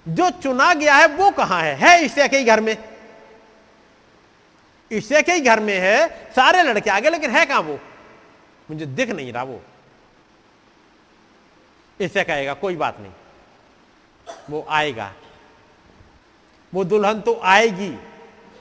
[0.09, 1.75] जो चुना गया है, वो कहाँ है?
[1.75, 2.77] है इससे के घर में।
[4.91, 7.79] इससे के घर में है, सारे लड़के आगे, लेकिन है कहाँ वो?
[8.71, 9.61] मुझे दिख नहीं रहा वो।
[12.01, 13.13] इससे कहेगा, कोई बात नहीं,
[14.51, 15.13] वो आएगा।
[16.75, 17.99] वो दुल्हन तो आएगी।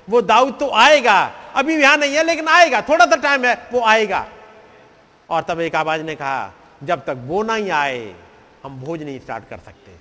[0.09, 3.81] वो दाऊद तो आएगा। अभी यहाँ नहीं है, लेकिन आएगा। थोड़ा सा टाइम है, वो
[3.81, 4.27] आएगा।
[5.29, 6.51] और तब एक आवाज़ ने कहा,
[6.83, 8.15] जब तक वो नहीं आए,
[8.63, 9.91] हम भोज नहीं स्टार्ट कर सकते।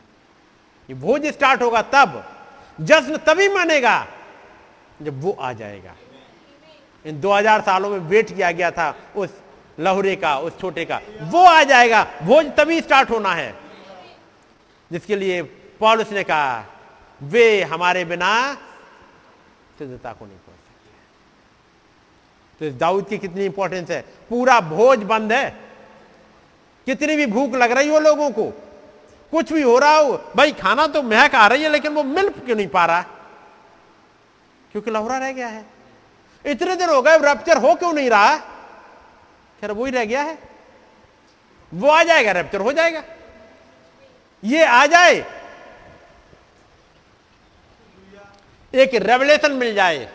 [0.90, 2.32] ये भोज स्टार्ट होगा तब।
[2.80, 4.06] जश्न तभी मानेगा,
[5.02, 5.92] जब वो आ जाएगा।
[7.06, 9.30] इन 2000 सालों में वेट किया गया था उस
[9.78, 13.54] लहुरे का, उस छोटे का। वो आ जाएगा। भोज तभी स्टार्ट होना है।
[14.92, 15.42] जिसके लिए
[15.80, 16.64] पॉलिस ने कहा,
[17.22, 18.58] वे हमारे बिना
[19.78, 20.90] सिद्धता को नहीं पहुँच सकते।
[22.58, 24.04] तो इस दाऊद की कितनी इंपॉर्टेंस है?
[24.28, 25.60] पूरा भोज बंद है।
[26.86, 28.44] कितनी भी भूख लग रही हो लोगों को।
[29.30, 32.28] कुछ भी हो रहा हो, भाई खाना तो महक आ रही है, लेकिन वो मिल
[32.28, 33.02] क्यों नहीं पा रहा?
[34.72, 35.66] क्योंकि लहुरा रह गया है।
[36.46, 38.36] इतने दिन हो गए रैप्चर हो क्यों नहीं रहा?
[39.60, 40.38] खैर वो ही रह गया है।
[41.74, 43.02] वो आ जाएगा रैप्चर हो जाएगा।
[44.44, 45.20] ये आ जाए
[48.76, 50.12] एक रेवलेशन मिल जाए।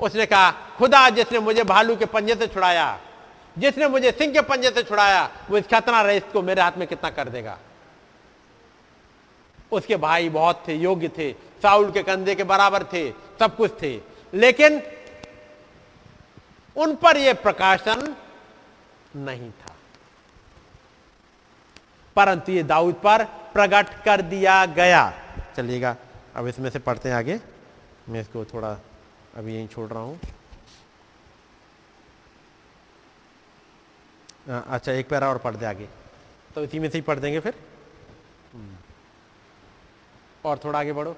[0.00, 3.00] उसने कहा, खुदा जिसने मुझे भालू के पंजे से छुड़ाया,
[3.58, 6.88] जिसने मुझे सिंह के पंजे से छुड़ाया, वो इस खतरा रईस को मेरे हाथ में
[6.88, 7.58] कितना कर देगा?
[9.72, 14.00] उसके भाई बहुत थे, योग्य थे, साउल के कंधे के बराबर थे, सब कुछ थे।
[14.34, 14.82] लेकिन
[16.76, 18.16] उन पर यह प्रकाशन
[19.16, 19.76] नहीं था।
[22.16, 25.12] परंतु ये दाऊद पर प्रकट कर दिया गया।
[25.56, 25.96] चलिएगा।
[26.36, 27.40] अब इसमें से पढ़ते हैं आगे।
[28.08, 28.78] मैं इसको थोड़ा
[29.34, 30.20] अभी यहीं छोड़ रहा हूँ।
[34.48, 35.88] अच्छा एक पैरा और पढ़ दे आगे।
[36.54, 37.54] तो इसी में से ही पढ़ देंगे फिर।
[38.52, 38.76] हम्म।
[40.44, 41.16] और थोड़ा आगे बढ़ो।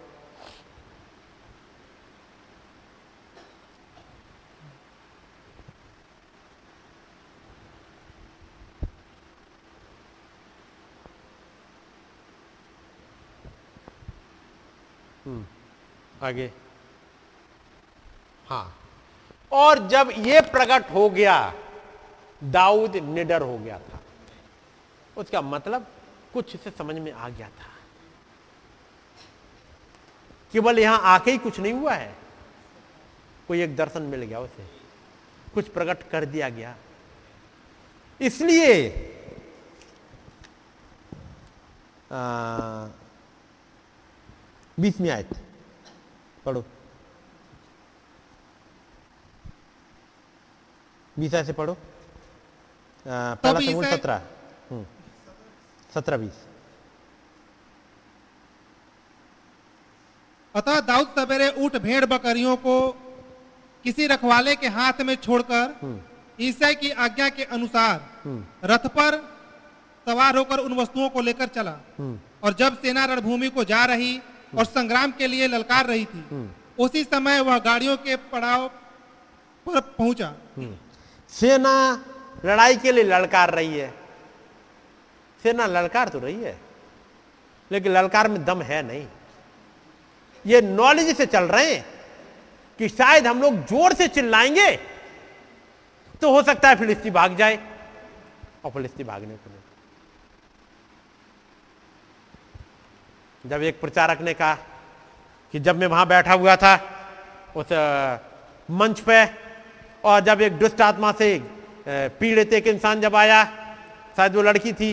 [16.23, 16.53] आगे।
[18.47, 18.79] हाँ।
[19.53, 21.55] और जब ये प्रकट हो गया,
[22.45, 24.01] दाऊद निडर हो गया था।
[25.17, 25.87] उसका मतलब
[26.35, 27.71] कुछ इसे समझ में आ गया था।
[30.53, 32.15] केवल यहाँ आके ही कुछ नहीं हुआ है।
[33.49, 34.67] कोई एक दर्शन मिल गया उसे।
[35.55, 36.77] कुछ प्रकट कर दिया गया।
[38.21, 38.89] इसलिए
[44.81, 45.52] बीस में आए आयत।
[46.45, 46.65] पढ़ो।
[51.17, 54.23] बीस से पढ़ो। आ, पहला समूह सत्रह।
[54.71, 54.85] हम्म,
[55.95, 56.45] सत्रह बीस।
[60.55, 62.77] अतः दाऊद सवेरे उठ भेड़ बकरियों को
[63.85, 66.01] किसी रखवाले के हाथ में छोड़कर
[66.41, 68.01] ईसाई की आज्ञा के अनुसार
[68.65, 69.17] रथ पर
[70.07, 71.77] सवार होकर उन वस्तुओं को लेकर चला।
[72.45, 74.13] और जब सेना रणभूमि को जा रही
[74.53, 76.49] और संग्राम के लिए ललकार रही थी।
[76.79, 78.69] उसी समय वह गाड़ियों के पड़ाव
[79.67, 80.35] पर पहुँचा।
[81.33, 81.75] सेना
[82.45, 83.93] लड़ाई के लिए ललकार रही है।
[85.43, 86.59] सेना ललकार तो रही है
[87.71, 89.07] लेकिन ललकार में दम है नहीं।
[90.45, 91.85] ये नॉलेज से चल रहे हैं
[92.79, 94.71] कि शायद हम लोग ज़ोर से चिल्लाएँगे
[96.23, 97.59] तो हो सकता है फिलिस्ती भाग जाए
[98.65, 99.61] और फिलिस्ती भागने को नहीं
[103.45, 104.55] जब एक प्रचारक ने कहा
[105.55, 106.75] कि जब मैं वहाँ बैठा हुआ था
[107.57, 107.73] उस
[108.71, 109.25] मंच पे,
[110.05, 111.39] और जब एक दुष्ट आत्मा से
[111.89, 113.45] पीड़ित एक इंसान जब आया,
[114.17, 114.93] शायद वो लड़की थी,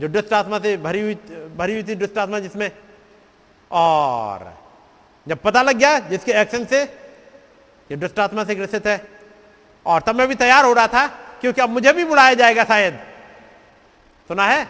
[0.00, 1.14] जो दुष्ट आत्मा से भरी हुई
[1.56, 2.70] भरी हुई थी दुष्ट आत्मा जिसमें,
[3.70, 4.52] और
[5.26, 6.82] जब पता लग गया जिसके एक्शन से
[7.90, 9.00] ये दुष्ट आत्मा से ग्रसित है,
[9.86, 11.06] और तब मैं भी तैयार हो रहा था,
[11.40, 12.98] क्योंकि अब मुझे भी बुलाया जाएगा शायद।
[14.28, 14.64] सुना है?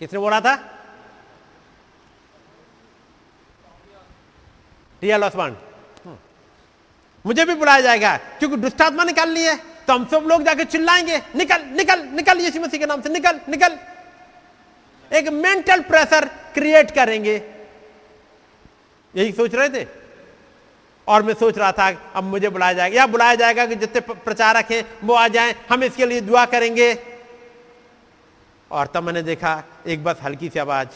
[0.00, 0.54] किसने बोला था?
[5.06, 5.56] रियल ओस्मान
[7.24, 9.56] मुझे भी बुलाया जाएगा, क्योंकि दुष्टात्मा निकाल ली है
[9.86, 13.40] तो हम सब लोग जाके चिल्लाएँगे, निकल निकल निकल यीशु मसीह के नाम से, निकल
[13.48, 13.78] निकल।
[15.10, 16.24] एक मेंटल प्रेशर
[16.54, 17.34] क्रिएट करेंगे।
[19.14, 19.86] यही सोच रहे थे?
[21.06, 24.72] और मैं सोच रहा था, अब मुझे बुलाया जाएगा, या बुलाया जाएगा कि जितने प्रचारक
[24.72, 26.92] हैं, वो आ जाएँ, हम इसके लिए दुआ करेंगे।
[28.70, 30.88] और तब मैंने देखा, एक बस हल्की सी आवाज़,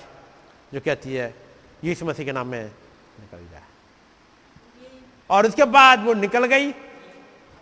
[0.74, 1.34] जो कहती है,
[1.84, 3.59] यीशु मसीह के नाम में निकल जाए।
[5.30, 6.72] और उसके बाद वो निकल गई।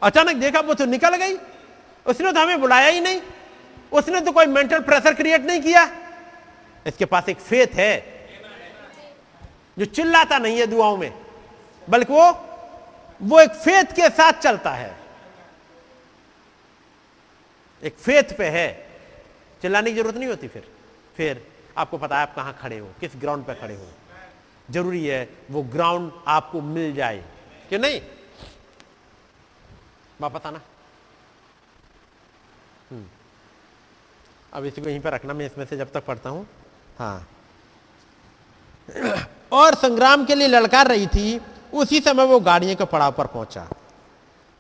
[0.03, 1.36] अचानक देखा वो तो निकल गई।
[2.07, 3.20] उसने तो हमें बुलाया ही नहीं।
[3.93, 5.85] उसने तो कोई मेंटल प्रेशर क्रिएट नहीं किया।
[6.86, 7.93] इसके पास एक फेथ है
[9.78, 11.12] जो चिल्लाता नहीं है दुआओं में,
[11.89, 12.31] बल्कि वो
[13.20, 14.97] वो एक फेथ के साथ चलता है।
[17.82, 18.69] एक फेथ पे है।
[19.62, 20.69] चिल्लाने की ज़रूरत नहीं होती फिर।
[21.16, 21.43] फिर
[21.78, 23.89] आपको पता है आप कहाँ खड़े हो, किस ग्राउंड पे खड़े हो।
[24.70, 27.23] ज़रूरी है वो ग्राउंड आपको मिल जाए।
[27.70, 28.01] कि नहीं?
[30.20, 30.61] वापस आना
[32.90, 33.05] हम्म।
[34.53, 36.47] अब इसी को यहीं पर रखना, मैं इसमें से जब तक पढ़ता हूँ।
[36.99, 37.28] हाँ।
[39.53, 41.40] और संग्राम के लिए ललकार रही थी,
[41.74, 43.69] उसी समय वो गाड़ियों के पड़ाव पर पहुँचा।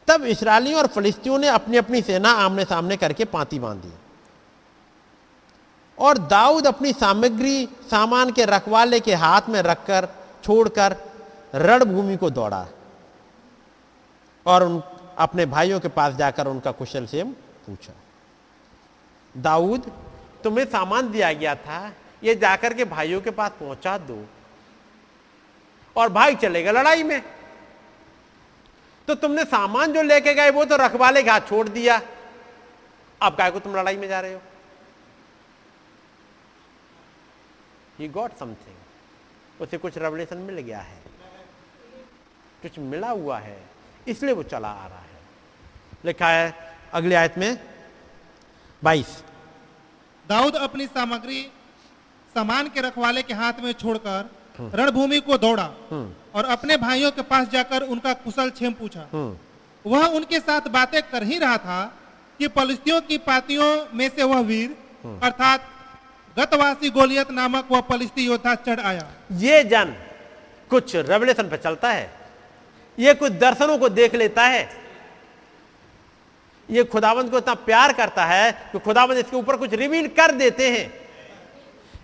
[0.08, 3.92] तब इसराइलियों और फलिस्तियों ने अपनी अपनी सेना आमने सामने करके पांति बांधी
[5.98, 10.08] और दाऊद अपनी सामग्री सामान के रखवाले के हाथ में रखकर,
[10.44, 10.96] छोड़कर
[11.54, 12.66] रणभूमि को दौड़ा।
[14.48, 14.82] और उन,
[15.18, 17.92] अपने भाइयों के पास जाकर उनका कुशल से पूछा।
[19.36, 19.92] दाऊद,
[20.44, 21.92] तुम्हें सामान दिया गया था,
[22.22, 24.26] ये जाकर के भाइयों के पास पहुँचा दो।
[25.96, 27.22] और भाई चलेगा लड़ाई में।
[29.06, 32.02] तो तुमने सामान जो लेके गए, वो तो रखवाले के हाथ छोड़ दिया।
[33.22, 34.40] अब काय को तुम लड़ाई में जा रहे हो?
[37.98, 38.76] ही गॉट समथिंग
[39.60, 41.02] उसे कुछ रेवलेशन मिल गया है।
[42.62, 43.67] कुछ मिला हुआ है।
[44.08, 45.06] इसलिए वो चला आ रहा है।
[46.04, 46.54] लिखा है
[46.94, 47.58] अगली आयत में
[48.82, 49.22] बाईस।
[50.26, 51.42] दाऊद अपनी सामग्री
[52.34, 54.30] सामान के रखवाले के हाथ में छोड़कर
[54.74, 55.66] रणभूमि को दौड़ा
[56.34, 59.06] और अपने भाइयों के पास जाकर उनका कुशल क्षेम पूछा।
[59.84, 61.84] वह उनके साथ बातें कर ही रहा था
[62.40, 64.76] कि पलिस्तियों की पातियों में से वह वीर
[65.22, 65.68] अर्थात
[66.36, 69.06] गतवासी गोलियत नामक वह पलिस्ती योद्धा चढ़ आया।
[69.38, 69.94] ये जन
[70.70, 72.17] कुछ रेवलेशन पे चलता है।
[72.98, 74.68] ये कुछ दर्शनों को देख लेता है।
[76.68, 80.70] ये खुदावंत को इतना प्यार करता है कि खुदावंत इसके ऊपर कुछ रिवील कर देते
[80.70, 80.92] हैं।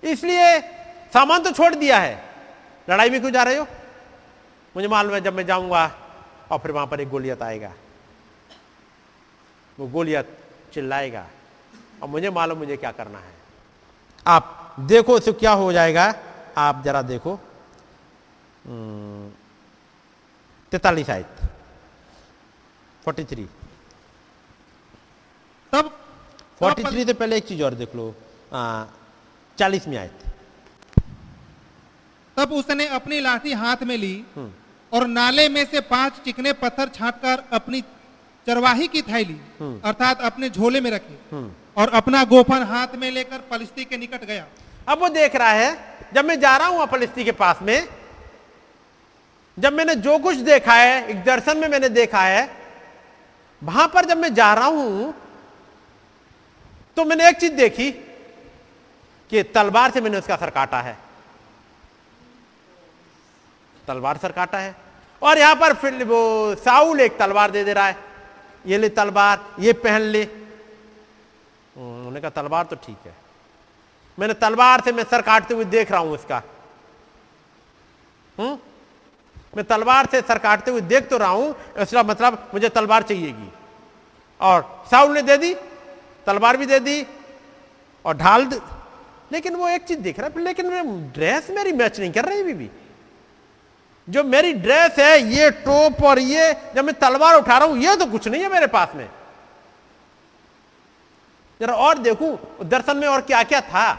[0.03, 0.61] इसलिए
[1.15, 2.23] सामान तो छोड़ दिया है।
[2.89, 3.67] लड़ाई में क्यों जा रहे हो?
[4.75, 5.85] मुझे मालूम है जब मैं जाऊँगा
[6.51, 7.73] और फिर वहाँ पर एक गोलियत आएगा।
[9.79, 10.39] वो गोलियत
[10.75, 11.27] चिल्लाएगा
[12.03, 13.33] और मुझे मालूम मुझे क्या करना है।
[14.27, 16.15] आप देखो तो क्या हो जाएगा।
[16.59, 17.39] आप जरा देखो।
[20.75, 21.41] तैतालीस आयत
[23.05, 23.45] फोर्टी थ्री
[25.73, 25.91] तब
[26.59, 28.07] फोर्टी थ्री से पहले एक चीज़ और देख लो।
[29.59, 30.25] चालीस में आयत।
[32.37, 34.15] तब उसने अपनी लाठी हाथ में ली
[34.93, 37.81] और नाले में से पाँच चिकने पत्थर छांटकर अपनी
[38.47, 41.17] चरवाही की थैली अर्थात अपने झोले में रखी
[41.77, 44.47] और अपना गोफन हाथ में लेकर पलिस्ती के निकट गया।
[44.89, 45.71] अब वो देख रहा है
[46.15, 47.79] जब मैं जा रहा हूँ फलिस्ती के पास में
[49.57, 52.51] जब मैंने जो कुछ देखा है, एक दर्शन में मैंने देखा है,
[53.63, 55.15] वहाँ पर जब मैं जा रहा हूँ
[56.97, 57.91] तो मैंने एक चीज़ देखी
[59.31, 60.97] कि तलवार से मैंने उसका सर काटा है।
[63.89, 64.75] तलवार सर काटा है।
[65.23, 67.97] और यहाँ पर फिर वो साउल एक तलवार दे दे रहा है।
[68.67, 70.25] ये ले तलवार, ये पहन ले।
[71.77, 73.15] उन्होंने कहा, तलवार तो ठीक है।
[74.19, 76.43] मैंने तलवार से मैं सर काटते हुए देख रहा हूँ उसका।
[78.39, 78.57] हम्म
[79.57, 83.51] मैं तलवार से सर काटते हुए देख तो रहा हूँ इसका मतलब मुझे तलवार चाहिएगी।
[84.41, 85.55] और साउल ने दे दी,
[86.27, 87.07] तलवार भी दे दी
[88.05, 88.49] और ढाल
[89.33, 90.71] लेकिन वो एक चीज़ देख रहा है, लेकिन
[91.15, 92.71] ड्रेस मेरी मैच नहीं कर रही भी
[94.09, 97.95] जो मेरी ड्रेस है, ये टोप और ये, जब मैं तलवार उठा रहा हूँ, ये
[97.97, 99.09] तो कुछ नहीं है मेरे पास में।
[101.61, 103.93] जरा और देखूँ, दर्शन में और क्या क्या था?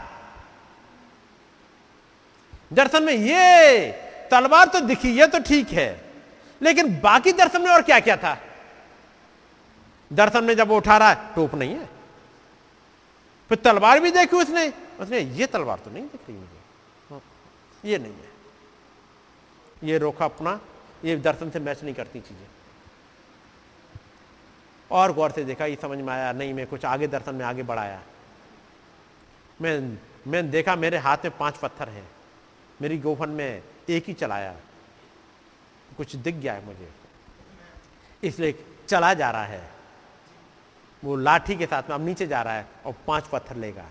[2.72, 5.88] दर्शन में ये तलवार तो दिखी ये तो ठीक है।
[6.60, 8.36] लेकिन बाकी दर्शन में और क्या क्या था?
[10.10, 11.88] दर्शन में जब वो उठा रहा है टोप नहीं है।
[13.50, 16.60] फिर तलवार भी देखी उसने। उसने ये तलवार तो नहीं दिख रही मुझे।
[17.10, 17.20] हाँ,
[17.84, 18.34] ये नहीं है।
[19.82, 20.58] ये रोका अपना
[21.04, 22.46] ये दर्शन से मैच नहीं करती चीज़ें।
[24.90, 27.62] और गौर से देखा ये समझ में आया नहीं मैं कुछ आगे दर्शन में आगे
[27.62, 28.00] बढ़ाया।
[29.62, 29.78] मैं
[30.26, 32.08] मैंने देखा मेरे हाथ में पाँच पत्थर हैं।
[32.82, 34.54] मेरी गोफन में एक ही चलाया
[35.96, 36.88] कुछ दिख गया है मुझे।
[38.22, 38.54] इसलिए
[38.88, 39.62] चला जा रहा है।
[41.02, 43.84] वो लाठी के साथ में अब नीचे जा रहा है और पाँच पत्थर लेगा।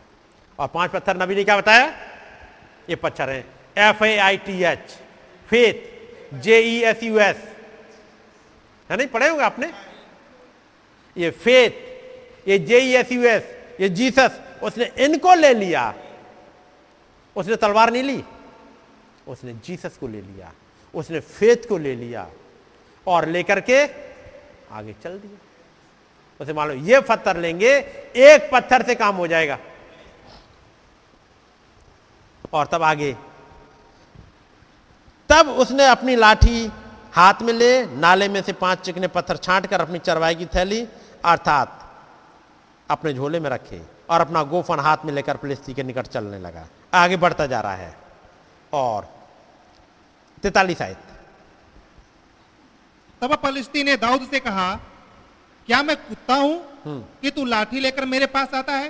[0.59, 1.85] और पाँच पत्थर नबी ने क्या बताया?
[2.89, 3.45] ये पत्थर है।
[3.77, 4.97] F A I T H
[5.49, 7.37] faith J E S U S
[8.89, 9.07] है नहीं?
[9.07, 9.71] पढ़े होंगे आपने?
[11.15, 13.43] ये फेथ ये J E S U S
[13.81, 15.93] ये जीसस उसने इनको ले लिया।
[17.35, 18.23] उसने तलवार नहीं ली।
[19.27, 20.51] उसने जीसस को ले लिया,
[20.93, 22.27] उसने फेथ को ले लिया
[23.07, 23.83] और लेकर के
[24.71, 25.39] आगे चल दिया।
[26.39, 29.57] उसे लो, ये पत्थर लेंगे, एक पत्थर से काम हो जाएगा।
[32.53, 33.15] और तब आगे,
[35.29, 36.71] तब उसने अपनी लाठी
[37.13, 40.85] हाथ में ले, नाले में से पाँच चिकने पत्थर छांट कर अपनी चरवाई की थैली,
[41.25, 41.81] अर्थात
[42.89, 46.67] अपने झोले में रखे और अपना गोफन हाथ में लेकर फिलिस्ती के निकट चलने लगा।
[46.93, 47.95] आगे बढ़ता जा रहा है
[48.73, 49.07] और
[50.45, 50.97] तैतालीस आयत।
[53.21, 54.67] तब पलिस्ती ने दाऊद से कहा
[55.67, 56.55] क्या मैं कुत्ता हूँ
[57.21, 58.89] कि तू लाठी लेकर मेरे पास आता है?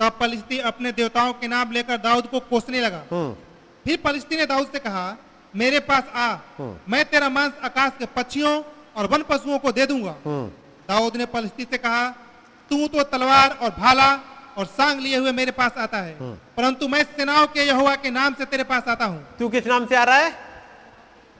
[0.00, 3.34] तब पलिस्ती अपने देवताओं के नाम लेकर दाऊद को कोसने लगा। हम्म।
[3.84, 5.04] फिर पलिस्ती ने दाऊद से कहा
[5.54, 6.26] मेरे पास आ।
[6.88, 8.54] मैं तेरा मांस आकाश के पक्षियों
[8.96, 10.46] और वन पशुओं को दे दूँगा। हम्म।
[10.88, 12.08] दाऊद ने पलिस्ती से कहा
[12.70, 14.10] तू तो तलवार और भाला
[14.58, 16.14] और सांग लिए हुए मेरे पास आता है।
[16.56, 19.86] परंतु मैं सेनाओं के यहोवा के नाम से तेरे पास आता हूँ। तू किस नाम
[19.86, 20.47] से आ रहा है?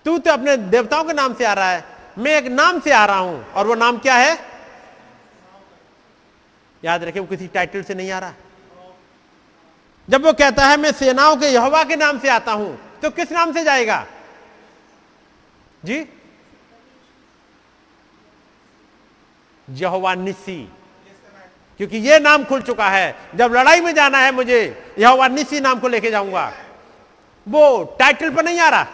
[0.08, 1.84] तू तो अपने देवताओं के नाम से आ रहा है।
[2.18, 4.38] मैं एक नाम से आ रहा हूँ। और वो नाम क्या है?
[6.82, 8.32] याद रखे वो किसी टाइटल से नहीं आ रहा।
[10.08, 13.32] जब वो कहता है, मैं सेनाओं के यहोवा के नाम से आता हूँ तो किस
[13.32, 14.04] नाम से जाएगा?
[15.82, 16.04] जी?
[19.68, 20.60] यहोवा निसी
[21.80, 25.80] क्योंकि ये नाम खुल चुका है। जब लड़ाई में जाना है मुझे, यहोवा निसी नाम
[25.80, 26.52] को लेके जाऊँगा।
[27.46, 28.86] वो टाइटल पर नहीं आ रहा।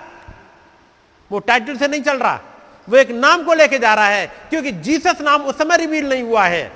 [1.31, 2.41] वो टाइटल से नहीं चल रहा।
[2.89, 6.23] वो एक नाम को लेके जा रहा है, क्योंकि जीसस नाम उस समय रिवील नहीं
[6.23, 6.71] हुआ है।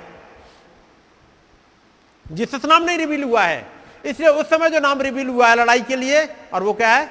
[2.25, 3.65] जीसस नाम नहीं रिवील हुआ है।
[4.05, 7.09] इसलिए उस समय जो नाम रिवील हुआ है लड़ाई के लिए, और वो क्या है?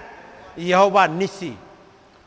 [0.59, 1.57] यहोवा निशी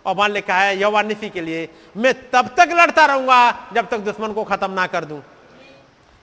[0.06, 1.68] और मान लिखा है, यहोवा निशी के लिए,
[1.98, 5.22] मैं तब तक लड़ता रहूँगा जब तक दुश्मन को खत्म ना कर दूँ।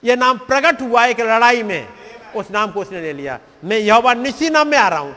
[0.03, 1.87] यह नाम प्रकट हुआ एक लड़ाई में,
[2.35, 5.15] उस नाम को उसने ले लिया। मैं यहोवा निशी नाम में आ रहा हूँ।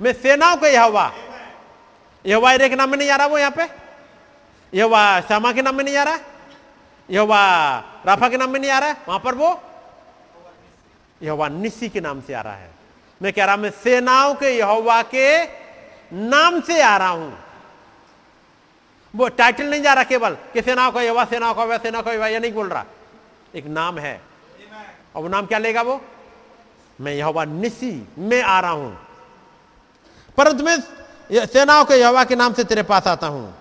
[0.00, 1.10] मैं सेनाओं का यहोवा
[2.26, 3.68] यहोवा एरे के नाम में नहीं आ रहा वो यहाँ पे?
[4.74, 6.18] यहोवा श्यामा के नाम में नहीं आ रहा?
[7.10, 8.88] यहोवा राफा के नाम में नहीं आ रहा?
[8.88, 9.62] है वहाँ पर वो?
[11.22, 12.70] यहोवा निस्सी के नाम से आ रहा है।
[13.22, 15.44] मैं कह रहा मैं सेनाओं के यहोवा के
[16.12, 17.38] नाम से आ रहा हूँ।
[19.16, 22.12] वो टाइटल नहीं जा रहा केवल कि सेनाओं का यहोवा, सेनाओं का यहोवा, सेनाओं का
[22.12, 22.84] यहोवा, ये नहीं बोल रहा।
[23.54, 24.20] एक नाम है।
[25.16, 26.04] और वो नाम क्या लेगा वो?
[27.00, 29.06] मैं यहोवा निसी में आ रहा हूँ।
[30.36, 30.78] परंतु मैं
[31.32, 33.56] सेनाओं के यवा के नाम से तेरे पास आता हूँ।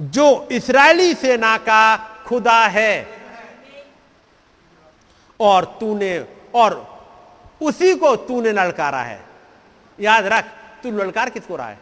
[0.00, 1.96] जो इसराइली सेना का
[2.26, 3.22] खुदा है,
[5.40, 7.00] और तूने, और
[7.62, 9.24] उसी को तूने ललकारा है।
[10.00, 10.44] याद रख,
[10.82, 11.78] तू ललकार किसको रहा है?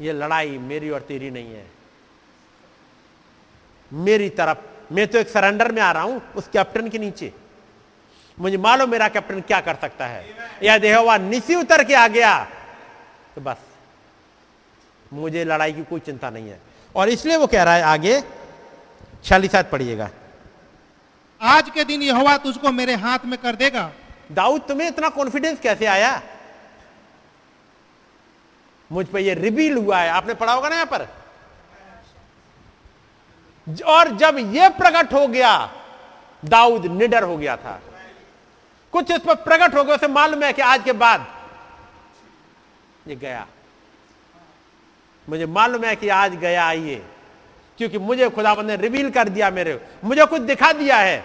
[0.00, 1.70] ये लड़ाई मेरी और तेरी नहीं है।
[3.92, 4.58] मेरी तरफ़,
[4.92, 7.32] मैं तो एक सरेंडर में आ रहा हूँ, उस कैप्टन के नीचे।
[8.40, 10.24] मुझे मालूम मेरा कैप्टन क्या कर सकता है।
[10.62, 12.44] या देहवा निसी उतर के आ गया।
[13.34, 13.56] तो बस
[15.12, 16.60] मुझे लड़ाई की कोई चिंता नहीं है।
[16.94, 18.20] और इसलिए वो कह रहा है आगे
[19.24, 20.10] छियालीसात पढ़िएगा।
[21.40, 23.90] आज के दिन यहोवा तुझको मेरे हाथ में कर देगा।
[24.32, 26.22] दाऊद तुम्हें इतना कॉन्फिडेंस कैसे आया?
[28.92, 31.06] मुझ पर ये रिवील हुआ है। आपने पढ़ा होगा ना यहाँ पर?
[33.86, 35.52] और जब यह प्रकट हो गया
[36.44, 37.80] दाऊद निडर हो गया था।
[38.92, 41.26] कुछ इस पर प्रकट हो गया उसे मालूम है कि आज के बाद
[43.06, 43.46] ये गया।
[45.28, 47.02] मुझे मालूम है कि आज गया आइए
[47.78, 51.18] क्योंकि मुझे खुदाबंद ने रिवील कर दिया मेरे मुझे कुछ दिखा दिया है।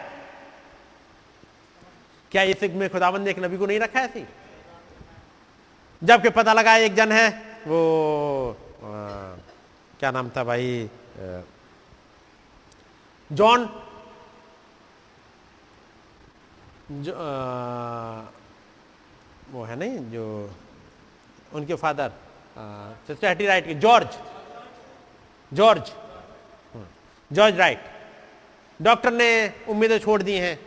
[2.31, 4.25] क्या इस में खुदाबंद ने एक नबी को नहीं रखा ऐसी?
[6.01, 7.29] जबकि पता लगा एक जन है
[7.67, 8.85] वो आ,
[9.99, 10.89] क्या नाम था भाई?
[13.29, 13.65] जॉन
[16.91, 18.21] जो आ,
[19.51, 20.25] वो है नहीं जो
[21.53, 22.11] उनके फादर
[23.07, 24.17] सोसाइटी राइट के George
[25.51, 25.91] George
[27.31, 27.83] George right.
[28.79, 29.29] Doctor ने
[29.69, 30.59] उम्मीदें छोड़ दी हैं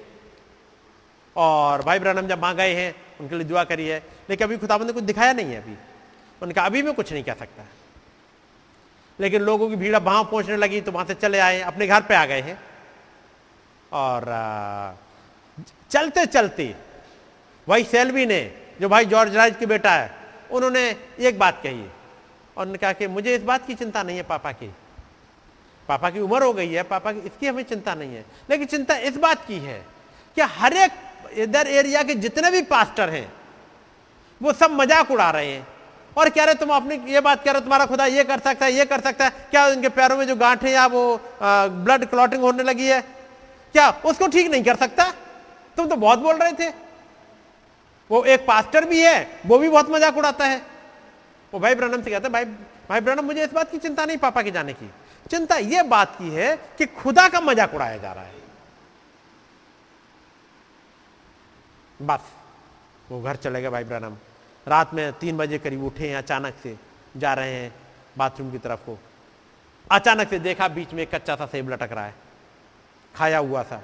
[1.36, 4.86] और भाई ब्रनम जब वहाँ गए हैं उनके लिए दुआ करी है। लेकिन अभी खुदाबंद
[4.86, 5.76] ने कुछ दिखाया नहीं है अभी।
[6.42, 7.64] उनका अभी मैं कुछ नहीं कह सकता।
[9.18, 12.14] लेकिन लोगों की भीड़ वहाँ पहुँचने लगी तो वहाँ से चले आए अपने घर पे
[12.14, 12.58] आ गए हैं।
[13.92, 14.24] और
[15.90, 16.74] चलते चलते,
[17.66, 18.40] वही सेल्वी ने,
[18.80, 20.10] जो भाई जॉर्ज राज के बेटा है,
[20.50, 20.84] उन्होंने
[21.20, 21.82] एक बात कही,
[22.56, 24.70] और उन्होंने कहा कि मुझे इस बात की चिंता नहीं है पापा की।
[25.88, 28.96] पापा की उम्र हो गई है, पापा की, इसकी हमें चिंता नहीं है। लेकिन चिंता
[28.98, 29.84] इस बात की है
[30.36, 30.92] कि हर एक
[31.38, 33.32] इधर एरिया के जितने भी पास्टर हैं,
[34.40, 35.66] वो सब मज़ाक उड़ा रहे हैं।
[36.16, 38.66] और कह रहे, तुम अपनी ये बात कह रहे हो, तुम्हारा खुदा ये कर सकता
[38.66, 42.42] है, ये कर सकता है। क्या उनके पैरों में जो गांठे या वो ब्लड क्लॉटिंग
[42.42, 43.00] होने लगी है?
[43.74, 45.12] क्या उसको ठीक नहीं कर सकता?
[45.78, 46.68] तुम तो बहुत बोल रहे थे।
[48.10, 50.62] वो एक पास्टर भी है, वो भी बहुत मज़ाक उड़ाता है।
[51.52, 52.44] वो भाई ब्रनम से कहता है, भाई
[52.88, 54.90] भाई ब्रनम मुझे इस बात की चिंता नहीं पापा के जाने की।
[55.26, 58.36] चिंता यह बात की है कि खुदा का मज़ाक उड़ाया जा रहा है।
[62.00, 62.20] बस,
[63.10, 64.16] वो घर चले गए भाई ब्रनम
[64.66, 66.76] रात में तीन बजे करीब उठे हैं, अचानक से
[67.16, 67.72] जा रहे हैं
[68.18, 68.98] बाथरूम की तरफ़ को।
[69.90, 72.14] अचानक से देखा बीच में कच्चा सा सेब लटक रहा है।
[73.14, 73.82] खाया हुआ था।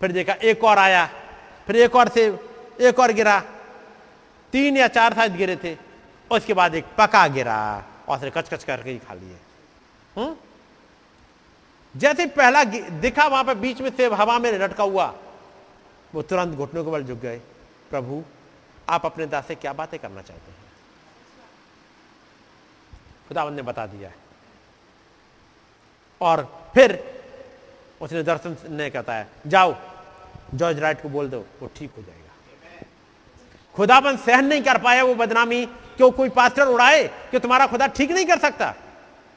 [0.00, 1.10] फिर देखा, एक और आया,
[1.66, 2.38] फिर एक और से,
[2.80, 3.40] एक और गिरा।
[4.52, 5.76] तीन या चार शायद गिरे थे,
[6.30, 9.36] उसके बाद एक पका गिरा और फिर कच कच करके ही खा लिए।
[10.16, 10.36] हम्म?
[11.96, 15.14] जैसे पहला दिखा वहाँ पर बीच में सेब हवा में लटका हुआ,
[16.14, 17.40] वो तुरंत घुटनों के बल झुक गए।
[17.90, 18.24] प्रभु,
[18.88, 20.58] आप अपने दास से क्या बातें करना चाहते हैं?
[23.28, 24.10] खुदावन ने बता दिया
[26.20, 27.17] और फिर
[28.00, 29.74] उसने दर्शन ने कहता है, जाओ
[30.54, 32.86] जॉर्ज राइट को बोल दो, वो ठीक हो जाएगा।
[33.74, 35.64] खुदाबन सहन नहीं कर पाया वो बदनामी,
[35.96, 38.74] क्यों कोई पास्टर उड़ाए कि तुम्हारा खुदा ठीक नहीं कर सकता?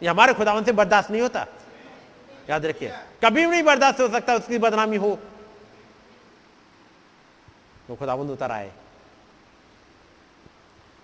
[0.01, 1.45] ये हमारे खुदावन से बर्दाश्त नहीं होता।
[2.49, 2.89] याद रखिए,
[3.23, 5.17] कभी भी नहीं बर्दाश्त हो सकता उसकी बदनामी हो।
[7.89, 8.71] वो खुदाबंद उतर आए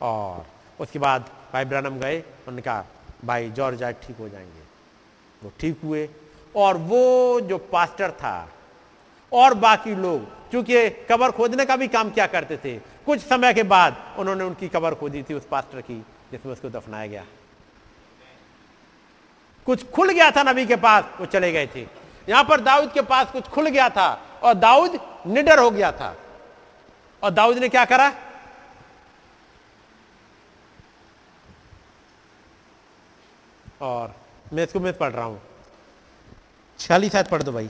[0.01, 0.45] और
[0.79, 2.85] उसके बाद भाई ब्रनम गए, उन्होंने कहा,
[3.25, 4.61] भाई जॉर्ज आज ठीक हो जाएँगे।
[5.43, 6.07] वो ठीक हुए
[6.57, 8.49] और वो जो पास्टर था,
[9.31, 12.77] और बाकी लोग चूँकि कबर खोदने का भी काम क्या करते थे?
[13.05, 15.99] कुछ समय के बाद उन्होंने उनकी कबर खोदी थी उस पास्टर की,
[16.31, 17.25] जिसमें उसको दफनाया गया।
[19.65, 21.81] कुछ खुल गया था नबी के पास, वो चले गए थे।
[22.29, 24.07] यहाँ पर दाऊद के पास कुछ खुल गया था,
[24.43, 26.15] और दाऊद निडर हो गया था।
[27.23, 28.11] और दाऊद ने क्या करा?
[33.81, 34.15] और
[34.53, 35.41] मैं इसको मैं पढ़ रहा हूँ।
[36.79, 37.69] छियालीस शायद पढ़ दो भाई।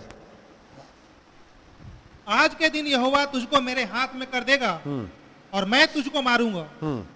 [2.29, 4.71] आज के दिन यहोवा तुझको मेरे हाथ में कर देगा
[5.53, 6.65] और मैं तुझको मारूँगा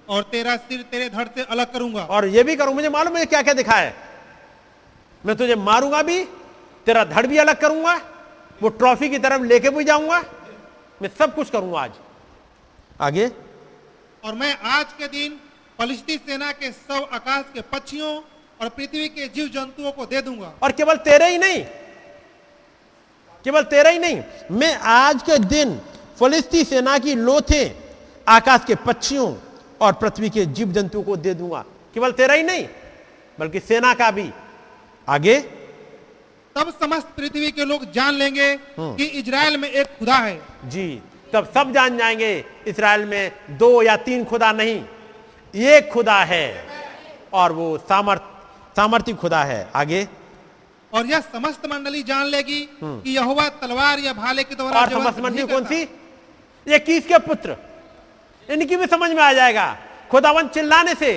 [0.09, 3.25] और तेरा सिर तेरे धड़ से अलग करूँगा। और ये भी करूँ मुझे मालूम है
[3.25, 3.93] क्या क्या दिखा है।
[5.23, 6.23] मैं तुझे मारूँगा भी
[6.87, 7.99] तेरा धड़ भी अलग करूँगा
[8.61, 10.23] वो ट्रॉफी की तरफ़ लेके भी जाऊँगा
[11.01, 11.91] मैं सब कुछ करूँगा आज।
[13.01, 13.27] आगे।
[14.23, 15.39] और मैं आज के दिन
[15.79, 18.15] फलिस्ती सेना के सब आकाश के पक्षियों
[18.61, 21.63] और पृथ्वी के जीव जंतुओं को दे दूँगा। और केवल तेरे ही नहीं
[23.45, 25.79] केवल तेरा ही नहीं मैं आज के दिन
[26.19, 27.63] फलिस्ती सेना की लोथे
[28.27, 29.33] आकाश के पक्षियों
[29.81, 31.63] और पृथ्वी के जीव जंतुओं को दे दूँगा।
[31.93, 32.67] केवल तेरा ही नहीं
[33.37, 34.29] बल्कि सेना का भी।
[35.07, 35.39] आगे?
[36.55, 40.35] तब समस्त पृथ्वी के लोग जान लेंगे कि इजराइल में एक खुदा है।
[40.65, 41.01] जी
[41.33, 42.33] तब सब जान जाएँगे
[42.67, 44.83] इसराइल में दो या तीन खुदा नहीं
[45.53, 46.65] एक खुदा है
[47.33, 48.21] और वो सामर्थ
[48.75, 50.07] सामर्थ्य खुदा है। आगे?
[50.93, 55.47] और यह समस्त मंडली जान लेगी कि यहोवा तलवार या भाले के द्वारा समस्त मंडली
[55.47, 55.81] कौन सी?
[56.67, 57.55] ये किसके पुत्र।
[58.49, 59.77] इनकी भी समझ में आ जाएगा।
[60.11, 61.11] खुदावन चिल्लाने से।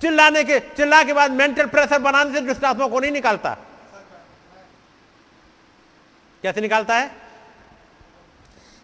[0.00, 3.56] चिल्लाने के चिल्ला के बाद मेंटल प्रेशर बनाने से दुष्ट आत्मा को नहीं निकालता।
[6.42, 7.10] कैसे निकालता है?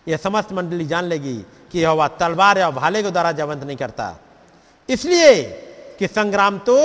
[0.08, 1.36] यह समस्त मंडली जान लेगी
[1.72, 4.16] कि यह तलवार या भाले के द्वारा जवंत नहीं करता।
[4.88, 5.42] इसलिए
[5.98, 6.76] कि संग्राम तो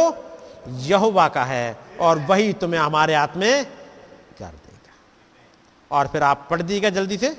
[0.68, 4.94] यहोवा का है। और वही तुम्हें हमारे हाथ में कर देगा।
[5.92, 7.36] और फिर आप पढ़ दीजिएगा जल्दी से।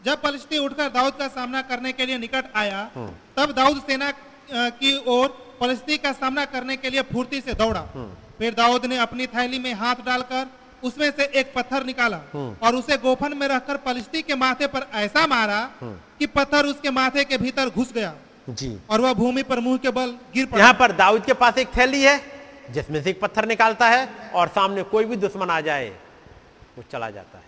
[0.00, 2.84] जब फलिस्ती उठकर दाऊद का सामना करने के लिए निकट आया
[3.36, 4.10] तब दाऊद सेना
[4.50, 5.28] की ओर
[5.60, 7.80] फलिस्ती का सामना करने के लिए फुर्ती से दौड़ा।
[8.38, 10.46] फिर दाऊद ने अपनी थैली में हाथ डालकर
[10.84, 12.16] उसमें से एक पत्थर निकाला
[12.62, 17.24] और उसे गोफन में रखकर फलिस्ती के माथे पर ऐसा मारा कि पत्थर उसके माथे
[17.24, 18.14] के भीतर घुस गया
[18.50, 21.58] जी। और वह भूमि पर मुँह के बल गिर पड़ा। यहाँ पर दाऊद के पास
[21.58, 22.16] एक थैली है।
[22.70, 25.88] जिसमें से एक पत्थर निकालता है और सामने कोई भी दुश्मन आ जाए,
[26.78, 27.44] वो चला जाता है।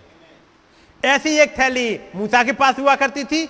[1.15, 3.49] ऐसी एक थैली मूसा के पास हुआ करती थी।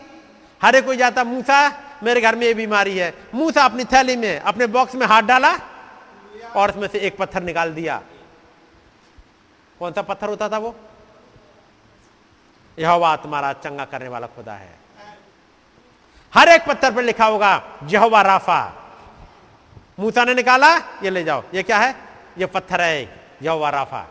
[0.63, 4.67] हरे कोई जाता, मूसा, मेरे घर में ये बीमारी है। मूसा अपनी थैली में, अपने
[4.67, 5.53] बॉक्स में हाथ डाला
[6.57, 8.03] और उसमें से एक पत्थर निकाल दिया।
[9.79, 10.77] कौन सा पत्थर होता था वो?
[12.79, 14.79] यहोवा तुम्हारा चंगा करने वाला खुदा है।
[16.35, 18.85] हर एक पत्थर पर लिखा होगा, यहोवा राफा।
[19.99, 21.95] मूसा ने निकाला, ये ले जाओ। ये क्या है?
[22.39, 23.11] ये पत्थर है एक,
[23.43, 24.09] यहोवा राफा।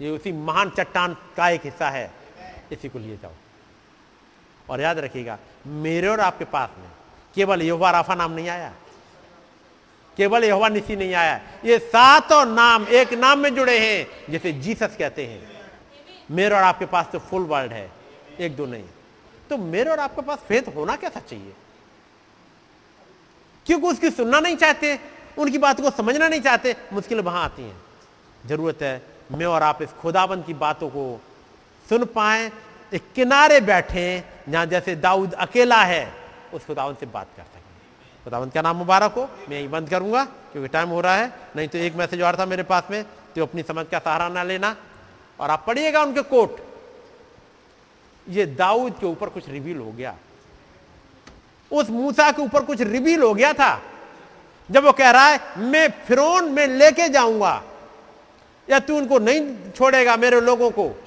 [0.00, 2.12] ये उसी महान चट्टान का एक हिस्सा है।
[2.72, 3.32] इसी को लिए जाओ।
[4.70, 6.88] और याद रखिएगा, मेरे और आपके पास में
[7.34, 8.74] केवल यहोवा राफा नाम नहीं आया।
[10.16, 14.96] केवल यहोवा निसी नहीं आया। ये सातों नाम एक नाम में जुड़े हैं, जिसे जीसस
[14.98, 15.60] कहते हैं।
[16.30, 17.90] मेरे और आपके पास तो फुल वर्ल्ड है,
[18.40, 18.84] एक दो नहीं।
[19.50, 21.52] तो मेरे और आपके पास फेथ होना कैसा चाहिए?
[23.70, 24.98] क्योंकि उसकी सुनना नहीं चाहते,
[25.38, 27.76] उनकी बात को समझना नहीं चाहते, मुश्किल वहाँ आती हैं।
[28.46, 29.02] ज़रूरत है
[29.32, 31.20] मैं और आप इस खुदाबंद की बातों को
[31.86, 32.50] सुन पाए,
[32.92, 36.12] एक किनारे बैठे, जहाँ जैसे दाऊद अकेला है,
[36.54, 40.24] उस खुदावंत से बात कर सकें। खुदावंत का नाम मुबारक हो, मैं यही बंद करूँगा,
[40.24, 43.04] क्योंकि टाइम हो रहा है, नहीं तो एक मैसेज और था मेरे पास में
[43.36, 44.74] तो अपनी समझ का सहारा ना लेना।
[45.40, 46.58] और आप पढ़िएगा उनके कोट।
[48.26, 50.16] ये दाऊद के ऊपर कुछ रिवील हो गया।
[51.72, 53.82] उस मूसा के ऊपर कुछ रिवील हो गया था।
[54.70, 57.62] जब वो कह रहा है, मैं फिरौन, में लेके जाऊँगा।
[58.70, 61.02] या तू उनको नहीं छोड़ेगा मेरे लोगों को?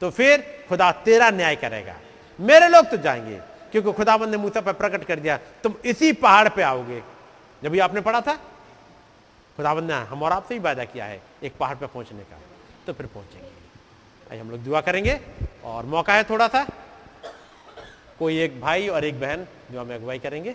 [0.00, 1.96] तो फिर खुदा तेरा न्याय करेगा।
[2.40, 3.40] मेरे लोग तो जाएँगे,
[3.72, 7.02] क्योंकि खुदाबंद ने मूसा पर प्रकट कर दिया। तुम इसी पहाड़ पे आओगे।
[7.62, 8.34] जब ये आपने पढ़ा था
[9.56, 12.38] खुदाबंद ने हम और आपसे ही वायदा किया है, एक पहाड़ पे पहुँचने का।
[12.86, 15.20] तो फिर पहुँचेंगे। हम लोग दुआ करेंगे,
[15.64, 16.66] और मौका है थोड़ा सा।
[18.22, 20.54] कोई एक भाई और एक बहन जो हमें अगुवाई करेंगे।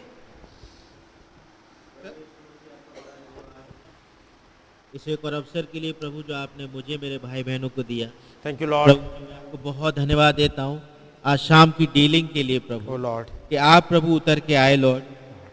[4.93, 8.07] इस एक और अवसर के लिए प्रभु जो आपने मुझे मेरे भाई बहनों को दिया।
[8.45, 10.81] थैंक यू लॉर्ड आपको बहुत धन्यवाद देता हूँ
[11.25, 15.03] आज शाम की डीलिंग के लिए प्रभु। लॉर्ड कि आप प्रभु उतर के आए लॉर्ड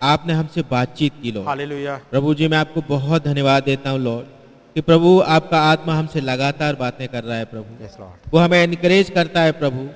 [0.04, 4.32] आपने हमसे बातचीत की लॉर्ड हालेलुया प्रभु जी मैं आपको बहुत धन्यवाद देता हूँ लॉर्ड
[4.76, 9.10] कि प्रभु आपका आत्मा हमसे लगातार बातें कर रहा है प्रभु। लॉर्ड वो हमें इनकरेज
[9.10, 9.88] करता है प्रभु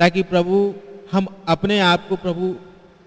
[0.00, 0.62] ताकि प्रभु
[1.12, 2.54] हम अपने आप को प्रभु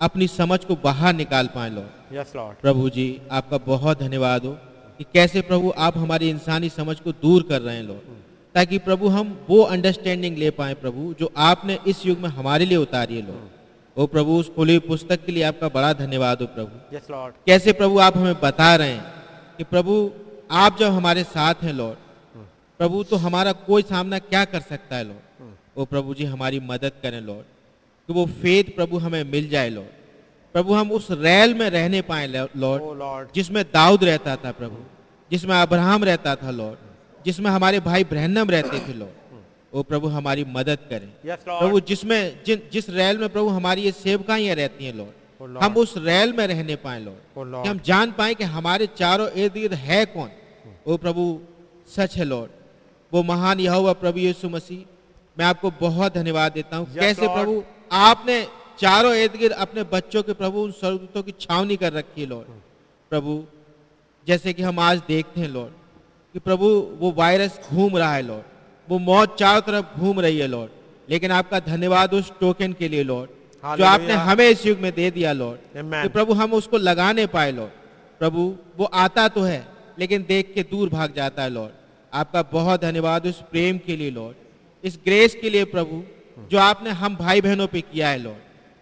[0.02, 4.52] अपनी समझ को बाहर निकाल पाए लॉर्ड यस लॉर्ड प्रभु जी आपका बहुत धन्यवाद हो
[5.00, 8.22] कि कैसे प्रभु आप हमारी इंसानी समझ को दूर कर रहे हैं लॉर्ड
[8.56, 12.78] ताकि प्रभु हम वो अंडरस्टैंडिंग ले पाए प्रभु जो आपने इस युग में हमारे लिए
[12.78, 13.52] उतारी है लॉर्ड
[13.98, 17.74] ओ प्रभु उस खुली पुस्तक के लिए आपका बड़ा धन्यवाद हो प्रभु। यस लॉर्ड कैसे
[17.80, 19.04] प्रभु आप हमें बता रहे हैं
[19.58, 19.96] कि प्रभु
[20.64, 21.98] आप जब हमारे साथ हैं लॉर्ड
[22.80, 27.02] प्रभु तो हमारा कोई सामना क्या कर सकता है लॉर्ड ओ प्रभु जी हमारी मदद
[27.04, 27.53] करें लॉर्ड
[28.10, 30.02] कि वो फेद प्रभु हमें मिल जाए लॉर्ड
[30.56, 32.60] प्रभु हम उस रैल में रहने पाए लॉर्ड
[33.00, 34.78] लॉर्ड जिसमें दाऊद रहता था प्रभु
[35.32, 39.22] जिसमें अब्राहम रहता था लॉर्ड जिसमें हमारे भाई ब्रहनम रहते थे लॉर्ड
[39.74, 43.92] वो प्रभु हमारी मदद करें। Yes, प्रभु जिसमें जिन जिस रैल में प्रभु हमारी ये
[43.92, 45.64] सेवकाइयाँ रहती हैं Oh, लॉर्ड Lord.
[45.64, 47.64] हम उस रैल में रहने पाए Oh, लॉर्ड.
[47.64, 50.30] कि हम जान पाए कि हमारे चारों इर्द गिर्द है कौन।
[50.88, 51.24] वो प्रभु
[51.96, 52.52] सच है लॉर्ड
[53.12, 54.84] वो महान यहोवा प्रभु यीशु मसीह
[55.38, 57.36] मैं आपको बहुत धन्यवाद देता हूँ। Yes, कैसे Lord.
[57.38, 58.46] प्रभु आपने
[58.80, 62.48] चारों इर्द गिर्द अपने बच्चों के प्रभु उन स्वर्गदूतों की छावनी कर रखी है लॉर्ड
[63.12, 63.44] प्रभु
[64.28, 65.74] जैसे कि हम आज देखते हैं लॉर्ड
[66.36, 66.68] कि प्रभु
[67.00, 68.46] वो वायरस घूम रहा है लॉर्ड
[68.88, 70.72] वो मौत चारों तरफ़ घूम रही है लॉर्ड
[71.10, 73.30] लेकिन आपका धन्यवाद उस टोकन के लिए लॉर्ड
[73.78, 75.60] जो आपने हमें इस युग में दे दिया लॉर्ड.
[76.04, 77.72] कि प्रभु हम उसको लगाने पाए लॉर्ड
[78.22, 79.66] प्रभु वो आता तो है
[80.00, 81.72] लेकिन देख के दूर भाग जाता है लॉर्ड
[82.14, 84.36] आपका बहुत धन्यवाद उस प्रेम के लिए लॉर्ड
[84.84, 86.02] इस ग्रेस के लिए प्रभु
[86.52, 88.38] जो आपने हम भाई बहनों पे किया है लॉर्ड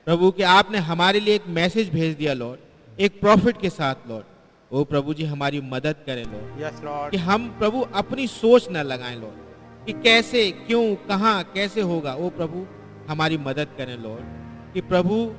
[0.05, 4.25] प्रभु कि आपने हमारे लिए एक मैसेज भेज दिया लॉर्ड एक प्रॉफिट के साथ लॉर्ड
[4.71, 7.11] ओ प्रभु जी हमारी मदद करें लॉर्ड Yes, Lord.
[7.11, 12.13] कि हम प्रभु अपनी सोच न लगाएँ लॉर्ड कि कैसे क्यों कहाँ कैसे होगा?
[12.13, 12.65] वो प्रभु
[13.09, 15.35] हमारी मदद करें लॉर्ड कि प्रभु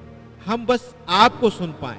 [0.46, 1.98] हम बस आपको सुन पाए।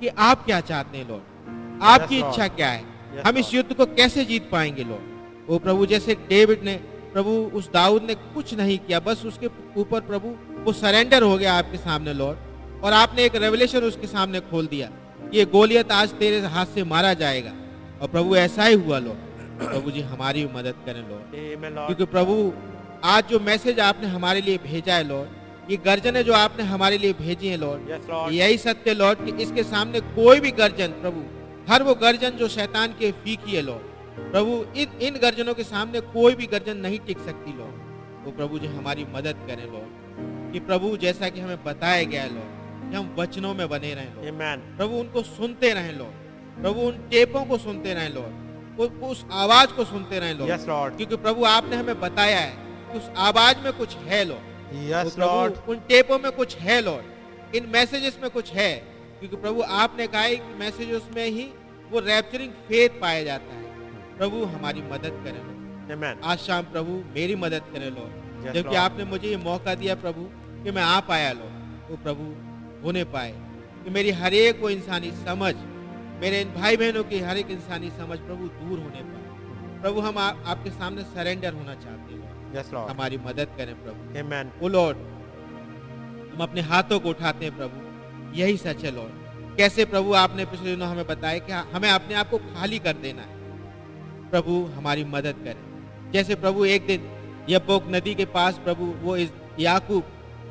[0.00, 2.32] कि आप क्या चाहते हैं लॉर्ड आपकी Lord.
[2.32, 2.82] इच्छा क्या है?
[2.82, 5.12] Yes, हम इस युद्ध को कैसे जीत पाएँगे लॉर्ड
[5.50, 6.80] वो प्रभु जैसे डेविड ने
[7.14, 9.48] प्रभु उस दाऊद ने कुछ नहीं किया बस उसके
[9.80, 10.28] ऊपर प्रभु
[10.64, 14.88] वो सरेंडर हो गया आपके सामने लॉर्ड और आपने एक रेवलेशन उसके सामने खोल दिया।
[15.34, 17.52] ये गोलियत आज तेरे हाथ से मारा जाएगा।
[18.02, 21.36] और प्रभु ऐसा ही हुआ लॉर्ड प्रभु जी हमारी मदद करें लॉर्ड
[21.86, 22.34] क्योंकि प्रभु
[23.04, 27.12] आज जो मैसेज आपने हमारे लिए भेजा है लॉर्ड ये गर्जने जो आपने हमारे लिए
[27.20, 31.24] भेजी है लॉर्ड Yes, यही सत्य है, लॉर्ड कि इसके सामने कोई भी गर्जन प्रभु
[31.72, 36.00] हर वो गर्जन जो शैतान के फीकी है लॉर्ड प्रभु इन इन गर्जनों के सामने
[36.00, 37.82] कोई भी गर्जन नहीं टिक सकती लॉर्ड।
[38.24, 42.90] वो प्रभु जी हमारी मदद करें लॉर्ड कि प्रभु जैसा कि हमें बताया गया लॉर्ड
[42.90, 44.76] कि हम वचनों में बने रहें Amen.
[44.76, 48.08] प्रभु उनको सुनते रहें लॉर्ड। प्रभु उन टेपों को सुनते रहें
[48.76, 52.56] वो उस आवाज़ को सुनते रहें लॉर्ड। Yes, क्योंकि प्रभु आपने हमें बताया है
[52.92, 54.44] कि उस आवाज़ में कुछ है लॉर्ड।
[54.90, 58.74] Yes, तो उन टेपों में कुछ है लॉर्ड। इन मैसेजेस में कुछ है
[59.20, 61.50] क्योंकि प्रभु आपने कहा है कि मैसेजेस में ही
[61.90, 63.63] वो रैप्चरिंग फेथ पाया जाता है।
[64.18, 65.54] प्रभु हमारी मदद करें
[65.88, 66.24] Amen.
[66.24, 70.22] आज शाम प्रभु मेरी मदद करें लॉर्ड Yes, जबकि आपने मुझे ये मौका दिया प्रभु
[70.64, 72.24] कि मैं आ पाया लॉर्ड वो प्रभु
[72.84, 73.32] होने पाए।
[73.84, 75.54] कि मेरी हर एक वो इंसानी समझ
[76.20, 80.18] मेरे इन भाई बहनों की हर एक इंसानी समझ प्रभु दूर होने पाए। प्रभु हम
[80.18, 82.90] आ, आपके सामने सरेंडर होना चाहते हैं। Yes, Lord.
[82.90, 84.64] हमारी मदद करें प्रभु। Amen.
[84.64, 84.96] ओ लॉर्ड
[86.34, 87.84] हम अपने हाथों को उठाते हैं प्रभु।
[88.40, 92.30] यही सच है लॉर्ड। कैसे प्रभु आपने पिछले दिनों हमें बताया कि हमें अपने आप
[92.30, 93.33] को खाली कर देना है।
[94.34, 97.00] प्रभु हमारी मदद करें। जैसे प्रभु एक दिन
[97.48, 99.30] यब्बोक नदी के पास प्रभु वो इस
[99.60, 100.02] याकूब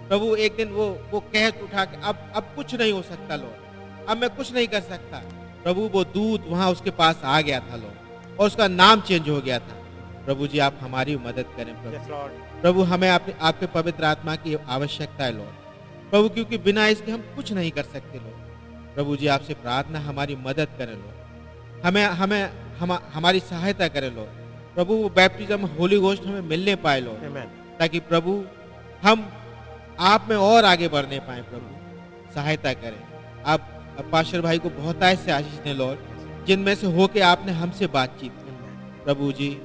[0.08, 4.10] प्रभु एक दिन वो वो कह उठा के अब अब कुछ नहीं हो सकता लॉर्ड
[4.10, 5.18] अब मैं कुछ नहीं कर सकता।
[5.64, 9.40] प्रभु वो दूत वहाँ उसके पास आ गया था लॉर्ड और उसका नाम चेंज हो
[9.42, 9.76] गया था।
[10.26, 14.56] प्रभु जी आप हमारी मदद करें प्रभु। Yes, प्रभु हमें आपके आपके पवित्र आत्मा की
[14.76, 19.28] आवश्यकता है लॉर्ड प्रभु क्योंकि बिना इसके हम कुछ नहीं कर सकते लॉर्ड प्रभु जी
[19.36, 22.44] आपसे प्रार्थना हमारी मदद करें लॉर्ड हमें हमें
[22.80, 24.24] हम हमारी सहायता करें लो।
[24.76, 27.80] प्रभु वो बैप्टिज्म होली गोस्ट हमें मिलने पाए लॉर्ड Amen.
[27.80, 28.46] ताकि प्रभु
[29.04, 29.34] हम
[30.00, 33.02] आप में और आगे बढ़ने पाए प्रभु। सहायता करें।
[33.46, 33.70] आप
[34.12, 38.52] पाशर भाई को बहुत से आशीष दें लॉर्ड जिनमें से होके आपने हमसे बातचीत की।
[39.04, 39.62] प्रभु जी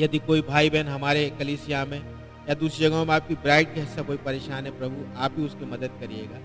[0.00, 2.00] यदि कोई भाई बहन हमारे कलिसिया में
[2.48, 5.64] या दूसरी जगहों में आपकी ब्राइड के हिस्सा कोई परेशान है प्रभु आप ही उसकी
[5.64, 6.38] मदद करिएगा।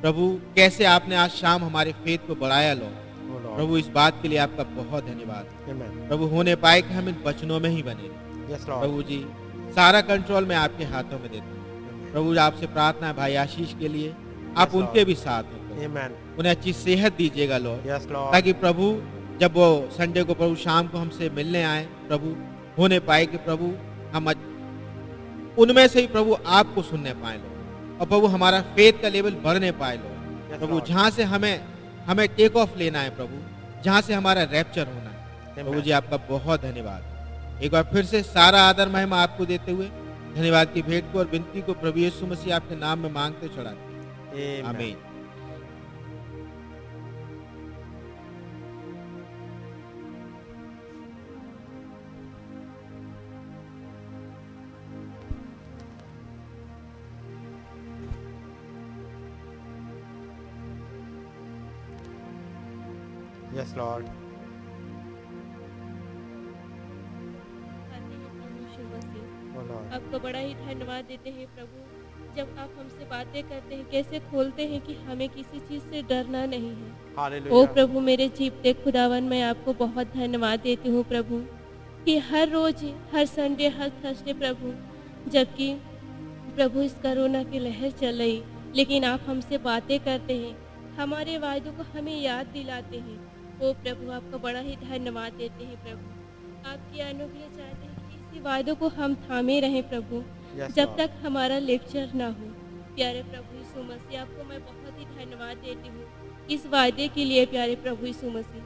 [0.00, 3.09] प्रभु कैसे आपने आज शाम हमारे फेथ को बढ़ाया लो Lord.
[3.46, 5.44] प्रभु इस बात के लिए आपका बहुत धन्यवाद।
[6.08, 8.10] प्रभु होने पाए कि हम इन वचनों में ही बने।
[8.50, 9.24] Yes, प्रभु जी
[9.74, 13.88] सारा कंट्रोल मैं आपके हाथों में देता हूँ। प्रभु आपसे प्रार्थना है भाई आशीष के
[13.88, 14.14] लिए।
[14.56, 16.08] आप Yes, उनके भी साथ हैं
[16.38, 18.94] उन्हें अच्छी सेहत दीजिएगा लॉर्ड Yes, ताकि प्रभु
[19.40, 22.34] जब वो संडे को प्रभु शाम को हमसे मिलने आए प्रभु
[22.78, 23.72] होने पाए कि प्रभु
[24.14, 24.32] हम
[25.58, 29.70] उनमें से ही प्रभु आपको सुनने पाए लोग और प्रभु हमारा फेथ का लेवल बढ़ने
[29.80, 31.54] पाए लोग प्रभु जहाँ से हमें
[32.06, 33.36] हमें टेक ऑफ़ लेना है प्रभु
[33.84, 35.18] जहाँ से हमारा रैप्चर होना है।
[35.54, 39.86] प्रभु जी आपका बहुत धन्यवाद। एक बार फिर से सारा आदर महिमा आपको देते हुए
[40.36, 44.58] धन्यवाद की भेंट को और विनती को प्रभु यीशु मसीह आपके नाम में मांगते चढ़ाते
[44.58, 44.96] हमें आमीन।
[63.52, 64.04] Yes, Lord.
[69.52, 69.92] Oh, Lord.
[69.92, 71.78] आपको बड़ा ही धन्यवाद देते हैं प्रभु।
[72.36, 76.44] जब आप हमसे बातें करते हैं कैसे खोलते हैं कि हमें किसी चीज़ से डरना
[76.46, 81.42] नहीं है। ओ प्रभु मेरे जीवते खुदावन मैं आपको बहुत धन्यवाद देती हूँ प्रभु
[82.04, 84.72] कि हर रोज हर संडे हर थर्सडे प्रभु
[85.30, 85.72] जबकि
[86.54, 88.42] प्रभु इस कोरोना की लहर चल रही
[88.74, 90.56] लेकिन आप हमसे बातें करते हैं
[90.96, 93.18] हमारे वायदों को हमें याद दिलाते हैं।
[93.62, 98.40] ओ प्रभु आपका बड़ा ही धन्यवाद देते हैं प्रभु। आपकी अनुग्रह चाहते हैं कि इसी
[98.42, 100.22] वायदों को हम थामे रहें प्रभु
[100.58, 102.46] Yes, जब तक हमारा लेक्चर ना हो।
[102.94, 107.44] प्यारे प्रभु यीशु मसीह आपको मैं बहुत ही धन्यवाद देती हूँ इस वायदे के लिए
[107.46, 108.62] प्यारे प्रभु यीशु मसीह।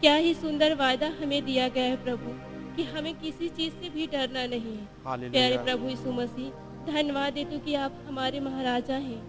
[0.00, 2.30] क्या ही सुंदर वायदा हमें दिया गया है प्रभु
[2.76, 7.54] कि हमें किसी चीज़ से भी डरना नहीं है। प्यारे प्रभु यीशु मसीह धन्यवाद देती
[7.54, 9.20] हूँ कि आप हमारे महाराजा हैं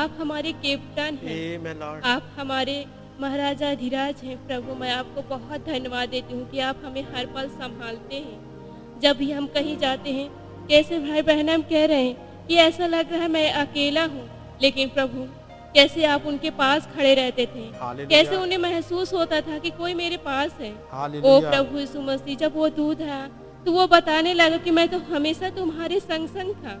[0.00, 2.74] आप हमारे कैप्टन हैं आप हमारे
[3.20, 7.48] महाराजा धीराज हैं प्रभु मैं आपको बहुत धन्यवाद देती हूँ कि आप हमें हर पल
[7.50, 10.28] संभालते हैं। जब भी हम कहीं जाते हैं
[10.68, 14.24] कैसे भाई बहन हम कह रहे हैं कि ऐसा लग रहा है मैं अकेला हूँ
[14.62, 15.26] लेकिन प्रभु
[15.74, 17.68] कैसे आप उनके पास खड़े रहते थे?
[18.06, 20.72] कैसे उन्हें महसूस होता था कि कोई मेरे पास है?
[21.20, 23.26] ओ प्रभु यीशु मसीह जब वो दूध आया
[23.66, 26.74] तो वो बताने लगा कि मैं तो हमेशा तुम्हारे संग संग था।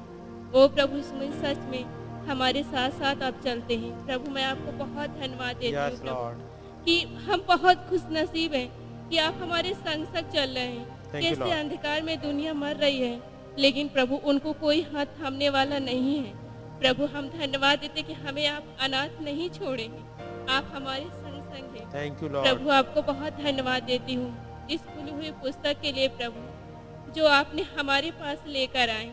[0.54, 1.84] ओ प्रभु यीशु सच में
[2.30, 6.84] हमारे साथ साथ आप चलते हैं। प्रभु मैं आपको बहुत धन्यवाद देती हूँ Yes, प्रभु
[6.84, 8.68] कि हम बहुत खुश नसीब हैं
[9.08, 13.00] कि आप हमारे संग संग चल रहे हैं। Thank कैसे अंधकार में दुनिया मर रही
[13.00, 13.20] है
[13.58, 16.32] लेकिन प्रभु उनको कोई हाथ थामने वाला नहीं है।
[16.80, 20.02] प्रभु हम धन्यवाद देते कि हमें आप अनाथ नहीं छोड़ेंगे।
[20.52, 22.46] आप हमारे संग संग हैं। Thank you, Lord.
[22.46, 24.30] प्रभु आपको बहुत धन्यवाद देती हूँ
[24.70, 29.10] इस खुली हुई पुस्तक के लिए प्रभु जो आपने हमारे पास लेकर आए।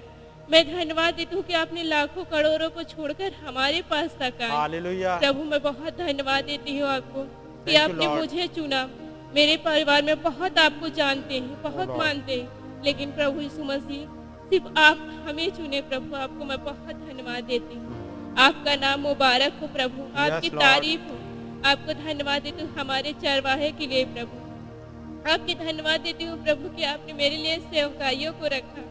[0.51, 5.43] मैं धन्यवाद देती हूँ कि आपने लाखों करोड़ों को छोड़कर हमारे पास तक आए। प्रभु
[5.43, 7.23] मैं बहुत धन्यवाद देती हूँ आपको
[7.65, 8.07] कि आपने.
[8.07, 8.89] मुझे चुना।
[9.35, 11.97] मेरे परिवार में बहुत आपको जानते हैं बहुत Lord.
[11.97, 14.15] मानते हैं लेकिन प्रभु यीशु मसीह
[14.49, 14.97] सिर्फ़ आप
[15.27, 20.49] हमें चुने प्रभु आपको मैं बहुत धन्यवाद देती हूँ। आपका नाम मुबारक हो प्रभु आपकी.
[20.49, 21.17] तारीफ़ हो।
[21.65, 24.45] आपको धन्यवाद देती हूँ हमारे चरवाहे के लिए प्रभु।
[25.31, 28.83] आपके धन्यवाद देती हूँ प्रभु कि आपने मेरे लिए सेवकाइयों को रखा।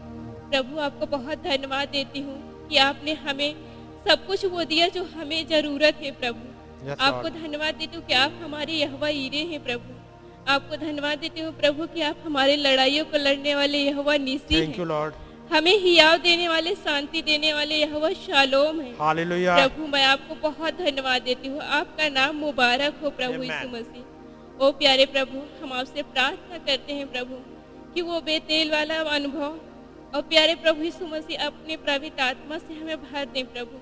[0.49, 3.51] प्रभु आपको बहुत धन्यवाद देती हूँ कि आपने हमें
[4.07, 6.43] सब कुछ वो दिया जो हमें ज़रूरत है प्रभु।
[6.87, 9.93] Yes, आपको धन्यवाद देती हूँ कि आप हमारे यहवा ईरे हैं प्रभु।
[10.51, 15.11] आपको धन्यवाद देती हूँ प्रभु कि आप हमारे लड़ाइयों को लड़ने वाले यहवा नीसी हैं.
[15.51, 21.21] हमें हियाव देने वाले शांति देने वाले यहवा शालोम है। प्रभु मैं आपको बहुत धन्यवाद
[21.21, 23.43] देती हूँ। आपका नाम मुबारक हो प्रभु.
[23.43, 24.03] यीशु मसीह।
[24.57, 27.35] ओ प्यारे प्रभु हम आपसे प्रार्थना करते हैं प्रभु
[27.93, 29.59] कि वो बेतेल वाला अनुभव
[30.15, 33.77] और प्यारे प्रभु यीशु मसीह, अपने प्रवित आत्मा से हमें भर दें प्रभु।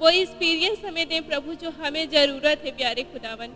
[0.00, 3.52] वो एक्सपीरियंस हमें दें प्रभु, जो हमें ज़रूरत है प्यारे खुदावन।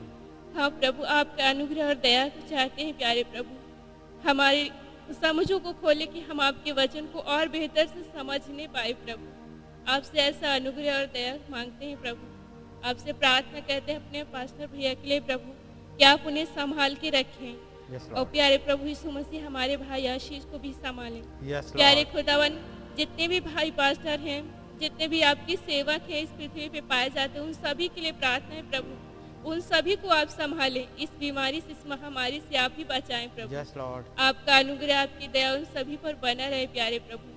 [0.57, 4.70] हाँ प्रभु, आपका अनुग्रह और दया को चाहते हैं प्यारे प्रभु। हमारे
[5.12, 10.19] समझों को खोले कि हम आपके वचन को और बेहतर से समझने पाए प्रभु। आपसे
[10.19, 15.09] ऐसा अनुग्रह और दया मांगते हैं प्रभु। आपसे प्रार्थना करते हैं अपने पास्टर भैया के
[15.09, 15.53] लिए प्रभु,
[15.99, 17.55] कि आप उन्हें संभाल के रखें।
[17.93, 21.20] Yes, और प्यारे प्रभु यीशु मसीह हमारे भाई आशीष को भी संभाले।
[21.51, 22.59] Yes, प्यारे खुदावन
[22.97, 24.43] जितने भी भाई पास्टर हैं
[24.81, 28.12] जितने भी आपकी सेवक हैं इस पृथ्वी पे पाए जाते हैं उन सभी के लिए
[28.12, 32.74] प्रार्थना है प्रभु। उन सभी को आप संभालें। इस बीमारी से इस महामारी से आप
[32.79, 34.04] ही बचाएँ प्रभु। Yes, Lord.
[34.19, 37.32] आपका अनुग्रह आपकी दया उन सभी पर बना रहे प्यारे प्रभु।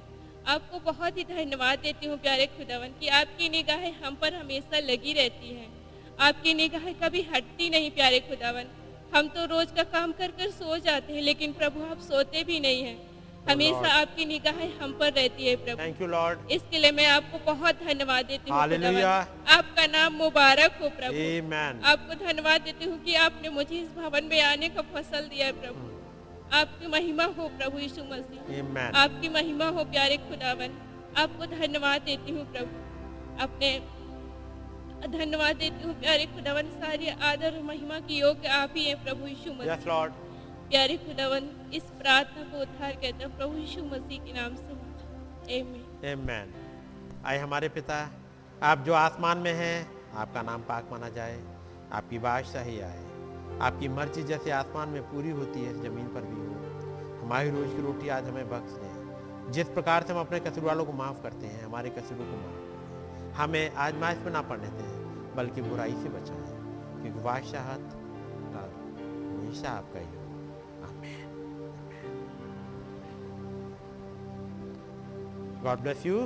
[0.48, 5.14] आपको बहुत ही धन्यवाद देती हूँ प्यारे खुदावन कि आपकी निगाहें हम पर हमेशा लगी
[5.14, 5.69] रहती हैं।
[6.19, 8.64] आपकी निगाहें कभी हटती नहीं प्यारे खुदावन।
[9.16, 12.60] हम तो रोज का काम कर कर सो जाते हैं लेकिन प्रभु आप सोते भी
[12.60, 12.98] नहीं हैं।
[13.50, 16.40] हमेशा आपकी निगाहें हम पर रहती है प्रभु। Thank you, Lord.
[16.52, 21.84] इसके लिए मैं आपको बहुत धन्यवाद देती हूँ आपका नाम मुबारक हो प्रभु। Amen.
[21.92, 25.53] आपको धन्यवाद देती हूँ कि आपने मुझे इस भवन में आने का फ़सल दिया है
[25.61, 25.94] प्रभु।
[26.58, 28.42] आपकी महिमा हो प्रभु यीशु मसीह।
[28.95, 30.77] आपकी महिमा हो प्यारे खुदावन
[31.18, 33.69] आपको धन्यवाद देती हूँ प्रभु। अपने
[35.06, 39.27] धन्यवाद देती हूँ प्यारे खुदावन सारी आदर और महिमा की योग्य आप ही हैं प्रभु
[39.27, 40.11] यीशु Yes, मसीह Lord.
[40.69, 44.76] प्यारे खुदावन इस प्रार्थना को उद्धार करता हूँ प्रभु यीशु मसीह के नाम से।
[45.59, 46.48] आमीन Amen.
[47.26, 48.11] आए हमारे पिता
[48.64, 49.77] आप जो आसमान में हैं
[50.16, 51.40] आपका नाम पाक माना जाए
[51.92, 53.03] आपकी बादशाही आए।
[53.61, 57.82] आपकी मर्ज़ी जैसे आसमान में पूरी होती है ज़मीन पर भी हो। हमारी रोज की
[57.82, 61.48] रोटी आज हमें बख्श दें। जिस प्रकार से हम अपने कसूर वालों को माफ़ करते
[61.48, 62.57] हैं हमारे कसूरों को माफ़
[63.38, 66.45] हमें आजमाइश में ना पड़ने दें, बल्कि बुराई से बचाएँ,
[67.01, 67.83] क्योंकि बादशाहत
[68.56, 70.06] हमेशा आपका ही
[75.64, 76.17] God bless you.